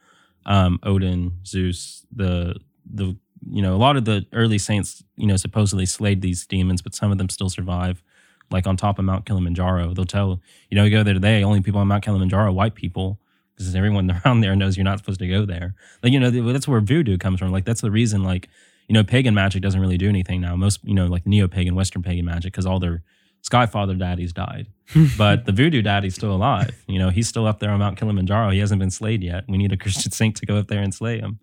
Um, 0.46 0.80
Odin, 0.84 1.40
Zeus, 1.46 2.06
the 2.12 2.56
the 2.92 3.16
you 3.50 3.62
know, 3.62 3.76
a 3.76 3.78
lot 3.78 3.98
of 3.98 4.06
the 4.06 4.26
early 4.34 4.58
saints, 4.58 5.04
you 5.16 5.26
know, 5.26 5.36
supposedly 5.36 5.86
slayed 5.86 6.22
these 6.22 6.46
demons, 6.46 6.82
but 6.82 6.94
some 6.94 7.12
of 7.12 7.18
them 7.18 7.30
still 7.30 7.50
survive. 7.50 8.04
Like 8.52 8.68
on 8.68 8.78
top 8.78 9.00
of 9.00 9.06
Mount 9.06 9.26
Kilimanjaro, 9.26 9.94
they'll 9.94 10.06
tell 10.06 10.42
you 10.70 10.76
know 10.76 10.84
you 10.84 10.92
go 10.92 11.04
there 11.04 11.14
today. 11.14 11.44
Only 11.44 11.62
people 11.62 11.80
on 11.80 11.88
Mount 11.88 12.04
Kilimanjaro 12.04 12.50
are 12.50 12.52
white 12.52 12.76
people 12.76 13.18
because 13.56 13.74
everyone 13.76 14.12
around 14.26 14.42
there 14.42 14.56
knows 14.56 14.76
you're 14.76 14.84
not 14.84 15.00
supposed 15.00 15.20
to 15.20 15.28
go 15.28 15.46
there. 15.46 15.74
Like 16.04 16.12
you 16.12 16.20
know 16.20 16.30
that's 16.30 16.68
where 16.68 16.82
voodoo 16.82 17.18
comes 17.18 17.40
from. 17.40 17.52
Like 17.52 17.64
that's 17.64 17.82
the 17.82 17.92
reason. 17.92 18.24
Like 18.24 18.50
you 18.88 18.94
know 18.94 19.04
pagan 19.06 19.34
magic 19.34 19.62
doesn't 19.62 19.80
really 19.80 19.98
do 19.98 20.10
anything 20.10 20.42
now. 20.42 20.56
Most 20.58 20.82
you 20.84 20.94
know 20.94 21.08
like 21.08 21.26
neo 21.26 21.48
pagan, 21.48 21.76
Western 21.76 22.04
pagan 22.04 22.26
magic 22.26 22.52
because 22.52 22.66
all 22.66 22.80
their 22.80 23.04
Skyfather 23.44 23.98
Daddy's 23.98 24.34
died, 24.34 24.68
but 25.18 25.46
the 25.46 25.52
voodoo 25.52 25.82
daddy's 25.82 26.16
still 26.16 26.34
alive. 26.34 26.84
You 26.88 27.00
know, 27.00 27.10
he's 27.10 27.28
still 27.28 27.48
up 27.48 27.60
there 27.60 27.72
on 27.72 27.80
Mount 27.80 27.98
Kilimanjaro. 27.98 28.52
He 28.52 28.60
hasn't 28.60 28.80
been 28.80 28.92
slayed 28.92 29.24
yet. 29.24 29.46
We 29.48 29.58
need 29.58 29.72
a 29.72 29.78
Christian 29.84 30.12
saint 30.12 30.36
to 30.38 30.46
go 30.46 30.58
up 30.58 30.68
there 30.68 30.82
and 30.82 30.94
slay 30.94 31.20
him. 31.20 31.40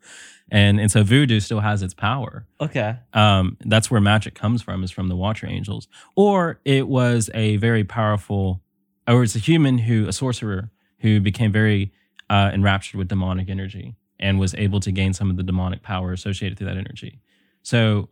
And 0.51 0.81
and 0.81 0.91
so 0.91 1.03
voodoo 1.03 1.41
still 1.41 1.61
has 1.61 1.83
its 1.83 1.95
power. 1.95 2.47
Okay. 2.61 2.97
Um, 3.13 3.57
that's 3.65 3.91
where 3.91 4.01
magic 4.01 4.35
comes 4.35 4.63
from, 4.63 4.83
is 4.83 4.91
from 4.91 5.09
the 5.09 5.17
Watcher 5.17 5.47
Angels. 5.47 5.89
Or 6.17 6.61
it 6.65 6.89
was 6.89 7.29
a 7.35 7.57
very 7.57 7.85
powerful, 7.85 8.63
or 9.07 9.23
it's 9.23 9.37
a 9.37 9.41
human 9.41 9.79
who, 9.79 10.09
a 10.09 10.13
sorcerer 10.13 10.71
who 11.01 11.21
became 11.21 11.53
very 11.53 11.93
uh, 12.31 12.51
enraptured 12.53 12.99
with 12.99 13.09
demonic 13.09 13.51
energy 13.51 13.97
and 14.19 14.39
was 14.39 14.55
able 14.55 14.81
to 14.81 14.91
gain 14.91 15.13
some 15.13 15.31
of 15.31 15.37
the 15.37 15.43
demonic 15.43 15.83
power 15.83 16.13
associated 16.13 16.59
through 16.59 16.67
that 16.67 16.77
energy. 16.77 17.21
So 17.63 18.09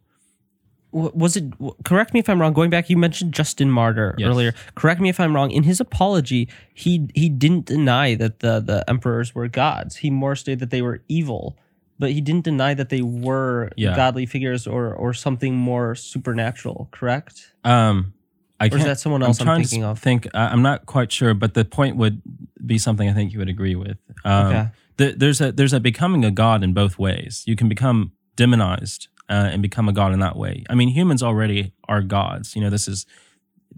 was 0.96 1.36
it 1.36 1.44
correct 1.84 2.14
me 2.14 2.20
if 2.20 2.28
i'm 2.28 2.40
wrong 2.40 2.52
going 2.52 2.70
back 2.70 2.88
you 2.88 2.96
mentioned 2.96 3.32
justin 3.32 3.70
martyr 3.70 4.14
yes. 4.16 4.28
earlier 4.28 4.54
correct 4.74 5.00
me 5.00 5.08
if 5.08 5.20
i'm 5.20 5.34
wrong 5.34 5.50
in 5.50 5.62
his 5.62 5.80
apology 5.80 6.48
he 6.72 7.08
he 7.14 7.28
didn't 7.28 7.66
deny 7.66 8.14
that 8.14 8.40
the 8.40 8.60
the 8.60 8.84
emperors 8.88 9.34
were 9.34 9.46
gods 9.46 9.96
he 9.96 10.10
more 10.10 10.34
stated 10.34 10.58
that 10.58 10.70
they 10.70 10.82
were 10.82 11.02
evil 11.08 11.58
but 11.98 12.10
he 12.10 12.20
didn't 12.20 12.44
deny 12.44 12.74
that 12.74 12.88
they 12.88 13.02
were 13.02 13.70
yeah. 13.76 13.94
godly 13.94 14.26
figures 14.26 14.66
or 14.66 14.92
or 14.94 15.12
something 15.12 15.54
more 15.54 15.94
supernatural 15.94 16.88
correct 16.92 17.52
um 17.64 18.12
I 18.58 18.68
or 18.68 18.78
is 18.78 18.84
that 18.84 18.98
someone 18.98 19.22
else 19.22 19.38
I'm, 19.40 19.48
I'm 19.50 19.60
thinking 19.60 19.84
of? 19.84 19.98
Think 19.98 20.28
I'm 20.32 20.62
not 20.62 20.86
quite 20.86 21.12
sure, 21.12 21.34
but 21.34 21.52
the 21.52 21.62
point 21.62 21.96
would 21.96 22.22
be 22.64 22.78
something 22.78 23.06
I 23.06 23.12
think 23.12 23.34
you 23.34 23.38
would 23.38 23.50
agree 23.50 23.74
with. 23.74 23.98
Um, 24.24 24.46
okay. 24.46 24.68
The, 24.96 25.12
there's 25.12 25.42
a 25.42 25.52
there's 25.52 25.74
a 25.74 25.80
becoming 25.80 26.24
a 26.24 26.30
god 26.30 26.64
in 26.64 26.72
both 26.72 26.98
ways. 26.98 27.44
You 27.46 27.54
can 27.54 27.68
become 27.68 28.12
demonized 28.34 29.08
uh, 29.28 29.50
and 29.52 29.62
become 29.62 29.88
a 29.88 29.92
god 29.92 30.12
in 30.12 30.20
that 30.20 30.36
way. 30.36 30.64
I 30.70 30.74
mean, 30.74 30.88
humans 30.88 31.22
already 31.22 31.72
are 31.88 32.02
gods. 32.02 32.54
You 32.54 32.62
know, 32.62 32.70
this 32.70 32.88
is 32.88 33.06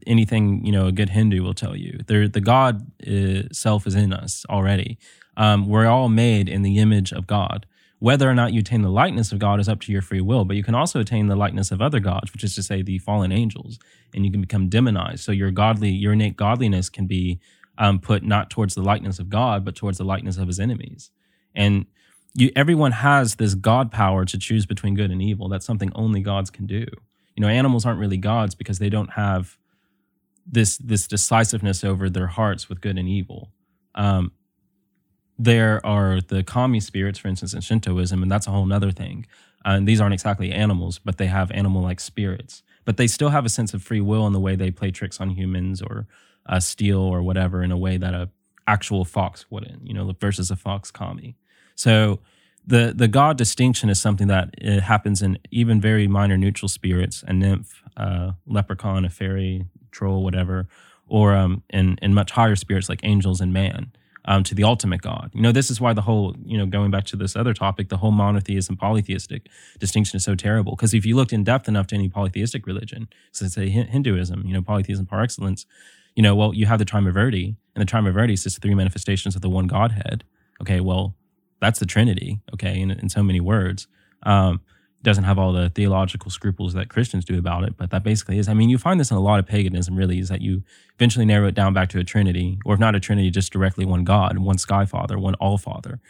anything 0.07 0.64
you 0.64 0.72
know 0.72 0.86
a 0.86 0.92
good 0.92 1.11
Hindu 1.11 1.42
will 1.42 1.55
tell 1.55 1.76
you. 1.76 2.01
They're, 2.07 2.28
the 2.28 2.40
God 2.40 2.90
itself 3.01 3.86
is 3.86 3.94
in 3.94 4.12
us 4.12 4.44
already. 4.49 4.99
Um, 5.36 5.68
we're 5.68 5.86
all 5.86 6.09
made 6.09 6.49
in 6.49 6.62
the 6.62 6.78
image 6.78 7.12
of 7.12 7.26
God. 7.26 7.66
Whether 8.01 8.30
or 8.30 8.34
not 8.34 8.53
you 8.53 8.61
attain 8.61 8.82
the 8.82 8.90
likeness 8.90 9.32
of 9.32 9.40
God 9.40 9.59
is 9.59 9.68
up 9.68 9.80
to 9.80 9.92
your 9.92 10.03
free 10.03 10.20
will, 10.20 10.44
but 10.44 10.57
you 10.57 10.62
can 10.62 10.74
also 10.74 11.01
attain 11.01 11.26
the 11.26 11.34
likeness 11.34 11.72
of 11.72 11.82
other 11.82 11.99
gods, 11.99 12.32
which 12.32 12.44
is 12.44 12.55
to 12.55 12.62
say 12.62 12.80
the 12.80 12.99
fallen 12.99 13.32
angels, 13.32 13.78
and 14.14 14.24
you 14.24 14.30
can 14.30 14.40
become 14.40 14.68
demonized. 14.68 15.24
So 15.24 15.32
your 15.32 15.51
godly, 15.51 15.90
your 15.90 16.12
innate 16.12 16.36
godliness 16.36 16.88
can 16.90 17.09
be 17.09 17.40
um, 17.76 17.99
put 17.99 18.22
not 18.22 18.51
towards 18.51 18.76
the 18.76 18.82
likeness 18.82 19.18
of 19.18 19.28
God, 19.28 19.64
but 19.64 19.74
towards 19.74 19.99
the 19.99 20.05
likeness 20.05 20.36
of 20.36 20.46
his 20.46 20.61
enemies. 20.61 21.11
And 21.55 21.86
you 22.41 22.53
everyone 22.55 22.93
has 22.93 23.36
this 23.36 23.55
god 23.55 23.91
power 23.91 24.24
to 24.24 24.39
choose 24.39 24.66
between 24.66 24.95
good 24.95 25.11
and 25.11 25.20
evil. 25.20 25.49
That's 25.49 25.66
something 25.66 25.91
only 25.95 26.20
gods 26.20 26.51
can 26.51 26.66
do. 26.66 26.86
You 27.34 27.41
know 27.41 27.49
animals 27.49 27.84
aren't 27.84 28.01
really 28.01 28.16
gods 28.16 28.55
because 28.55 28.78
they 28.78 28.89
don't 28.89 29.12
have 29.12 29.59
this 30.47 30.78
this 30.78 31.07
decisiveness 31.07 31.84
over 31.84 32.09
their 32.09 32.28
hearts 32.28 32.68
with 32.68 32.80
good 32.80 32.99
and 32.99 33.09
evil. 33.09 33.51
Um, 33.95 34.32
there 35.39 35.84
are 35.84 36.20
the 36.20 36.43
kami 36.43 36.80
spirits 36.80 37.18
for 37.18 37.28
instance 37.28 37.55
in 37.55 37.61
shintoism 37.61 38.22
and 38.22 38.30
that's 38.30 38.47
a 38.47 38.51
whole 38.51 38.72
other 38.72 38.93
thing. 38.93 39.26
Uh, 39.64 39.70
and 39.70 39.89
these 39.89 40.01
aren't 40.01 40.14
exactly 40.14 40.53
animals 40.53 40.99
but 40.99 41.18
they 41.18 41.26
have 41.26 41.51
animal 41.53 41.82
like 41.82 42.01
spirits. 42.01 42.62
But 42.84 42.97
they 42.97 43.07
still 43.07 43.28
have 43.30 43.45
a 43.45 43.51
sense 43.51 43.74
of 43.74 43.82
free 43.82 44.01
will 44.01 44.26
in 44.26 44.32
the 44.32 44.41
way 44.41 44.57
they 44.57 44.70
play 44.70 44.91
tricks 44.91 45.20
on 45.20 45.30
humans 45.30 45.82
or 45.82 46.07
uh, 46.47 46.61
steal 46.61 47.01
or 47.01 47.22
whatever 47.22 47.62
in 47.62 47.70
a 47.70 47.76
way 47.76 47.99
that 47.99 48.14
a 48.14 48.30
actual 48.66 49.05
fox 49.05 49.47
wouldn't 49.51 49.86
you 49.86 49.95
know 49.95 50.14
versus 50.20 50.51
a 50.51 50.57
fox 50.57 50.91
kami 50.91 51.36
so 51.78 52.18
the 52.66 52.92
the 52.94 53.06
god 53.08 53.38
distinction 53.38 53.88
is 53.88 54.00
something 54.00 54.26
that 54.26 54.50
it 54.58 54.80
happens 54.80 55.22
in 55.22 55.38
even 55.50 55.80
very 55.80 56.08
minor 56.08 56.36
neutral 56.36 56.68
spirits, 56.68 57.24
a 57.26 57.32
nymph, 57.32 57.82
uh, 57.96 58.32
leprechaun, 58.46 59.04
a 59.04 59.10
fairy, 59.10 59.64
troll, 59.92 60.24
whatever, 60.24 60.66
or 61.06 61.34
um, 61.34 61.62
in 61.70 61.96
in 62.02 62.12
much 62.12 62.32
higher 62.32 62.56
spirits 62.56 62.88
like 62.88 63.00
angels 63.04 63.40
and 63.40 63.52
man. 63.52 63.92
Um, 64.24 64.44
to 64.44 64.54
the 64.54 64.64
ultimate 64.64 65.00
God. 65.00 65.30
You 65.32 65.40
know, 65.40 65.52
this 65.52 65.70
is 65.70 65.80
why 65.80 65.94
the 65.94 66.02
whole, 66.02 66.36
you 66.44 66.58
know, 66.58 66.66
going 66.66 66.90
back 66.90 67.06
to 67.06 67.16
this 67.16 67.34
other 67.34 67.54
topic, 67.54 67.88
the 67.88 67.96
whole 67.96 68.10
monotheism 68.10 68.76
polytheistic 68.76 69.48
distinction 69.78 70.18
is 70.18 70.24
so 70.24 70.34
terrible. 70.34 70.76
Because 70.76 70.92
if 70.92 71.06
you 71.06 71.16
looked 71.16 71.32
in 71.32 71.44
depth 71.44 71.66
enough 71.66 71.86
to 71.86 71.94
any 71.94 72.10
polytheistic 72.10 72.66
religion, 72.66 73.08
so 73.32 73.46
say 73.46 73.70
Hinduism, 73.70 74.44
you 74.44 74.52
know, 74.52 74.60
polytheism 74.60 75.06
par 75.06 75.22
excellence, 75.22 75.64
you 76.14 76.22
know, 76.22 76.34
well, 76.34 76.52
you 76.52 76.66
have 76.66 76.78
the 76.78 76.84
Trimurti, 76.84 77.56
and 77.74 77.80
the 77.80 77.90
Trimurti 77.90 78.34
is 78.34 78.42
just 78.42 78.60
three 78.60 78.74
manifestations 78.74 79.34
of 79.34 79.40
the 79.40 79.48
one 79.48 79.66
Godhead. 79.66 80.24
Okay, 80.60 80.80
well, 80.80 81.14
that's 81.61 81.78
the 81.78 81.86
Trinity, 81.86 82.40
okay, 82.54 82.80
in, 82.80 82.90
in 82.90 83.09
so 83.09 83.22
many 83.22 83.40
words. 83.40 83.86
Um, 84.22 84.61
doesn't 85.02 85.24
have 85.24 85.38
all 85.38 85.52
the 85.52 85.70
theological 85.70 86.30
scruples 86.30 86.74
that 86.74 86.88
Christians 86.88 87.24
do 87.24 87.38
about 87.38 87.62
it, 87.62 87.76
but 87.76 87.90
that 87.90 88.02
basically 88.02 88.38
is. 88.38 88.48
I 88.48 88.54
mean, 88.54 88.68
you 88.68 88.78
find 88.78 88.98
this 88.98 89.11
in 89.11 89.16
a 89.16 89.20
lot 89.20 89.38
of 89.38 89.46
paganism, 89.46 89.94
really, 89.94 90.18
is 90.18 90.28
that 90.28 90.42
you 90.42 90.64
eventually 90.96 91.24
narrow 91.24 91.46
it 91.46 91.54
down 91.54 91.72
back 91.72 91.88
to 91.90 92.00
a 92.00 92.04
Trinity, 92.04 92.59
or 92.64 92.74
if 92.74 92.80
not 92.80 92.96
a 92.96 93.00
Trinity, 93.00 93.30
just 93.30 93.52
directly 93.52 93.84
one 93.84 94.02
God, 94.02 94.36
one 94.38 94.59
Sky 94.59 94.84
Father, 94.86 95.18
one 95.18 95.34
All 95.36 95.56
Father, 95.56 96.00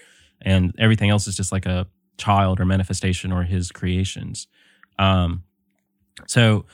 and 0.41 0.75
everything 0.79 1.11
else 1.11 1.27
is 1.27 1.37
just 1.37 1.53
like 1.53 1.67
a 1.67 1.87
child 2.17 2.61
or 2.61 2.65
manifestation 2.65 3.31
or 3.31 3.43
His 3.43 3.71
creations. 3.71 4.47
Um, 4.99 5.45
so, 6.27 6.65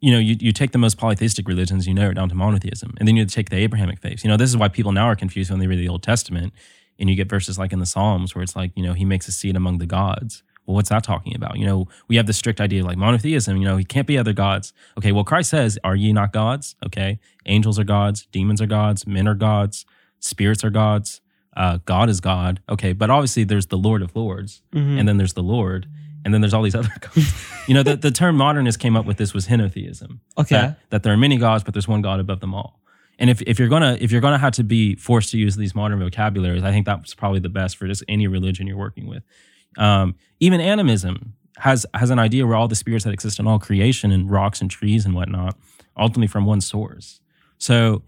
you 0.00 0.12
know, 0.12 0.18
you, 0.18 0.36
you 0.38 0.52
take 0.52 0.70
the 0.70 0.78
most 0.78 0.96
polytheistic 0.96 1.48
religions, 1.48 1.88
you 1.88 1.94
narrow 1.94 2.12
it 2.12 2.14
down 2.14 2.28
to 2.28 2.34
monotheism, 2.36 2.94
and 2.98 3.08
then 3.08 3.16
you 3.16 3.26
take 3.26 3.50
the 3.50 3.56
Abrahamic 3.56 3.98
faiths. 3.98 4.22
You 4.22 4.30
know, 4.30 4.36
this 4.36 4.48
is 4.48 4.56
why 4.56 4.68
people 4.68 4.92
now 4.92 5.06
are 5.06 5.16
confused 5.16 5.50
when 5.50 5.58
they 5.58 5.66
read 5.66 5.80
the 5.80 5.88
Old 5.88 6.04
Testament 6.04 6.52
and 6.98 7.10
you 7.10 7.16
get 7.16 7.28
verses 7.28 7.58
like 7.58 7.72
in 7.72 7.78
the 7.78 7.86
Psalms 7.86 8.34
where 8.34 8.42
it's 8.42 8.56
like, 8.56 8.72
you 8.74 8.82
know, 8.82 8.92
he 8.92 9.04
makes 9.04 9.28
a 9.28 9.32
seat 9.32 9.56
among 9.56 9.78
the 9.78 9.86
gods. 9.86 10.42
Well, 10.66 10.76
what's 10.76 10.90
that 10.90 11.02
talking 11.02 11.34
about? 11.34 11.58
You 11.58 11.66
know, 11.66 11.88
we 12.08 12.16
have 12.16 12.26
this 12.26 12.36
strict 12.36 12.60
idea 12.60 12.84
like 12.84 12.96
monotheism, 12.96 13.56
you 13.56 13.64
know, 13.64 13.76
he 13.76 13.84
can't 13.84 14.06
be 14.06 14.16
other 14.16 14.32
gods. 14.32 14.72
Okay, 14.96 15.10
well, 15.10 15.24
Christ 15.24 15.50
says, 15.50 15.78
Are 15.82 15.96
ye 15.96 16.12
not 16.12 16.32
gods? 16.32 16.76
Okay, 16.86 17.18
angels 17.46 17.78
are 17.78 17.84
gods, 17.84 18.26
demons 18.30 18.60
are 18.60 18.66
gods, 18.66 19.06
men 19.06 19.26
are 19.26 19.34
gods, 19.34 19.84
spirits 20.20 20.62
are 20.62 20.70
gods, 20.70 21.20
uh, 21.56 21.78
God 21.84 22.08
is 22.08 22.20
God. 22.20 22.60
Okay, 22.68 22.92
but 22.92 23.10
obviously 23.10 23.44
there's 23.44 23.66
the 23.66 23.78
Lord 23.78 24.02
of 24.02 24.14
Lords, 24.14 24.62
mm-hmm. 24.72 24.98
and 24.98 25.08
then 25.08 25.16
there's 25.16 25.34
the 25.34 25.42
Lord, 25.42 25.88
and 26.24 26.32
then 26.32 26.40
there's 26.40 26.54
all 26.54 26.62
these 26.62 26.74
other 26.76 26.92
gods. 27.00 27.44
you 27.66 27.74
know, 27.74 27.82
the, 27.82 27.96
the 27.96 28.10
term 28.12 28.36
modernist 28.36 28.78
came 28.78 28.96
up 28.96 29.04
with 29.04 29.16
this 29.16 29.34
was 29.34 29.48
henotheism. 29.48 30.20
Okay. 30.38 30.54
That, 30.54 30.78
that 30.90 31.02
there 31.02 31.12
are 31.12 31.18
many 31.18 31.38
gods, 31.38 31.64
but 31.64 31.74
there's 31.74 31.88
one 31.88 32.02
God 32.02 32.20
above 32.20 32.40
them 32.40 32.54
all. 32.54 32.78
And 33.22 33.30
if, 33.30 33.40
if 33.42 33.60
you're 33.60 33.68
gonna 33.68 33.96
if 34.00 34.10
you're 34.10 34.20
gonna 34.20 34.36
have 34.36 34.54
to 34.54 34.64
be 34.64 34.96
forced 34.96 35.30
to 35.30 35.38
use 35.38 35.54
these 35.54 35.76
modern 35.76 36.00
vocabularies, 36.00 36.64
I 36.64 36.72
think 36.72 36.86
that's 36.86 37.14
probably 37.14 37.38
the 37.38 37.48
best 37.48 37.76
for 37.76 37.86
just 37.86 38.02
any 38.08 38.26
religion 38.26 38.66
you're 38.66 38.76
working 38.76 39.06
with. 39.06 39.22
Um, 39.78 40.16
even 40.40 40.60
animism 40.60 41.34
has 41.58 41.86
has 41.94 42.10
an 42.10 42.18
idea 42.18 42.44
where 42.44 42.56
all 42.56 42.66
the 42.66 42.74
spirits 42.74 43.04
that 43.04 43.12
exist 43.12 43.38
in 43.38 43.46
all 43.46 43.60
creation 43.60 44.10
and 44.10 44.28
rocks 44.28 44.60
and 44.60 44.68
trees 44.68 45.06
and 45.06 45.14
whatnot, 45.14 45.56
ultimately 45.96 46.26
from 46.26 46.46
one 46.46 46.60
source. 46.60 47.20
So 47.58 48.02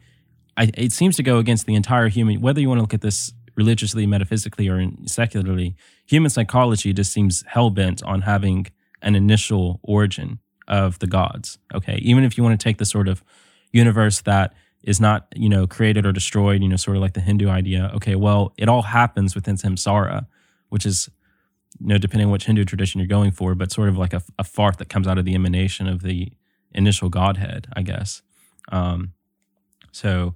I, 0.57 0.73
it 0.75 0.91
seems 0.91 1.15
to 1.15 1.23
go 1.23 1.39
against 1.39 1.67
the 1.67 1.77
entire 1.77 2.09
human. 2.09 2.41
Whether 2.41 2.61
you 2.61 2.69
want 2.69 2.79
to 2.79 2.83
look 2.83 2.95
at 2.95 3.01
this 3.01 3.33
religiously, 3.55 4.07
metaphysically, 4.09 4.69
or 4.69 4.85
secularly, 5.07 5.77
human 6.07 6.29
psychology 6.29 6.93
just 6.93 7.13
seems 7.13 7.45
hell 7.47 7.71
bent 7.71 8.03
on 8.03 8.23
having 8.23 8.67
an 9.01 9.15
initial 9.15 9.79
origin 9.85 10.41
of 10.67 10.99
the 10.99 11.07
gods. 11.07 11.59
Okay, 11.73 11.99
even 12.03 12.25
if 12.25 12.37
you 12.37 12.43
want 12.43 12.59
to 12.59 12.65
take 12.65 12.79
the 12.79 12.85
sort 12.85 13.07
of 13.07 13.23
universe 13.71 14.21
that 14.23 14.55
is 14.85 15.01
not 15.01 15.27
you 15.35 15.49
know 15.49 15.67
created 15.67 16.07
or 16.07 16.13
destroyed 16.13 16.63
you 16.63 16.69
know 16.69 16.77
sort 16.77 16.97
of 16.97 17.03
like 17.03 17.15
the 17.15 17.21
hindu 17.21 17.49
idea. 17.49 17.91
Okay 17.95 18.15
well 18.15 18.53
it 18.57 18.69
all 18.69 18.83
happens 18.83 19.35
within 19.35 19.57
samsara 19.57 20.27
which 20.69 20.87
is 20.87 21.11
you 21.81 21.89
know 21.89 21.99
depending 21.99 22.27
on 22.27 22.33
which 22.33 22.47
hindu 22.47 22.65
tradition 22.65 23.01
you're 23.01 23.09
going 23.09 23.31
for 23.31 23.55
but 23.55 23.73
sort 23.73 23.89
of 23.89 23.97
like 23.97 24.13
a, 24.13 24.23
a 24.39 24.45
fart 24.45 24.79
that 24.79 24.89
comes 24.89 25.09
out 25.09 25.19
of 25.19 25.25
the 25.25 25.35
emanation 25.35 25.87
of 25.89 26.03
the 26.03 26.33
initial 26.73 27.09
godhead 27.09 27.67
i 27.75 27.83
guess. 27.83 28.23
Um, 28.71 29.13
so 29.93 30.35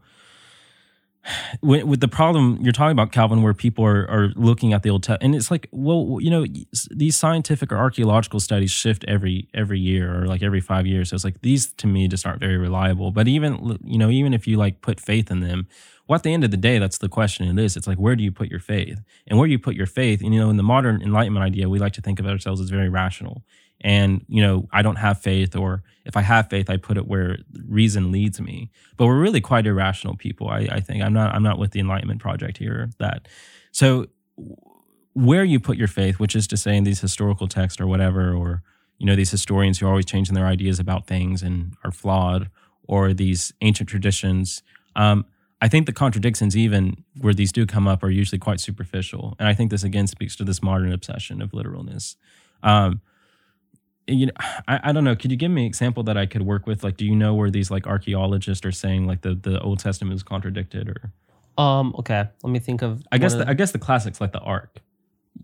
with 1.62 2.00
the 2.00 2.08
problem 2.08 2.58
you're 2.62 2.72
talking 2.72 2.92
about, 2.92 3.12
Calvin, 3.12 3.42
where 3.42 3.54
people 3.54 3.84
are, 3.84 4.08
are 4.10 4.32
looking 4.36 4.72
at 4.72 4.82
the 4.82 4.90
Old 4.90 5.02
Testament, 5.02 5.22
and 5.22 5.34
it's 5.34 5.50
like, 5.50 5.68
well, 5.72 6.18
you 6.20 6.30
know, 6.30 6.46
these 6.90 7.16
scientific 7.16 7.72
or 7.72 7.76
archaeological 7.76 8.40
studies 8.40 8.70
shift 8.70 9.04
every 9.06 9.48
every 9.54 9.78
year 9.78 10.22
or 10.22 10.26
like 10.26 10.42
every 10.42 10.60
five 10.60 10.86
years. 10.86 11.10
So 11.10 11.14
it's 11.14 11.24
like 11.24 11.40
these 11.42 11.72
to 11.74 11.86
me 11.86 12.08
just 12.08 12.26
aren't 12.26 12.40
very 12.40 12.56
reliable. 12.56 13.10
But 13.10 13.28
even 13.28 13.78
you 13.84 13.98
know, 13.98 14.10
even 14.10 14.34
if 14.34 14.46
you 14.46 14.56
like 14.56 14.80
put 14.80 15.00
faith 15.00 15.30
in 15.30 15.40
them, 15.40 15.66
well, 16.06 16.16
at 16.16 16.22
the 16.22 16.32
end 16.32 16.44
of 16.44 16.50
the 16.50 16.56
day, 16.56 16.78
that's 16.78 16.98
the 16.98 17.08
question. 17.08 17.58
It 17.58 17.62
is. 17.62 17.76
It's 17.76 17.86
like 17.86 17.98
where 17.98 18.16
do 18.16 18.24
you 18.24 18.32
put 18.32 18.48
your 18.48 18.60
faith, 18.60 19.00
and 19.26 19.38
where 19.38 19.46
do 19.46 19.52
you 19.52 19.58
put 19.58 19.74
your 19.74 19.86
faith? 19.86 20.22
And 20.22 20.34
you 20.34 20.40
know, 20.40 20.50
in 20.50 20.56
the 20.56 20.62
modern 20.62 21.02
Enlightenment 21.02 21.44
idea, 21.44 21.68
we 21.68 21.78
like 21.78 21.92
to 21.94 22.00
think 22.00 22.20
of 22.20 22.26
ourselves 22.26 22.60
as 22.60 22.70
very 22.70 22.88
rational 22.88 23.42
and 23.80 24.24
you 24.28 24.42
know 24.42 24.68
i 24.72 24.82
don't 24.82 24.96
have 24.96 25.20
faith 25.20 25.54
or 25.54 25.82
if 26.04 26.16
i 26.16 26.20
have 26.20 26.48
faith 26.48 26.68
i 26.68 26.76
put 26.76 26.96
it 26.96 27.06
where 27.06 27.38
reason 27.66 28.10
leads 28.10 28.40
me 28.40 28.70
but 28.96 29.06
we're 29.06 29.20
really 29.20 29.40
quite 29.40 29.66
irrational 29.66 30.16
people 30.16 30.48
i, 30.48 30.68
I 30.70 30.80
think 30.80 31.02
i'm 31.02 31.12
not 31.12 31.34
i'm 31.34 31.42
not 31.42 31.58
with 31.58 31.70
the 31.70 31.80
enlightenment 31.80 32.20
project 32.20 32.58
here 32.58 32.90
that 32.98 33.28
so 33.70 34.06
where 35.18 35.42
you 35.42 35.58
put 35.58 35.76
your 35.76 35.88
faith, 35.88 36.20
which 36.20 36.36
is 36.36 36.46
to 36.46 36.56
say 36.56 36.76
in 36.76 36.84
these 36.84 37.00
historical 37.00 37.48
texts 37.48 37.80
or 37.80 37.86
whatever, 37.86 38.32
or 38.32 38.62
you 38.98 39.06
know 39.06 39.16
these 39.16 39.30
historians 39.30 39.78
who 39.78 39.86
are 39.86 39.90
always 39.90 40.06
changing 40.06 40.34
their 40.34 40.46
ideas 40.46 40.78
about 40.78 41.06
things 41.06 41.42
and 41.42 41.74
are 41.84 41.90
flawed, 41.90 42.50
or 42.84 43.12
these 43.12 43.52
ancient 43.60 43.88
traditions. 43.88 44.62
Um, 44.94 45.24
I 45.60 45.66
think 45.66 45.86
the 45.86 45.92
contradictions, 45.92 46.56
even 46.56 47.04
where 47.20 47.34
these 47.34 47.50
do 47.50 47.66
come 47.66 47.88
up, 47.88 48.04
are 48.04 48.10
usually 48.10 48.38
quite 48.38 48.60
superficial, 48.60 49.34
and 49.40 49.48
I 49.48 49.54
think 49.54 49.70
this 49.70 49.82
again 49.82 50.06
speaks 50.06 50.36
to 50.36 50.44
this 50.44 50.62
modern 50.62 50.92
obsession 50.92 51.42
of 51.42 51.52
literalness. 51.52 52.16
Um, 52.62 53.00
you 54.09 54.26
know, 54.26 54.32
I, 54.68 54.80
I 54.84 54.92
don't 54.92 55.04
know. 55.04 55.14
Could 55.14 55.30
you 55.30 55.36
give 55.36 55.50
me 55.50 55.62
an 55.62 55.66
example 55.66 56.02
that 56.04 56.16
I 56.16 56.26
could 56.26 56.42
work 56.42 56.66
with? 56.66 56.82
Like, 56.82 56.96
do 56.96 57.04
you 57.04 57.14
know 57.14 57.34
where 57.34 57.50
these 57.50 57.70
like 57.70 57.86
archaeologists 57.86 58.64
are 58.64 58.72
saying 58.72 59.06
like 59.06 59.22
the, 59.22 59.34
the 59.34 59.61
Old 59.61 59.78
Testament 59.78 60.14
is 60.14 60.22
contradicted, 60.22 60.88
or 60.88 61.12
Um. 61.62 61.94
Okay. 61.98 62.24
Let 62.42 62.50
me 62.50 62.59
think 62.59 62.82
of. 62.82 63.02
I 63.12 63.18
guess 63.18 63.34
the, 63.34 63.48
I 63.48 63.54
guess 63.54 63.72
the 63.72 63.78
classics 63.78 64.20
like 64.20 64.32
the 64.32 64.40
Ark. 64.40 64.80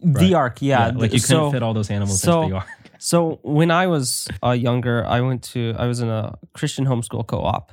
the, 0.01 0.13
right. 0.13 0.35
ark. 0.35 0.59
Yeah. 0.61 0.87
like 0.89 1.13
you 1.13 1.21
couldn't 1.21 1.27
so, 1.27 1.51
fit 1.51 1.63
all 1.63 1.75
those 1.75 1.91
animals 1.91 2.21
so- 2.21 2.43
into 2.43 2.55
the 2.55 2.57
Ark. 2.61 2.69
So 2.99 3.39
when 3.43 3.71
I 3.71 3.87
was 3.87 4.29
uh, 4.43 4.53
younger, 4.53 5.05
I 5.05 5.21
went 5.21 5.43
to 5.53 5.75
I 5.77 5.87
was 5.87 6.01
in 6.01 6.09
a 6.09 6.39
Christian 6.55 6.87
homeschool 6.87 7.27
co-op, 7.27 7.71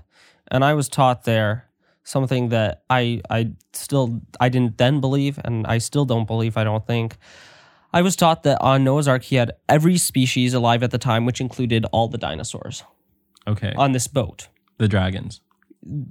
and 0.50 0.62
I 0.62 0.74
was 0.74 0.90
taught 0.90 1.24
there 1.24 1.70
something 2.04 2.50
that 2.50 2.84
I 2.90 3.22
I 3.30 3.52
still 3.72 4.22
I 4.42 4.50
didn't 4.50 4.78
then 4.78 5.00
believe, 5.00 5.40
and 5.46 5.66
I 5.68 5.78
still 5.78 6.04
don't 6.04 6.28
believe. 6.28 6.58
I 6.58 6.66
don't 6.66 6.86
think. 6.86 7.18
I 7.94 8.02
was 8.02 8.16
taught 8.16 8.44
that 8.44 8.62
on 8.62 8.84
Noah's 8.84 9.08
Ark 9.08 9.24
he 9.24 9.36
had 9.36 9.52
every 9.68 9.98
species 9.98 10.54
alive 10.54 10.82
at 10.84 10.92
the 10.92 10.98
time, 10.98 11.26
which 11.26 11.42
included 11.42 11.86
all 11.92 12.08
the 12.08 12.18
dinosaurs 12.18 12.84
Okay, 13.48 13.74
on 13.78 13.92
this 13.92 14.08
boat. 14.08 14.48
the 14.78 14.88
dragons. 14.88 15.42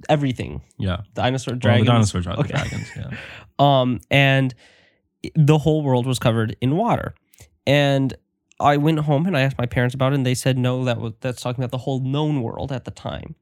Everything, 0.09 0.61
Yeah, 0.77 1.01
dinosaur 1.13 1.53
well, 1.53 1.59
dragons. 1.59 1.85
the 1.87 1.91
dinosaurs 1.91 2.27
are 2.27 2.33
the 2.35 2.39
Okay. 2.41 2.51
dragons. 2.53 2.91
Yeah. 2.95 3.11
um, 3.59 3.99
and 4.11 4.53
the 5.35 5.57
whole 5.57 5.81
world 5.81 6.05
was 6.05 6.19
covered 6.19 6.57
in 6.61 6.75
water. 6.75 7.13
And 7.65 8.13
I 8.59 8.77
went 8.77 8.99
home 8.99 9.25
and 9.27 9.37
I 9.37 9.41
asked 9.41 9.57
my 9.57 9.65
parents 9.65 9.95
about 9.95 10.11
it, 10.11 10.15
and 10.15 10.25
they 10.25 10.35
said 10.35 10.57
no, 10.57 10.83
that 10.85 10.99
was 10.99 11.13
that's 11.21 11.41
talking 11.41 11.63
about 11.63 11.71
the 11.71 11.77
whole 11.79 11.99
known 12.01 12.41
world 12.41 12.71
at 12.71 12.83
the 12.85 12.91
time, 12.91 13.35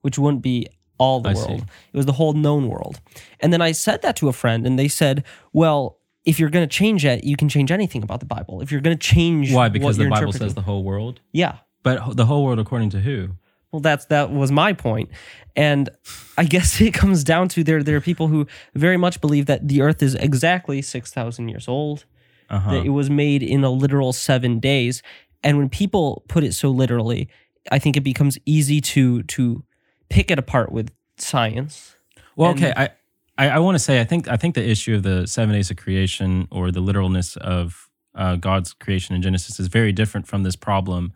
which 0.00 0.18
wouldn't 0.18 0.42
be 0.42 0.68
all 0.98 1.20
the 1.20 1.30
I 1.30 1.34
world. 1.34 1.60
see. 1.60 1.66
It 1.92 1.96
was 1.96 2.06
the 2.06 2.12
whole 2.12 2.32
known 2.32 2.68
world. 2.68 3.00
And 3.40 3.52
then 3.52 3.60
I 3.60 3.72
said 3.72 4.00
that 4.02 4.16
to 4.16 4.28
a 4.28 4.32
friend, 4.32 4.66
and 4.66 4.78
they 4.78 4.88
said, 4.88 5.22
"Well, 5.52 5.98
if 6.24 6.40
you're 6.40 6.50
going 6.50 6.66
to 6.66 6.72
change 6.72 7.04
it, 7.04 7.24
you 7.24 7.36
can 7.36 7.48
change 7.48 7.70
anything 7.70 8.02
about 8.02 8.20
the 8.20 8.26
Bible. 8.26 8.60
If 8.62 8.72
you're 8.72 8.80
going 8.80 8.96
to 8.96 9.06
change, 9.06 9.52
Why? 9.52 9.64
what 9.66 9.72
Because 9.72 9.96
the 9.96 10.08
Bible 10.08 10.32
says 10.32 10.54
the 10.54 10.62
whole 10.62 10.82
world. 10.84 11.20
yeah." 11.32 11.58
But 11.82 12.16
the 12.16 12.24
whole 12.24 12.44
world 12.46 12.58
according 12.58 12.90
to 12.90 13.00
who? 13.00 13.28
Well, 13.70 13.80
that's 13.80 14.06
that 14.06 14.30
was 14.30 14.50
my 14.50 14.72
point, 14.72 15.10
and 15.54 15.90
I 16.38 16.44
guess 16.44 16.80
it 16.88 16.94
comes 16.94 17.24
down 17.24 17.48
to 17.50 17.62
there. 17.64 17.82
There 17.82 17.96
are 17.96 18.00
people 18.00 18.28
who 18.28 18.46
very 18.74 18.96
much 18.96 19.20
believe 19.20 19.46
that 19.46 19.68
the 19.68 19.82
Earth 19.82 20.02
is 20.02 20.14
exactly 20.14 20.80
six 20.80 21.12
thousand 21.12 21.48
years 21.50 21.68
old. 21.68 22.04
Uh-huh. 22.48 22.70
That 22.72 22.86
it 22.86 22.90
was 22.90 23.10
made 23.10 23.42
in 23.42 23.64
a 23.64 23.70
literal 23.70 24.12
seven 24.12 24.60
days, 24.60 25.02
and 25.42 25.58
when 25.58 25.68
people 25.68 26.24
put 26.28 26.44
it 26.44 26.54
so 26.54 26.70
literally, 26.70 27.28
I 27.72 27.78
think 27.78 27.96
it 27.96 28.02
becomes 28.04 28.38
easy 28.46 28.80
to 28.80 29.22
to 29.24 29.64
pick 30.08 30.30
it 30.30 30.38
apart 30.38 30.70
with 30.72 30.90
science. 31.18 31.96
Well, 32.36 32.50
And- 32.52 32.62
okay. 32.64 32.72
I, 32.76 32.88
I, 33.36 33.50
I 33.50 33.58
want 33.58 33.74
to 33.74 33.78
say 33.78 34.00
I 34.00 34.04
think 34.04 34.28
I 34.28 34.36
think 34.36 34.54
the 34.54 34.68
issue 34.68 34.94
of 34.94 35.02
the 35.02 35.26
seven 35.26 35.54
days 35.54 35.70
of 35.70 35.76
creation 35.76 36.48
or 36.50 36.70
the 36.70 36.80
literalness 36.80 37.36
of 37.36 37.88
uh, 38.14 38.36
God's 38.36 38.72
creation 38.72 39.14
in 39.14 39.22
Genesis 39.22 39.58
is 39.58 39.68
very 39.68 39.92
different 39.92 40.26
from 40.26 40.42
this 40.42 40.56
problem 40.56 41.12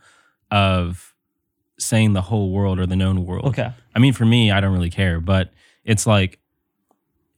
of 0.51 1.15
saying 1.79 2.13
the 2.13 2.23
whole 2.23 2.51
world 2.51 2.81
or 2.81 2.87
the 2.87 2.97
known 2.97 3.25
world. 3.25 3.47
Okay. 3.47 3.73
I 3.95 3.99
mean, 3.99 4.13
for 4.13 4.25
me, 4.25 4.51
I 4.51 4.61
don't 4.61 4.73
really 4.73 4.91
care, 4.91 5.21
but 5.21 5.53
it's 5.85 6.07
like 6.07 6.41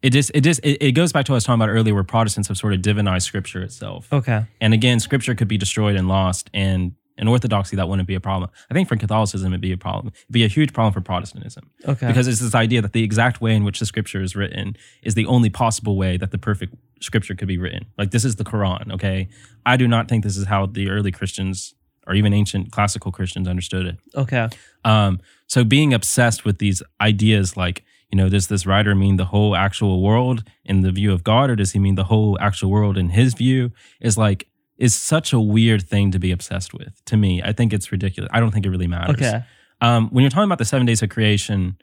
it 0.03 0.11
just 0.11 0.31
it 0.35 0.41
just 0.41 0.61
it, 0.61 0.83
it 0.83 0.93
goes 0.93 1.13
back 1.13 1.27
to 1.27 1.33
what 1.33 1.35
I 1.35 1.39
was 1.39 1.45
talking 1.45 1.61
about 1.61 1.71
earlier, 1.73 1.95
where 1.95 2.05
Protestants 2.05 2.49
have 2.49 2.57
sort 2.57 2.73
of 2.73 2.81
divinized 2.81 3.23
Scripture 3.23 3.63
itself. 3.63 4.11
Okay. 4.13 4.47
And 4.61 4.73
again, 4.73 4.99
Scripture 4.99 5.35
could 5.35 5.49
be 5.49 5.59
destroyed 5.59 5.97
and 5.97 6.09
lost, 6.09 6.49
and 6.55 6.95
in 7.21 7.29
Orthodoxy 7.29 7.77
that 7.77 7.89
wouldn't 7.89 8.09
be 8.09 8.17
a 8.17 8.21
problem. 8.21 8.51
I 8.71 8.75
think 8.75 8.89
for 8.89 8.97
Catholicism 8.97 9.53
it'd 9.53 9.61
be 9.61 9.71
a 9.73 9.77
problem. 9.77 10.09
It'd 10.25 10.33
be 10.33 10.45
a 10.45 10.49
huge 10.49 10.73
problem 10.73 10.93
for 10.93 11.01
Protestantism 11.01 11.71
Okay. 11.87 12.09
because 12.09 12.27
it's 12.27 12.41
this 12.41 12.55
idea 12.55 12.83
that 12.83 12.93
the 12.93 13.05
exact 13.05 13.41
way 13.41 13.55
in 13.55 13.63
which 13.63 13.79
the 13.79 13.87
scripture 13.87 14.21
is 14.23 14.35
written 14.35 14.77
is 15.03 15.15
the 15.15 15.27
only 15.27 15.51
possible 15.51 15.97
way 15.97 16.17
that 16.17 16.33
the 16.33 16.39
perfect 16.39 16.75
scripture 17.01 17.35
could 17.37 17.47
be 17.49 17.59
written. 17.59 17.87
Like 17.97 18.11
this 18.11 18.25
is 18.25 18.35
the 18.37 18.45
Quran, 18.45 18.93
okay? 18.95 19.29
I 19.65 19.77
do 19.77 19.87
not 19.87 20.09
think 20.09 20.25
this 20.25 20.37
is 20.37 20.47
how 20.47 20.67
the 20.67 20.89
early 20.91 21.13
Christians 21.13 21.75
or 22.07 22.15
even 22.15 22.33
ancient 22.33 22.73
classical 22.73 23.13
Christians 23.13 23.47
understood 23.47 23.87
it. 23.87 23.97
okay. 24.17 24.49
Um, 24.85 25.21
so 25.47 25.63
being 25.65 25.93
obsessed 25.93 26.45
with 26.45 26.59
these 26.59 26.83
ideas 27.01 27.57
like, 27.57 27.85
you 28.11 28.17
know, 28.17 28.29
does 28.29 28.49
this 28.49 28.67
writer 28.67 28.95
mean 28.95 29.17
the 29.17 29.27
whole 29.27 29.55
actual 29.55 30.03
world 30.03 30.43
in 30.65 30.81
the 30.81 30.91
view 30.91 31.13
of 31.13 31.23
God, 31.23 31.49
or 31.51 31.55
does 31.57 31.73
he 31.73 31.79
mean 31.79 31.95
the 31.95 32.05
whole 32.05 32.37
actual 32.41 32.71
world 32.71 32.97
in 32.99 33.11
his 33.11 33.35
view? 33.35 33.71
Is 34.01 34.19
like 34.19 34.49
is 34.81 34.95
such 34.95 35.33
a 35.33 35.39
weird 35.41 35.83
thing 35.87 36.11
to 36.11 36.19
be 36.19 36.33
obsessed 36.33 36.73
with. 36.75 36.93
To 37.05 37.17
me, 37.17 37.41
I 37.43 37.53
think 37.53 37.73
it's 37.73 37.93
ridiculous. 37.93 38.31
I 38.33 38.41
don't 38.41 38.51
think 38.51 38.65
it 38.67 38.71
really 38.71 38.87
matters 38.89 39.17
Okay. 39.17 39.45
um, 39.81 40.09
when 40.11 40.23
you're 40.23 40.31
talking 40.31 40.45
about 40.51 40.59
the 40.59 40.65
seven 40.65 40.87
days 40.87 41.03
of 41.03 41.11
creation, 41.11 41.77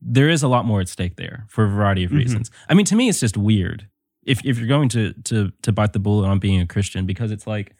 there 0.00 0.28
is 0.30 0.42
a 0.42 0.48
lot 0.48 0.64
more 0.64 0.80
at 0.80 0.88
stake 0.88 1.16
there 1.16 1.44
for 1.48 1.64
a 1.64 1.68
variety 1.68 2.04
of 2.04 2.10
Mhm. 2.12 2.18
reasons. 2.18 2.50
I 2.68 2.74
mean, 2.74 2.86
to 2.86 2.96
me, 2.96 3.08
it's 3.10 3.20
just 3.20 3.36
weird 3.36 3.88
if 4.24 4.44
if 4.44 4.58
you're 4.58 4.68
going 4.68 4.88
to 4.90 5.12
to 5.24 5.52
to 5.62 5.72
bite 5.72 5.92
the 5.92 5.98
bullet 5.98 6.26
on 6.28 6.38
being 6.38 6.60
a 6.60 6.66
Christian 6.66 7.04
because 7.06 7.30
it's 7.30 7.46
like, 7.46 7.74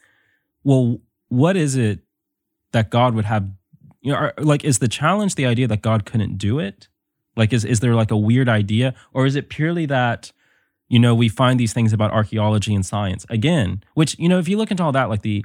well, 0.64 1.00
what 1.28 1.56
is 1.56 1.76
it 1.76 2.00
that 2.72 2.90
God 2.90 3.14
would 3.14 3.24
have? 3.26 3.48
You 4.02 4.12
know, 4.12 4.18
are, 4.18 4.34
like, 4.38 4.64
is 4.64 4.78
the 4.80 4.88
challenge 4.88 5.34
the 5.36 5.46
idea 5.46 5.66
that 5.68 5.80
God 5.82 6.04
couldn't 6.04 6.36
do 6.36 6.58
it? 6.58 6.88
Like, 7.36 7.52
is 7.52 7.64
is 7.64 7.80
there 7.80 7.94
like 7.94 8.10
a 8.10 8.16
weird 8.16 8.48
idea, 8.48 8.94
or 9.12 9.24
is 9.26 9.34
it 9.36 9.48
purely 9.48 9.86
that? 9.86 10.32
You 10.88 10.98
know, 10.98 11.14
we 11.14 11.28
find 11.28 11.58
these 11.58 11.72
things 11.72 11.92
about 11.92 12.12
archaeology 12.12 12.74
and 12.74 12.84
science 12.84 13.24
again, 13.30 13.82
which 13.94 14.18
you 14.18 14.28
know, 14.28 14.38
if 14.38 14.48
you 14.48 14.56
look 14.56 14.70
into 14.70 14.82
all 14.82 14.92
that, 14.92 15.08
like 15.08 15.22
the 15.22 15.44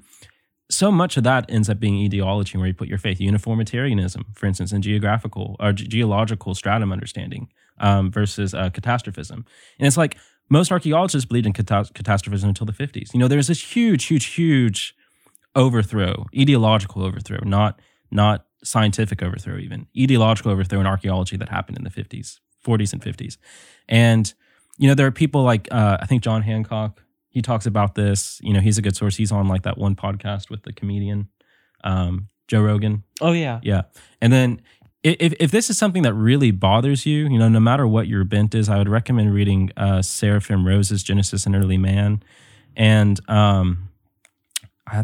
so 0.71 0.91
much 0.91 1.17
of 1.17 1.23
that 1.23 1.45
ends 1.49 1.69
up 1.69 1.79
being 1.79 2.03
ideology 2.05 2.57
where 2.57 2.67
you 2.67 2.73
put 2.73 2.87
your 2.87 2.97
faith 2.97 3.19
uniformitarianism 3.19 4.25
for 4.35 4.45
instance 4.45 4.71
in 4.71 4.81
geographical 4.81 5.55
or 5.59 5.73
ge- 5.73 5.87
geological 5.87 6.53
stratum 6.53 6.91
understanding 6.91 7.49
um, 7.79 8.11
versus 8.11 8.53
uh, 8.53 8.69
catastrophism. 8.69 9.45
And 9.79 9.87
it's 9.87 9.97
like 9.97 10.17
most 10.49 10.71
archaeologists 10.71 11.25
believed 11.25 11.47
in 11.47 11.53
cata- 11.53 11.89
catastrophism 11.93 12.49
until 12.49 12.65
the 12.65 12.73
50s 12.73 13.13
you 13.13 13.19
know 13.19 13.27
there's 13.27 13.47
this 13.47 13.75
huge 13.75 14.05
huge 14.05 14.25
huge 14.25 14.95
overthrow 15.55 16.25
ideological 16.37 17.03
overthrow 17.03 17.39
not 17.43 17.79
not 18.11 18.45
scientific 18.63 19.23
overthrow 19.23 19.57
even 19.57 19.87
ideological 19.99 20.51
overthrow 20.51 20.79
in 20.79 20.87
archaeology 20.87 21.37
that 21.37 21.49
happened 21.49 21.77
in 21.77 21.83
the 21.83 21.89
50s 21.89 22.39
40s 22.65 22.93
and 22.93 23.01
50s 23.01 23.37
and 23.87 24.33
you 24.79 24.87
know 24.87 24.95
there 24.95 25.05
are 25.05 25.11
people 25.11 25.43
like 25.43 25.67
uh, 25.71 25.97
i 26.01 26.05
think 26.07 26.23
john 26.23 26.41
hancock 26.41 26.99
he 27.29 27.41
talks 27.41 27.65
about 27.65 27.95
this. 27.95 28.39
You 28.43 28.53
know, 28.53 28.59
he's 28.59 28.77
a 28.77 28.81
good 28.81 28.95
source. 28.95 29.15
He's 29.15 29.31
on 29.31 29.47
like 29.47 29.61
that 29.63 29.77
one 29.77 29.95
podcast 29.95 30.49
with 30.49 30.63
the 30.63 30.73
comedian 30.73 31.29
um, 31.83 32.27
Joe 32.47 32.61
Rogan. 32.61 33.03
Oh 33.21 33.31
yeah. 33.31 33.59
Yeah, 33.63 33.83
and 34.21 34.33
then 34.33 34.61
if 35.03 35.33
if 35.39 35.51
this 35.51 35.69
is 35.69 35.77
something 35.77 36.03
that 36.03 36.13
really 36.13 36.51
bothers 36.51 37.05
you, 37.05 37.29
you 37.29 37.37
know, 37.37 37.47
no 37.47 37.59
matter 37.59 37.87
what 37.87 38.07
your 38.07 38.23
bent 38.23 38.55
is, 38.55 38.67
I 38.67 38.77
would 38.77 38.89
recommend 38.89 39.33
reading 39.33 39.71
uh, 39.77 40.01
Seraphim 40.01 40.67
Rose's 40.67 41.03
Genesis 41.03 41.45
and 41.45 41.55
Early 41.55 41.77
Man, 41.77 42.23
and 42.75 43.19
um, 43.29 43.89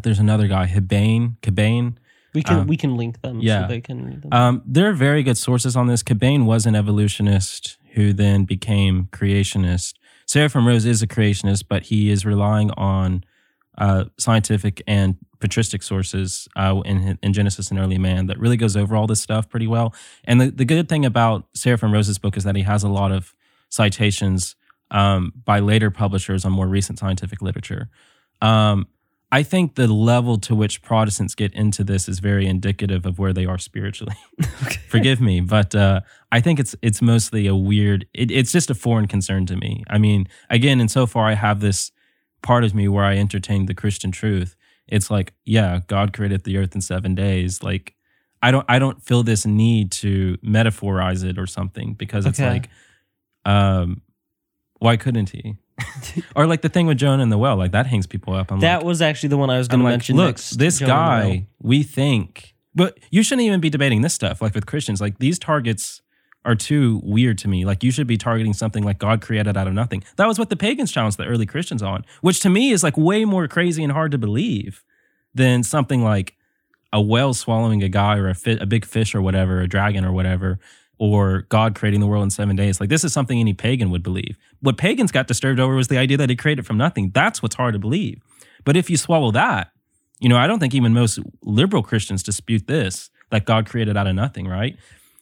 there's 0.02 0.20
another 0.20 0.48
guy, 0.48 0.66
Hibane, 0.68 1.38
Cabane. 1.42 1.98
We 2.34 2.44
can 2.44 2.60
Um, 2.60 2.68
we 2.68 2.76
can 2.76 2.98
link 2.98 3.22
them 3.22 3.40
yeah. 3.40 3.62
so 3.62 3.68
they 3.70 3.80
can 3.80 4.06
read 4.06 4.22
them. 4.24 4.34
Um, 4.34 4.62
there 4.66 4.90
are 4.90 4.94
very 4.94 5.24
good 5.24 5.38
sources 5.38 5.78
on 5.78 5.88
this. 5.88 6.04
Cabane 6.04 6.46
was 6.46 6.66
an 6.66 6.76
evolutionist 6.76 7.78
who 7.96 8.14
then 8.14 8.46
became 8.46 9.08
creationist. 9.12 9.94
Seraphim 10.26 10.68
Rose 10.68 10.86
is 10.86 11.02
a 11.02 11.08
creationist, 11.08 11.66
but 11.68 11.84
he 11.84 12.10
is 12.10 12.26
relying 12.26 12.72
on 12.72 13.24
uh, 13.78 14.06
scientific 14.18 14.82
and 14.88 15.18
patristic 15.40 15.84
sources 15.84 16.48
uh, 16.56 16.82
in, 16.86 17.20
in 17.22 17.34
Genesis 17.34 17.70
and 17.70 17.80
Early 17.80 17.98
Man 17.98 18.28
that 18.28 18.40
really 18.40 18.58
goes 18.58 18.76
over 18.76 18.96
all 18.96 19.08
this 19.08 19.22
stuff 19.22 19.50
pretty 19.50 19.68
well. 19.68 19.94
And 20.24 20.40
the, 20.40 20.52
the 20.52 20.66
good 20.66 20.90
thing 20.90 21.06
about 21.06 21.46
Seraphim 21.54 21.92
Rose's 21.92 22.18
book 22.18 22.38
is 22.38 22.44
that 22.44 22.56
he 22.56 22.64
has 22.64 22.84
a 22.84 22.90
lot 22.90 23.12
of 23.12 23.34
citations 23.70 24.56
um, 24.92 25.34
by 25.44 25.60
later 25.60 25.92
publishers 25.92 26.46
on 26.46 26.52
more 26.52 26.68
recent 26.68 27.00
scientific 27.00 27.42
literature. 27.42 27.90
Um, 28.42 28.88
I 29.32 29.44
think 29.44 29.76
the 29.76 29.88
level 29.88 30.38
to 30.40 30.56
which 30.56 30.82
Protestants 30.82 31.36
get 31.36 31.54
into 31.54 31.84
this 31.84 32.08
is 32.08 32.20
very 32.20 32.46
indicative 32.48 33.06
of 33.06 33.20
where 33.20 33.34
they 33.34 33.46
are 33.46 33.58
spiritually. 33.58 34.16
Forgive 34.88 35.20
me, 35.20 35.42
but 35.42 35.76
uh, 35.76 36.02
I 36.36 36.42
think 36.42 36.60
it's 36.60 36.76
it's 36.82 37.02
mostly 37.02 37.48
a 37.48 37.56
weird. 37.56 38.06
It, 38.14 38.30
it's 38.30 38.52
just 38.52 38.70
a 38.70 38.76
foreign 38.76 39.08
concern 39.08 39.46
to 39.46 39.56
me. 39.56 39.84
I 39.90 39.98
mean, 39.98 40.28
again, 40.50 40.82
and 40.82 40.92
so 40.92 41.06
far 41.08 41.26
I 41.28 41.34
have 41.36 41.62
this 41.62 41.92
part 42.42 42.64
of 42.66 42.76
me 42.76 42.88
where 42.90 43.06
I 43.06 43.18
entertain 43.18 43.68
the 43.68 43.74
Christian 43.74 44.12
truth. 44.12 44.56
It's 44.88 45.10
like, 45.10 45.34
yeah, 45.46 45.80
God 45.88 46.12
created 46.14 46.44
the 46.44 46.58
earth 46.58 46.76
in 46.76 46.82
seven 46.82 47.16
days. 47.16 47.64
Like, 47.64 47.96
I 48.42 48.52
don't 48.52 48.66
I 48.68 48.80
don't 48.80 49.02
feel 49.02 49.24
this 49.24 49.46
need 49.46 49.92
to 50.04 50.38
metaphorize 50.42 51.24
it 51.24 51.38
or 51.40 51.48
something 51.48 51.94
because 51.94 52.26
it's 52.26 52.40
Okay. 52.40 52.50
like, 52.50 52.70
um, 53.46 54.02
why 54.80 54.98
couldn't 54.98 55.30
he? 55.30 55.56
or 56.36 56.48
like 56.48 56.62
the 56.62 56.70
thing 56.70 56.86
with 56.88 56.98
Jonah 56.98 57.24
and 57.24 57.32
the 57.32 57.38
well, 57.38 57.56
like 57.56 57.72
that 57.72 57.88
hangs 57.88 58.08
people 58.08 58.34
up. 58.34 58.52
I'm 58.52 58.60
that 58.60 58.78
like, 58.78 58.86
was 58.86 59.02
actually 59.02 59.30
the 59.30 59.38
one 59.38 59.50
I 59.50 59.58
was 59.58 59.68
going 59.70 59.80
to 59.80 59.86
like, 59.86 59.94
mention. 59.94 60.18
look, 60.18 60.28
next, 60.28 60.52
this 60.58 60.80
Jonah 60.80 60.92
guy, 60.92 61.48
we 61.62 61.82
think, 61.84 62.56
but 62.74 63.00
you 63.10 63.24
shouldn't 63.24 63.46
even 63.48 63.62
be 63.62 63.70
debating 63.70 64.02
this 64.02 64.14
stuff. 64.14 64.42
Like 64.42 64.54
with 64.54 64.66
Christians, 64.66 65.00
like 65.02 65.18
these 65.20 65.40
targets 65.40 66.02
are 66.46 66.56
too 66.56 67.02
weird 67.04 67.38
to 67.40 67.48
me. 67.48 67.66
Like 67.66 67.84
you 67.84 67.92
should 67.92 68.08
be 68.08 68.18
targeting 68.18 68.54
something 68.54 68.84
like 68.84 69.00
God 69.00 69.22
created 69.22 69.58
out 69.58 69.68
of 69.68 69.74
nothing. 69.74 70.04
That 70.16 70.28
was 70.28 70.38
what 70.38 70.50
the 70.50 70.56
pagans 70.56 70.92
challenged 70.92 71.18
the 71.18 71.26
early 71.26 71.46
Christians 71.46 71.82
on, 71.82 72.06
which 72.22 72.40
to 72.42 72.50
me 72.50 72.72
is 72.72 72.84
like 72.84 72.96
way 72.96 73.26
more 73.26 73.48
crazy 73.48 73.84
and 73.84 73.92
hard 73.92 74.12
to 74.12 74.18
believe 74.18 74.84
than 75.34 75.64
something 75.64 76.04
like 76.04 76.36
a 76.94 77.02
whale 77.02 77.34
swallowing 77.34 77.84
a 77.84 77.90
guy 77.90 78.18
or 78.18 78.30
a, 78.30 78.36
fi- 78.36 78.60
a 78.62 78.66
big 78.66 78.86
fish 78.86 79.16
or 79.16 79.22
whatever, 79.22 79.60
a 79.60 79.68
dragon 79.68 80.06
or 80.06 80.14
whatever, 80.14 80.60
or 80.98 81.42
God 81.50 81.76
creating 81.76 82.00
the 82.00 82.08
world 82.08 82.24
in 82.24 82.30
seven 82.30 82.56
days. 82.56 82.80
Like 82.80 82.90
this 82.90 83.04
is 83.04 83.12
something 83.12 83.40
any 83.40 83.54
pagan 83.54 83.90
would 83.90 84.04
believe. 84.04 84.38
What 84.62 84.78
pagans 84.78 85.12
got 85.12 85.28
disturbed 85.28 85.60
over 85.60 85.76
was 85.76 85.88
the 85.88 85.98
idea 85.98 86.18
that 86.18 86.30
he 86.30 86.36
created 86.36 86.66
from 86.66 86.78
nothing. 86.78 87.12
That's 87.14 87.42
what's 87.42 87.56
hard 87.56 87.74
to 87.74 87.80
believe. 87.80 88.22
But 88.64 88.78
if 88.78 88.90
you 88.90 88.98
swallow 88.98 89.32
that, 89.32 89.72
you 90.20 90.30
know, 90.30 90.38
I 90.38 90.48
don't 90.48 90.60
think 90.60 90.74
even 90.74 90.94
most 90.94 91.20
liberal 91.42 91.84
Christians 91.84 92.24
dispute 92.24 92.68
this 92.68 93.10
that 93.32 93.46
God 93.46 93.66
created 93.66 93.98
out 93.98 94.08
of 94.08 94.16
nothing, 94.16 94.48
right? 94.48 94.78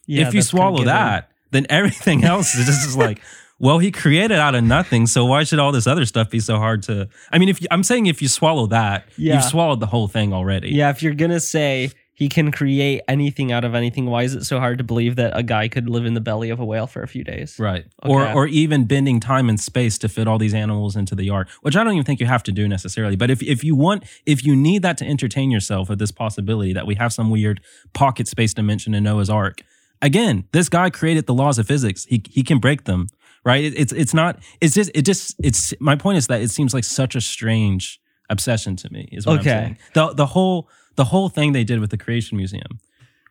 Yeah, 0.08 0.28
if 0.28 0.34
you 0.34 0.41
swallow 0.41 0.84
that, 0.86 1.30
then 1.51 1.66
everything 1.70 2.24
else 2.34 2.56
is 2.56 2.66
just 2.66 2.97
like, 2.97 3.22
well, 3.60 3.80
he 3.80 3.91
created 3.91 4.39
out 4.39 4.56
of 4.56 4.64
nothing, 4.64 5.08
so 5.08 5.26
why 5.26 5.43
should 5.43 5.60
all 5.60 5.72
this 5.72 5.88
other 5.88 6.06
stuff 6.06 6.30
be 6.30 6.39
so 6.39 6.58
hard 6.58 6.84
to? 6.84 7.08
I 7.32 7.38
mean, 7.38 7.49
if 7.49 7.62
you, 7.62 7.68
I'm 7.72 7.84
saying 7.84 8.08
if 8.08 8.22
you 8.22 8.28
swallow 8.28 8.68
that, 8.68 9.08
Yeah. 9.18 9.36
you've 9.36 9.43
swallowed 9.45 9.80
the 9.80 9.86
whole 9.88 10.08
thing 10.08 10.34
already. 10.34 10.70
Yeah, 10.72 10.89
if 10.89 11.01
you're 11.01 11.14
gonna 11.14 11.39
say 11.39 11.91
he 12.16 12.30
can 12.30 12.51
create 12.51 13.01
anything 13.08 13.51
out 13.51 13.64
of 13.64 13.74
anything, 13.74 14.06
why 14.06 14.24
is 14.24 14.36
it 14.36 14.43
so 14.43 14.60
hard 14.60 14.78
to 14.80 14.84
believe 14.84 15.16
that 15.16 15.36
a 15.38 15.41
guy 15.43 15.68
could 15.68 15.89
live 15.89 16.06
in 16.06 16.14
the 16.14 16.22
belly 16.22 16.49
of 16.49 16.60
a 16.60 16.66
whale 16.66 16.86
for 16.88 17.01
a 17.04 17.08
few 17.08 17.24
days? 17.24 17.58
Right. 17.58 17.86
Or 18.04 18.28
or 18.32 18.47
even 18.47 18.86
bending 18.86 19.20
time 19.20 19.47
and 19.49 19.60
space 19.60 19.97
to 19.99 20.10
fit 20.10 20.28
all 20.28 20.38
these 20.38 20.54
animals 20.54 20.95
into 20.95 21.16
the 21.16 21.24
yard, 21.24 21.47
which 21.62 21.76
I 21.78 21.84
don't 21.84 21.93
even 21.93 22.04
think 22.06 22.20
you 22.20 22.26
have 22.28 22.43
to 22.43 22.51
do 22.51 22.68
necessarily. 22.68 23.16
But 23.16 23.30
if 23.32 23.41
if 23.41 23.64
you 23.64 23.76
want 23.76 24.04
if 24.26 24.43
you 24.45 24.56
need 24.56 24.82
that 24.82 24.97
to 24.97 25.06
entertain 25.08 25.51
yourself 25.51 25.89
with 25.89 25.99
this 25.99 26.12
possibility 26.12 26.74
that 26.74 26.86
we 26.86 26.95
have 26.95 27.14
some 27.14 27.30
weird 27.30 27.62
pocket 27.93 28.28
space 28.28 28.54
dimension 28.54 28.93
in 28.93 29.04
Noah's 29.04 29.30
Ark, 29.30 29.62
again, 30.04 30.43
this 30.51 30.70
guy 30.70 30.91
created 30.91 31.26
the 31.26 31.34
laws 31.34 31.58
of 31.58 31.66
physics. 31.66 32.06
He 32.06 32.22
he 32.30 32.43
can 32.43 32.60
break 32.60 32.84
them. 32.84 33.08
Right? 33.45 33.64
It, 33.64 33.74
it's 33.76 33.91
it's 33.91 34.14
not 34.14 34.39
it's 34.62 34.76
just 34.76 34.91
it 34.93 35.01
just 35.01 35.36
it's 35.43 35.74
my 35.80 35.95
point 35.95 36.18
is 36.20 36.28
that 36.28 36.41
it 36.41 36.51
seems 36.51 36.74
like 36.74 36.84
such 36.84 37.16
a 37.16 37.22
strange 37.22 37.99
obsession 38.30 38.76
to 38.78 38.89
me, 38.93 39.10
is 39.12 39.26
what 39.26 39.39
Okay. 39.39 39.51
I'm 39.51 39.64
saying. 39.66 39.78
The 39.95 40.14
the 40.14 40.26
whole 40.28 40.70
the 40.95 41.06
whole 41.06 41.28
thing 41.30 41.54
they 41.54 41.64
did 41.64 41.80
with 41.80 41.89
the 41.89 41.97
creation 41.97 42.38
museum. 42.38 42.80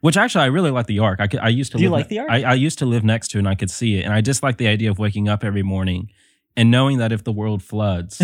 Which 0.00 0.16
actually, 0.16 0.42
I 0.42 0.46
really 0.46 0.72
like 0.72 0.86
the 0.86 0.98
ark. 0.98 1.20
I, 1.20 1.28
could, 1.28 1.38
I 1.38 1.48
used 1.48 1.70
to 1.72 1.78
Do 1.78 1.84
you 1.84 1.90
live 1.90 2.00
like 2.00 2.08
the 2.08 2.18
Ark? 2.18 2.28
I, 2.28 2.42
I 2.42 2.54
used 2.54 2.80
to 2.80 2.86
live 2.86 3.04
next 3.04 3.28
to 3.28 3.38
it 3.38 3.42
and 3.42 3.48
I 3.48 3.54
could 3.54 3.70
see 3.70 3.98
it. 3.98 4.02
And 4.04 4.12
I 4.12 4.20
just 4.20 4.42
like 4.42 4.56
the 4.56 4.66
idea 4.66 4.90
of 4.90 4.98
waking 4.98 5.28
up 5.28 5.44
every 5.44 5.62
morning 5.62 6.10
and 6.56 6.72
knowing 6.72 6.98
that 6.98 7.12
if 7.12 7.22
the 7.22 7.30
world 7.30 7.62
floods, 7.62 8.20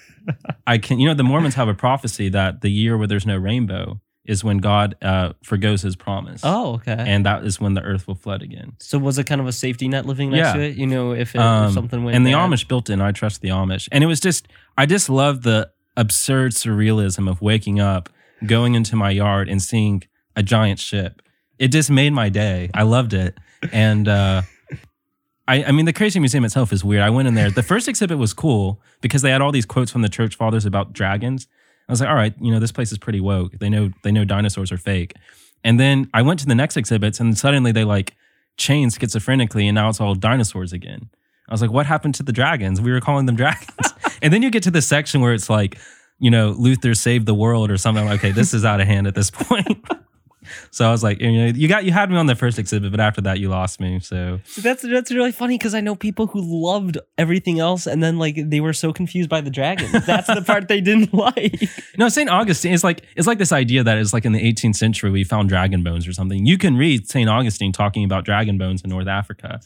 I 0.66 0.78
can, 0.78 0.98
you 0.98 1.06
know, 1.06 1.12
the 1.12 1.22
Mormons 1.22 1.54
have 1.56 1.68
a 1.68 1.74
prophecy 1.74 2.30
that 2.30 2.62
the 2.62 2.70
year 2.70 2.96
where 2.96 3.06
there's 3.06 3.26
no 3.26 3.36
rainbow 3.36 4.00
is 4.24 4.44
when 4.44 4.58
God 4.58 4.96
uh, 5.02 5.32
forgoes 5.42 5.82
his 5.82 5.96
promise. 5.96 6.42
Oh, 6.44 6.74
okay. 6.74 6.94
And 6.96 7.26
that 7.26 7.44
is 7.44 7.60
when 7.60 7.74
the 7.74 7.82
earth 7.82 8.06
will 8.06 8.14
flood 8.14 8.40
again. 8.42 8.74
so 8.78 8.96
was 8.98 9.18
it 9.18 9.24
kind 9.24 9.40
of 9.40 9.46
a 9.48 9.52
safety 9.52 9.88
net 9.88 10.06
living 10.06 10.30
next 10.30 10.48
Yeah. 10.48 10.52
to 10.54 10.60
it? 10.60 10.76
You 10.76 10.86
know, 10.86 11.12
if, 11.12 11.34
it, 11.34 11.40
Um, 11.40 11.66
if 11.68 11.72
something 11.74 12.04
went 12.04 12.16
and 12.16 12.24
the 12.26 12.32
bad? 12.32 12.50
Amish 12.50 12.68
built 12.68 12.88
in. 12.88 13.00
I 13.00 13.10
trust 13.12 13.40
the 13.40 13.48
Amish. 13.48 13.88
And 13.90 14.04
it 14.04 14.06
was 14.06 14.20
just, 14.20 14.46
I 14.78 14.86
just 14.86 15.08
love 15.10 15.42
the 15.42 15.70
absurd 15.96 16.52
surrealism 16.52 17.28
of 17.28 17.42
waking 17.42 17.80
up, 17.80 18.08
going 18.46 18.74
into 18.74 18.94
my 18.96 19.10
yard, 19.10 19.48
and 19.48 19.60
seeing 19.60 20.04
a 20.36 20.42
giant 20.42 20.78
ship. 20.78 21.20
It 21.58 21.68
just 21.68 21.90
made 21.90 22.12
my 22.12 22.28
day. 22.28 22.70
I 22.74 22.82
loved 22.84 23.12
it. 23.14 23.36
And 23.72 24.06
uh, 24.08 24.42
I, 25.48 25.64
I 25.64 25.72
mean, 25.72 25.84
the 25.86 25.92
Creation 25.92 26.22
Museum 26.22 26.44
itself 26.44 26.72
is 26.72 26.84
weird. 26.84 27.02
I 27.02 27.10
went 27.10 27.26
in 27.28 27.34
there. 27.34 27.50
The 27.50 27.62
first 27.62 27.88
exhibit 27.88 28.18
was 28.18 28.32
cool 28.32 28.80
because 29.00 29.22
they 29.22 29.30
had 29.30 29.40
all 29.40 29.52
these 29.52 29.66
quotes 29.66 29.90
from 29.90 30.02
the 30.02 30.08
church 30.08 30.36
fathers 30.36 30.64
about 30.64 30.92
dragons. 30.92 31.48
I 31.88 31.92
was 31.92 32.00
like, 32.00 32.08
all 32.08 32.14
right, 32.14 32.34
you 32.40 32.52
know, 32.52 32.60
this 32.60 32.72
place 32.72 32.92
is 32.92 32.98
pretty 32.98 33.20
woke. 33.20 33.58
They 33.58 33.68
know 33.68 33.90
they 34.02 34.12
know 34.12 34.24
dinosaurs 34.24 34.72
are 34.72 34.78
fake. 34.78 35.14
And 35.64 35.78
then 35.78 36.10
I 36.12 36.22
went 36.22 36.40
to 36.40 36.46
the 36.46 36.54
next 36.54 36.76
exhibits, 36.76 37.20
and 37.20 37.36
suddenly 37.36 37.72
they 37.72 37.84
like 37.84 38.14
changed 38.56 39.00
schizophrenically, 39.00 39.64
and 39.64 39.74
now 39.74 39.88
it's 39.88 40.00
all 40.00 40.14
dinosaurs 40.14 40.72
again. 40.72 41.10
I 41.48 41.52
was 41.52 41.60
like, 41.60 41.70
what 41.70 41.86
happened 41.86 42.14
to 42.16 42.22
the 42.22 42.32
dragons? 42.32 42.80
We 42.80 42.92
were 42.92 43.00
calling 43.00 43.26
them 43.26 43.36
dragons. 43.36 43.92
and 44.22 44.32
then 44.32 44.42
you 44.42 44.50
get 44.50 44.62
to 44.64 44.70
this 44.70 44.86
section 44.86 45.20
where 45.20 45.34
it's 45.34 45.50
like, 45.50 45.78
you 46.18 46.30
know, 46.30 46.50
Luther 46.50 46.94
saved 46.94 47.26
the 47.26 47.34
world 47.34 47.70
or 47.70 47.76
something. 47.76 48.02
I'm 48.02 48.08
like, 48.08 48.20
okay, 48.20 48.32
this 48.32 48.54
is 48.54 48.64
out 48.64 48.80
of 48.80 48.86
hand 48.86 49.06
at 49.06 49.14
this 49.14 49.30
point. 49.30 49.84
so 50.70 50.86
I 50.86 50.90
was 50.90 51.02
like, 51.02 51.20
you 51.20 51.32
know, 51.32 51.46
you 51.46 51.68
got 51.68 51.84
you 51.84 51.92
had 51.92 52.10
me 52.10 52.16
on 52.16 52.26
the 52.26 52.34
first 52.34 52.58
exhibit, 52.58 52.90
but 52.90 53.00
after 53.00 53.20
that, 53.22 53.38
you 53.40 53.48
lost 53.48 53.80
me. 53.80 54.00
So 54.00 54.40
That's 54.60 54.82
that's 54.82 55.12
really 55.12 55.32
funny 55.32 55.58
because 55.58 55.74
I 55.74 55.80
know 55.80 55.94
people 55.94 56.26
who 56.26 56.40
loved 56.42 56.98
everything 57.18 57.60
else, 57.60 57.86
and 57.86 58.02
then 58.02 58.18
like 58.18 58.36
they 58.36 58.60
were 58.60 58.72
so 58.72 58.92
confused 58.92 59.28
by 59.28 59.40
the 59.40 59.50
dragon. 59.50 59.90
That's 60.06 60.26
the 60.26 60.42
part 60.42 60.68
they 60.68 60.80
didn't 60.80 61.12
like. 61.14 61.62
no, 61.98 62.08
Saint 62.08 62.30
Augustine 62.30 62.72
is 62.72 62.84
like 62.84 63.04
it's 63.16 63.26
like 63.26 63.38
this 63.38 63.52
idea 63.52 63.82
that 63.84 63.98
it's 63.98 64.12
like 64.12 64.24
in 64.24 64.32
the 64.32 64.52
18th 64.52 64.76
century 64.76 65.10
we 65.10 65.24
found 65.24 65.48
dragon 65.48 65.82
bones 65.82 66.06
or 66.06 66.12
something. 66.12 66.46
You 66.46 66.58
can 66.58 66.76
read 66.76 67.08
Saint 67.08 67.28
Augustine 67.28 67.72
talking 67.72 68.04
about 68.04 68.24
dragon 68.24 68.58
bones 68.58 68.82
in 68.82 68.90
North 68.90 69.08
Africa. 69.08 69.60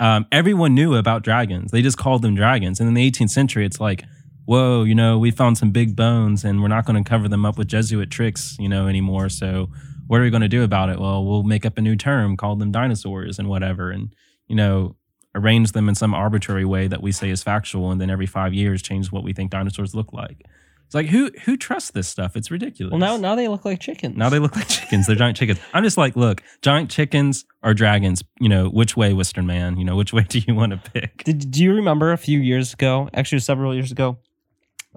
Um, 0.00 0.26
everyone 0.30 0.74
knew 0.74 0.94
about 0.94 1.22
dragons. 1.22 1.70
They 1.72 1.82
just 1.82 1.98
called 1.98 2.22
them 2.22 2.34
dragons. 2.34 2.78
And 2.78 2.88
in 2.88 2.94
the 2.94 3.10
18th 3.10 3.30
century, 3.30 3.66
it's 3.66 3.80
like, 3.80 4.04
whoa, 4.44 4.84
you 4.84 4.94
know, 4.94 5.18
we 5.18 5.30
found 5.30 5.58
some 5.58 5.72
big 5.72 5.96
bones, 5.96 6.44
and 6.44 6.62
we're 6.62 6.68
not 6.68 6.86
going 6.86 7.02
to 7.02 7.08
cover 7.08 7.28
them 7.28 7.44
up 7.44 7.58
with 7.58 7.68
Jesuit 7.68 8.10
tricks, 8.10 8.56
you 8.58 8.68
know, 8.68 8.86
anymore. 8.86 9.28
So 9.28 9.68
what 10.08 10.20
are 10.20 10.24
we 10.24 10.30
going 10.30 10.42
to 10.42 10.48
do 10.48 10.64
about 10.64 10.88
it? 10.88 10.98
Well, 10.98 11.24
we'll 11.24 11.44
make 11.44 11.64
up 11.64 11.78
a 11.78 11.80
new 11.80 11.94
term, 11.94 12.36
call 12.36 12.56
them 12.56 12.72
dinosaurs 12.72 13.38
and 13.38 13.48
whatever, 13.48 13.90
and 13.90 14.12
you 14.48 14.56
know, 14.56 14.96
arrange 15.34 15.72
them 15.72 15.88
in 15.88 15.94
some 15.94 16.14
arbitrary 16.14 16.64
way 16.64 16.88
that 16.88 17.02
we 17.02 17.12
say 17.12 17.30
is 17.30 17.42
factual, 17.42 17.90
and 17.90 18.00
then 18.00 18.10
every 18.10 18.26
five 18.26 18.52
years 18.52 18.82
change 18.82 19.12
what 19.12 19.22
we 19.22 19.32
think 19.32 19.50
dinosaurs 19.50 19.94
look 19.94 20.12
like. 20.12 20.44
It's 20.86 20.94
like 20.94 21.08
who 21.08 21.30
who 21.44 21.58
trusts 21.58 21.90
this 21.90 22.08
stuff? 22.08 22.34
It's 22.34 22.50
ridiculous. 22.50 22.92
Well, 22.92 22.98
now 22.98 23.18
now 23.18 23.34
they 23.34 23.46
look 23.46 23.66
like 23.66 23.78
chickens. 23.78 24.16
Now 24.16 24.30
they 24.30 24.38
look 24.38 24.56
like 24.56 24.68
chickens. 24.68 25.06
They're 25.06 25.16
giant 25.16 25.36
chickens. 25.36 25.60
I'm 25.74 25.84
just 25.84 25.98
like, 25.98 26.16
look, 26.16 26.42
giant 26.62 26.90
chickens 26.90 27.44
or 27.62 27.74
dragons. 27.74 28.24
You 28.40 28.48
know, 28.48 28.70
which 28.70 28.96
way, 28.96 29.12
Western 29.12 29.46
man? 29.46 29.76
You 29.76 29.84
know, 29.84 29.96
which 29.96 30.14
way 30.14 30.22
do 30.28 30.38
you 30.38 30.54
want 30.54 30.72
to 30.72 30.90
pick? 30.90 31.24
Did 31.24 31.50
do 31.50 31.62
you 31.62 31.74
remember 31.74 32.12
a 32.12 32.16
few 32.16 32.40
years 32.40 32.72
ago, 32.72 33.10
actually 33.12 33.40
several 33.40 33.74
years 33.74 33.92
ago, 33.92 34.16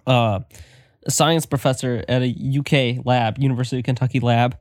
uh, 0.07 0.39
a 1.05 1.11
science 1.11 1.45
professor 1.45 2.05
at 2.07 2.21
a 2.21 2.29
UK 2.29 3.05
lab, 3.05 3.37
University 3.37 3.79
of 3.79 3.83
Kentucky 3.83 4.21
lab, 4.21 4.57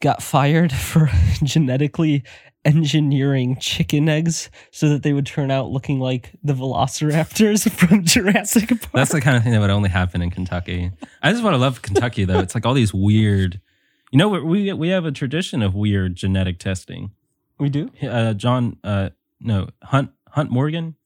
got 0.00 0.22
fired 0.22 0.72
for 0.88 1.10
genetically 1.42 2.22
engineering 2.64 3.56
chicken 3.58 4.06
eggs 4.08 4.50
so 4.70 4.88
that 4.90 5.02
they 5.02 5.12
would 5.14 5.24
turn 5.24 5.50
out 5.50 5.70
looking 5.70 5.98
like 5.98 6.32
the 6.42 6.52
velociraptors 6.52 7.70
from 7.88 8.04
Jurassic 8.04 8.68
Park. 8.68 8.92
That's 8.92 9.12
the 9.12 9.20
kind 9.20 9.36
of 9.36 9.42
thing 9.42 9.52
that 9.52 9.60
would 9.60 9.70
only 9.70 9.88
happen 9.88 10.20
in 10.20 10.30
Kentucky. 10.30 10.90
I 11.22 11.30
just 11.32 11.42
want 11.42 11.54
to 11.54 11.58
love 11.58 11.80
Kentucky 11.82 12.24
though. 12.24 12.40
It's 12.40 12.54
like 12.54 12.66
all 12.66 12.74
these 12.74 12.92
weird. 12.92 13.60
You 14.10 14.18
know, 14.18 14.28
we 14.28 14.72
we 14.72 14.88
have 14.88 15.04
a 15.04 15.12
tradition 15.12 15.62
of 15.62 15.74
weird 15.74 16.16
genetic 16.16 16.58
testing. 16.58 17.12
we 17.58 17.68
do. 17.68 17.90
Uh, 18.02 18.34
John, 18.34 18.76
uh, 18.82 19.10
no, 19.40 19.68
Hunt 19.84 20.10
Hunt 20.28 20.50
Morgan. 20.50 20.96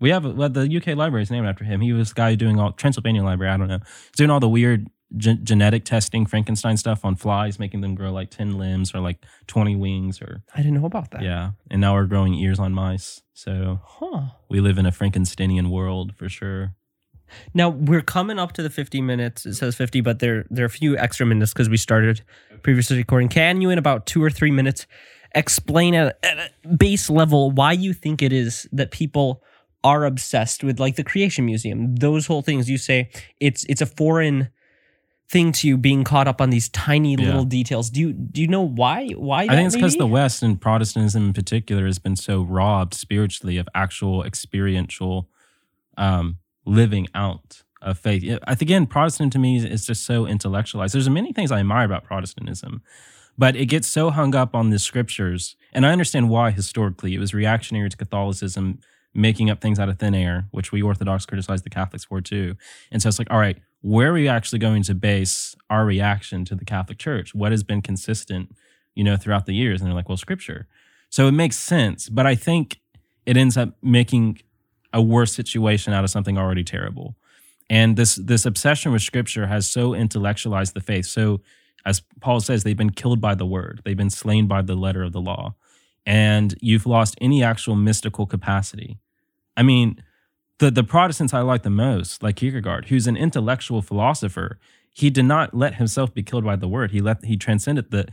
We 0.00 0.10
have 0.10 0.24
well, 0.24 0.48
the 0.48 0.74
UK 0.76 0.96
library 0.96 1.22
is 1.22 1.30
named 1.30 1.46
after 1.46 1.64
him. 1.64 1.80
He 1.80 1.92
was 1.92 2.08
the 2.08 2.14
guy 2.14 2.34
doing 2.34 2.58
all 2.58 2.72
Transylvania 2.72 3.22
library. 3.22 3.52
I 3.52 3.56
don't 3.56 3.68
know, 3.68 3.78
He's 3.84 4.16
doing 4.16 4.30
all 4.30 4.40
the 4.40 4.48
weird 4.48 4.88
gen- 5.16 5.44
genetic 5.44 5.84
testing, 5.84 6.26
Frankenstein 6.26 6.76
stuff 6.76 7.04
on 7.04 7.16
flies, 7.16 7.58
making 7.58 7.80
them 7.80 7.94
grow 7.94 8.12
like 8.12 8.30
ten 8.30 8.58
limbs 8.58 8.94
or 8.94 9.00
like 9.00 9.18
twenty 9.46 9.76
wings, 9.76 10.20
or 10.22 10.42
I 10.54 10.58
didn't 10.58 10.74
know 10.80 10.86
about 10.86 11.10
that. 11.12 11.22
yeah. 11.22 11.52
And 11.70 11.80
now 11.80 11.94
we're 11.94 12.06
growing 12.06 12.34
ears 12.34 12.58
on 12.58 12.72
mice. 12.72 13.22
So 13.32 13.80
Huh. 13.84 14.22
we 14.48 14.60
live 14.60 14.78
in 14.78 14.86
a 14.86 14.92
Frankensteinian 14.92 15.70
world 15.70 16.14
for 16.16 16.28
sure. 16.28 16.74
Now 17.54 17.68
we're 17.70 18.02
coming 18.02 18.38
up 18.38 18.52
to 18.52 18.62
the 18.62 18.70
50 18.70 19.00
minutes. 19.00 19.44
It 19.46 19.54
says 19.54 19.74
50, 19.76 20.00
but 20.02 20.18
there 20.20 20.46
there 20.50 20.64
are 20.64 20.66
a 20.66 20.70
few 20.70 20.96
extra 20.98 21.26
minutes 21.26 21.52
because 21.52 21.68
we 21.68 21.76
started 21.76 22.22
previously 22.62 22.96
recording. 22.96 23.28
Can 23.28 23.60
you, 23.60 23.70
in 23.70 23.78
about 23.78 24.06
two 24.06 24.22
or 24.22 24.30
three 24.30 24.50
minutes, 24.50 24.86
explain 25.34 25.94
at, 25.94 26.18
at 26.22 26.52
a 26.64 26.68
base 26.76 27.10
level 27.10 27.50
why 27.50 27.72
you 27.72 27.92
think 27.92 28.22
it 28.22 28.32
is 28.32 28.68
that 28.72 28.90
people 28.90 29.42
are 29.82 30.04
obsessed 30.04 30.62
with 30.64 30.78
like 30.78 30.96
the 30.96 31.02
Creation 31.04 31.44
Museum? 31.44 31.96
Those 31.96 32.26
whole 32.26 32.42
things 32.42 32.70
you 32.70 32.78
say 32.78 33.10
it's 33.40 33.64
it's 33.64 33.80
a 33.80 33.86
foreign 33.86 34.48
thing 35.30 35.52
to 35.52 35.66
you 35.68 35.76
being 35.76 36.04
caught 36.04 36.28
up 36.28 36.40
on 36.40 36.50
these 36.50 36.68
tiny 36.68 37.12
Yeah. 37.14 37.26
little 37.26 37.44
details. 37.44 37.90
Do 37.90 38.00
you 38.00 38.12
do 38.12 38.40
you 38.42 38.46
know 38.48 38.62
why 38.62 39.08
why? 39.10 39.44
I 39.44 39.48
think 39.48 39.66
it's 39.66 39.74
because 39.76 39.96
the 39.96 40.06
West 40.06 40.42
and 40.42 40.60
Protestantism 40.60 41.26
in 41.26 41.32
particular 41.32 41.86
has 41.86 41.98
been 41.98 42.16
so 42.16 42.42
robbed 42.42 42.94
spiritually 42.94 43.56
of 43.56 43.68
actual 43.74 44.22
experiential 44.22 45.28
um, 45.96 46.38
living 46.66 47.08
out 47.14 47.62
of 47.80 47.98
faith. 47.98 48.22
I 48.46 48.54
think 48.54 48.62
again, 48.70 48.86
Protestant 48.86 49.32
to 49.34 49.38
me 49.38 49.56
is- 49.56 49.64
is 49.64 49.86
just 49.86 50.04
so 50.04 50.26
intellectualized. 50.26 50.94
There's 50.94 51.08
many 51.10 51.32
things 51.32 51.50
I 51.52 51.60
admire 51.60 51.84
about 51.84 52.04
Protestantism, 52.04 52.82
but 53.38 53.56
it 53.56 53.66
gets 53.66 53.88
so 53.88 54.10
hung 54.10 54.34
up 54.34 54.54
on 54.54 54.70
the 54.70 54.78
scriptures, 54.78 55.56
and 55.72 55.84
I 55.86 55.90
understand 55.92 56.28
why 56.30 56.50
historically 56.50 57.14
it 57.14 57.18
was 57.18 57.34
reactionary 57.34 57.88
to 57.90 57.96
Catholicism, 57.96 58.78
making 59.14 59.50
up 59.50 59.60
things 59.60 59.78
out 59.78 59.88
of 59.88 59.98
thin 59.98 60.14
air, 60.14 60.46
which 60.50 60.72
we 60.72 60.82
Orthodox 60.82 61.26
criticize 61.26 61.62
the 61.62 61.70
Catholics 61.70 62.04
for 62.04 62.20
too. 62.20 62.56
And 62.90 63.00
so 63.00 63.08
it's 63.08 63.18
like, 63.18 63.30
all 63.30 63.38
right, 63.38 63.58
where 63.82 64.10
are 64.10 64.14
we 64.14 64.28
actually 64.28 64.58
going 64.58 64.82
to 64.84 64.94
base 64.94 65.56
our 65.70 65.84
reaction 65.84 66.44
to 66.46 66.54
the 66.54 66.64
Catholic 66.64 66.98
Church? 66.98 67.34
What 67.34 67.52
has 67.52 67.62
been 67.62 67.82
consistent, 67.82 68.54
you 68.94 69.04
know, 69.04 69.16
throughout 69.16 69.46
the 69.46 69.54
years? 69.54 69.80
And 69.80 69.88
they're 69.88 69.94
like, 69.94 70.08
well, 70.08 70.16
Scripture. 70.16 70.66
So 71.10 71.28
it 71.28 71.32
makes 71.32 71.56
sense, 71.56 72.08
but 72.08 72.26
I 72.26 72.34
think 72.34 72.80
it 73.26 73.36
ends 73.36 73.56
up 73.56 73.76
making 73.82 74.40
a 74.92 75.02
worse 75.02 75.32
situation 75.34 75.92
out 75.92 76.04
of 76.04 76.10
something 76.10 76.38
already 76.38 76.64
terrible. 76.64 77.16
And 77.70 77.96
this 77.96 78.16
this 78.16 78.44
obsession 78.46 78.92
with 78.92 79.02
Scripture 79.02 79.46
has 79.46 79.66
so 79.66 79.94
intellectualized 79.94 80.74
the 80.74 80.80
faith. 80.80 81.06
So, 81.06 81.40
as 81.86 82.02
Paul 82.20 82.40
says, 82.40 82.62
they've 82.64 82.76
been 82.76 82.90
killed 82.90 83.20
by 83.20 83.34
the 83.34 83.46
word; 83.46 83.80
they've 83.84 83.96
been 83.96 84.10
slain 84.10 84.46
by 84.46 84.62
the 84.62 84.74
letter 84.76 85.02
of 85.02 85.12
the 85.12 85.20
law. 85.20 85.54
and 86.06 86.54
you've 86.60 86.86
lost 86.86 87.16
any 87.20 87.42
actual 87.42 87.76
mystical 87.76 88.26
capacity. 88.26 88.98
I 89.56 89.62
mean, 89.62 90.02
the 90.58 90.70
the 90.70 90.84
Protestants 90.84 91.34
I 91.34 91.40
like 91.40 91.62
the 91.62 91.70
most, 91.70 92.22
like 92.22 92.36
Kierkegaard, 92.36 92.86
who's 92.86 93.06
an 93.06 93.16
intellectual 93.16 93.82
philosopher, 93.82 94.58
he 94.92 95.10
did 95.10 95.24
not 95.24 95.54
let 95.54 95.74
himself 95.74 96.14
be 96.14 96.22
killed 96.22 96.44
by 96.44 96.56
the 96.56 96.68
word. 96.68 96.90
He 96.92 97.00
let 97.00 97.24
he 97.24 97.36
transcended 97.36 97.90
the 97.90 98.06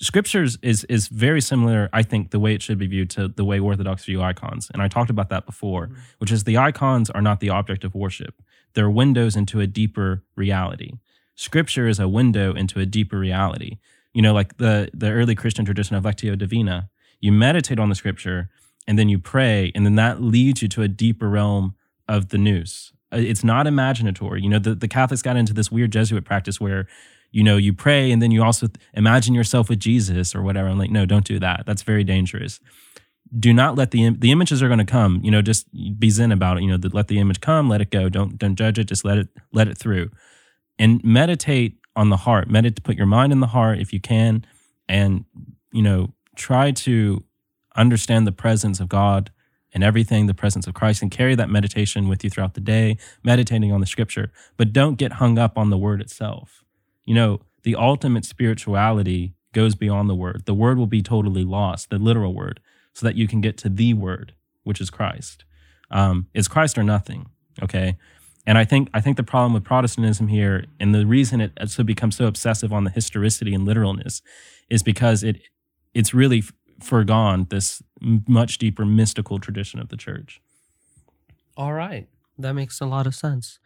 scriptures 0.00 0.58
is 0.62 0.84
is 0.84 1.08
very 1.08 1.40
similar, 1.40 1.88
I 1.92 2.02
think, 2.02 2.30
the 2.30 2.38
way 2.38 2.54
it 2.54 2.62
should 2.62 2.78
be 2.78 2.86
viewed 2.86 3.10
to 3.10 3.28
the 3.28 3.44
way 3.44 3.58
Orthodox 3.58 4.04
view 4.04 4.22
icons. 4.22 4.70
And 4.72 4.82
I 4.82 4.88
talked 4.88 5.10
about 5.10 5.30
that 5.30 5.46
before, 5.46 5.86
mm-hmm. 5.86 6.00
which 6.18 6.30
is 6.30 6.44
the 6.44 6.58
icons 6.58 7.10
are 7.10 7.22
not 7.22 7.40
the 7.40 7.50
object 7.50 7.84
of 7.84 7.94
worship. 7.94 8.42
They're 8.74 8.90
windows 8.90 9.36
into 9.36 9.60
a 9.60 9.66
deeper 9.66 10.24
reality. 10.36 10.92
Scripture 11.34 11.88
is 11.88 11.98
a 11.98 12.08
window 12.08 12.54
into 12.54 12.80
a 12.80 12.86
deeper 12.86 13.18
reality. 13.18 13.78
You 14.12 14.22
know, 14.22 14.34
like 14.34 14.56
the 14.58 14.90
the 14.92 15.10
early 15.10 15.34
Christian 15.34 15.64
tradition 15.64 15.96
of 15.96 16.04
Lectio 16.04 16.36
Divina. 16.36 16.90
You 17.18 17.32
meditate 17.32 17.78
on 17.78 17.88
the 17.88 17.94
scripture 17.94 18.50
and 18.86 18.98
then 18.98 19.08
you 19.08 19.18
pray, 19.18 19.72
and 19.74 19.84
then 19.84 19.96
that 19.96 20.22
leads 20.22 20.62
you 20.62 20.68
to 20.68 20.82
a 20.82 20.88
deeper 20.88 21.28
realm 21.28 21.74
of 22.08 22.28
the 22.28 22.38
nous. 22.38 22.92
Uh, 23.12 23.18
it's 23.18 23.44
not 23.44 23.66
imaginatory. 23.66 24.42
You 24.42 24.48
know, 24.48 24.58
the, 24.58 24.74
the 24.74 24.88
Catholics 24.88 25.22
got 25.22 25.36
into 25.36 25.52
this 25.52 25.70
weird 25.70 25.92
Jesuit 25.92 26.24
practice 26.24 26.60
where 26.60 26.86
you 27.36 27.42
know, 27.42 27.56
you 27.56 27.74
pray 27.74 28.10
and 28.10 28.22
then 28.22 28.30
you 28.30 28.42
also 28.42 28.68
imagine 28.94 29.34
yourself 29.34 29.68
with 29.68 29.78
Jesus 29.78 30.34
or 30.34 30.42
whatever. 30.42 30.68
I'm 30.68 30.78
like, 30.78 30.90
no, 30.90 31.04
don't 31.04 31.26
do 31.26 31.38
that. 31.38 31.64
That's 31.66 31.82
very 31.82 32.04
dangerous. 32.04 32.60
Do 33.38 33.52
not 33.52 33.74
let 33.74 33.90
the 33.90 34.10
the 34.10 34.30
images 34.30 34.62
are 34.62 34.68
going 34.68 34.78
to 34.78 34.86
come. 34.86 35.20
You 35.22 35.30
know, 35.30 35.42
just 35.42 35.66
be 35.98 36.08
zen 36.08 36.32
about 36.32 36.56
it. 36.56 36.62
You 36.62 36.70
know, 36.70 36.88
let 36.92 37.08
the 37.08 37.18
image 37.18 37.40
come, 37.40 37.68
let 37.68 37.80
it 37.80 37.90
go. 37.90 38.08
Don't 38.08 38.38
don't 38.38 38.54
judge 38.54 38.78
it. 38.78 38.84
Just 38.84 39.04
let 39.04 39.18
it 39.18 39.28
let 39.52 39.66
it 39.68 39.76
through, 39.76 40.10
and 40.78 41.02
meditate 41.02 41.76
on 41.96 42.08
the 42.08 42.16
heart. 42.16 42.48
Meditate. 42.48 42.84
Put 42.84 42.96
your 42.96 43.06
mind 43.06 43.32
in 43.32 43.40
the 43.40 43.48
heart 43.48 43.80
if 43.80 43.92
you 43.92 44.00
can, 44.00 44.46
and 44.88 45.24
you 45.72 45.82
know, 45.82 46.14
try 46.36 46.70
to 46.70 47.24
understand 47.76 48.26
the 48.26 48.32
presence 48.32 48.80
of 48.80 48.88
God 48.88 49.30
and 49.72 49.84
everything, 49.84 50.26
the 50.26 50.34
presence 50.34 50.66
of 50.66 50.74
Christ, 50.74 51.02
and 51.02 51.10
carry 51.10 51.34
that 51.34 51.50
meditation 51.50 52.08
with 52.08 52.24
you 52.24 52.30
throughout 52.30 52.54
the 52.54 52.60
day, 52.60 52.96
meditating 53.22 53.72
on 53.72 53.80
the 53.80 53.86
Scripture. 53.86 54.32
But 54.56 54.72
don't 54.72 54.96
get 54.96 55.14
hung 55.14 55.38
up 55.38 55.58
on 55.58 55.70
the 55.70 55.78
Word 55.78 56.00
itself 56.00 56.64
you 57.06 57.14
know, 57.14 57.40
the 57.62 57.76
ultimate 57.76 58.26
spirituality 58.26 59.34
goes 59.52 59.74
beyond 59.74 60.10
the 60.10 60.14
word. 60.14 60.42
The 60.44 60.54
word 60.54 60.76
will 60.76 60.86
be 60.86 61.00
totally 61.00 61.44
lost, 61.44 61.88
the 61.88 61.98
literal 61.98 62.34
word, 62.34 62.60
so 62.92 63.06
that 63.06 63.14
you 63.14 63.26
can 63.26 63.40
get 63.40 63.56
to 63.58 63.70
the 63.70 63.94
word, 63.94 64.34
which 64.64 64.80
is 64.80 64.90
Christ. 64.90 65.44
Um, 65.90 66.26
Christ 66.50 66.76
or 66.76 66.82
nothing. 66.82 67.30
Okay. 67.62 67.96
And 68.46 68.58
I 68.58 68.64
think 68.64 68.90
I 68.92 69.00
think 69.00 69.16
the 69.16 69.22
problem 69.22 69.54
with 69.54 69.64
Protestantism 69.64 70.28
here, 70.28 70.66
and 70.78 70.94
the 70.94 71.06
reason 71.06 71.40
it 71.40 71.52
has 71.58 71.76
become 71.76 72.12
so 72.12 72.26
obsessive 72.26 72.72
on 72.72 72.84
the 72.84 72.90
historicity 72.90 73.54
and 73.54 73.64
literalness, 73.64 74.20
is 74.68 74.82
because 74.82 75.22
it 75.22 75.40
it's 75.94 76.12
really 76.12 76.42
forgone 76.80 77.48
this 77.48 77.82
much 78.00 78.58
deeper 78.58 78.84
mystical 78.84 79.38
tradition 79.38 79.80
of 79.80 79.88
the 79.88 79.96
church. 79.96 80.40
All 81.56 81.72
right, 81.72 82.08
that 82.38 82.52
makes 82.52 82.80
a 82.80 82.86
lot 82.86 83.06
of 83.06 83.14
sense. 83.14 83.58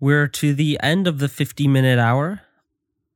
We're 0.00 0.28
to 0.28 0.54
the 0.54 0.78
end 0.80 1.06
of 1.08 1.18
the 1.18 1.28
50 1.28 1.66
minute 1.66 1.98
hour. 1.98 2.42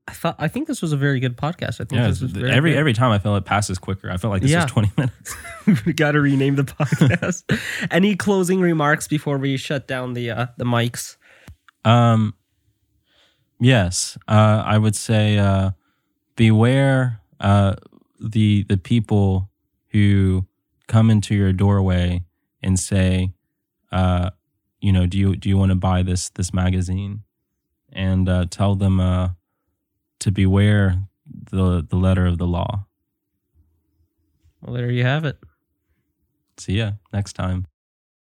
I 0.09 0.13
thought 0.13 0.35
I 0.39 0.49
think 0.49 0.67
this 0.67 0.83
was 0.83 0.93
a 0.93 0.97
very 0.97 1.21
good 1.21 1.37
podcast. 1.37 1.75
I 1.75 1.85
think 1.85 1.93
yeah, 1.93 2.09
this 2.09 2.21
was 2.21 2.37
every 2.37 2.73
good. 2.73 2.79
every 2.79 2.93
time 2.93 3.13
I 3.13 3.21
feel 3.21 3.37
it 3.37 3.45
passes 3.45 3.79
quicker. 3.79 4.11
I 4.11 4.17
felt 4.17 4.33
like 4.33 4.43
this 4.43 4.51
yeah. 4.51 4.65
was 4.65 4.73
twenty 4.73 4.91
minutes. 4.97 5.37
we 5.87 5.93
got 5.93 6.13
to 6.13 6.21
rename 6.21 6.57
the 6.57 6.65
podcast. 6.65 7.45
Any 7.91 8.17
closing 8.17 8.61
remarks 8.61 9.07
before 9.07 9.39
we 9.39 9.57
shut 9.57 9.87
down 9.87 10.15
the 10.15 10.31
uh, 10.33 10.47
the 10.57 10.65
mics? 10.65 11.17
Um, 11.85 12.35
yes, 13.61 14.19
uh, 14.27 14.65
I 14.67 14.77
would 14.77 14.97
say 14.97 15.39
uh, 15.39 15.71
beware 16.35 17.21
uh, 17.39 17.77
the 18.23 18.65
the 18.65 18.77
people 18.77 19.51
who 19.89 20.47
come 20.87 21.11
into 21.11 21.35
your 21.35 21.53
doorway 21.53 22.23
and 22.63 22.79
say, 22.79 23.33
uh, 23.91 24.31
you 24.81 24.93
know, 24.93 25.07
do 25.07 25.19
you 25.19 25.37
do 25.37 25.49
you 25.49 25.57
want 25.57 25.71
to 25.71 25.77
buy 25.77 26.03
this 26.03 26.31
this 26.31 26.53
magazine? 26.53 27.23
And 27.93 28.29
uh, 28.29 28.47
tell 28.49 28.75
them 28.75 29.01
uh, 29.01 29.31
to 30.21 30.31
beware 30.31 31.03
the 31.27 31.87
the 31.89 31.97
letter 31.97 32.27
of 32.27 32.39
the 32.39 32.47
law. 32.47 32.87
Well, 34.61 34.75
there 34.75 34.91
you 34.91 35.03
have 35.03 35.25
it. 35.25 35.39
See 36.59 36.79
ya 36.79 36.93
next 37.13 37.33
time. 37.33 37.67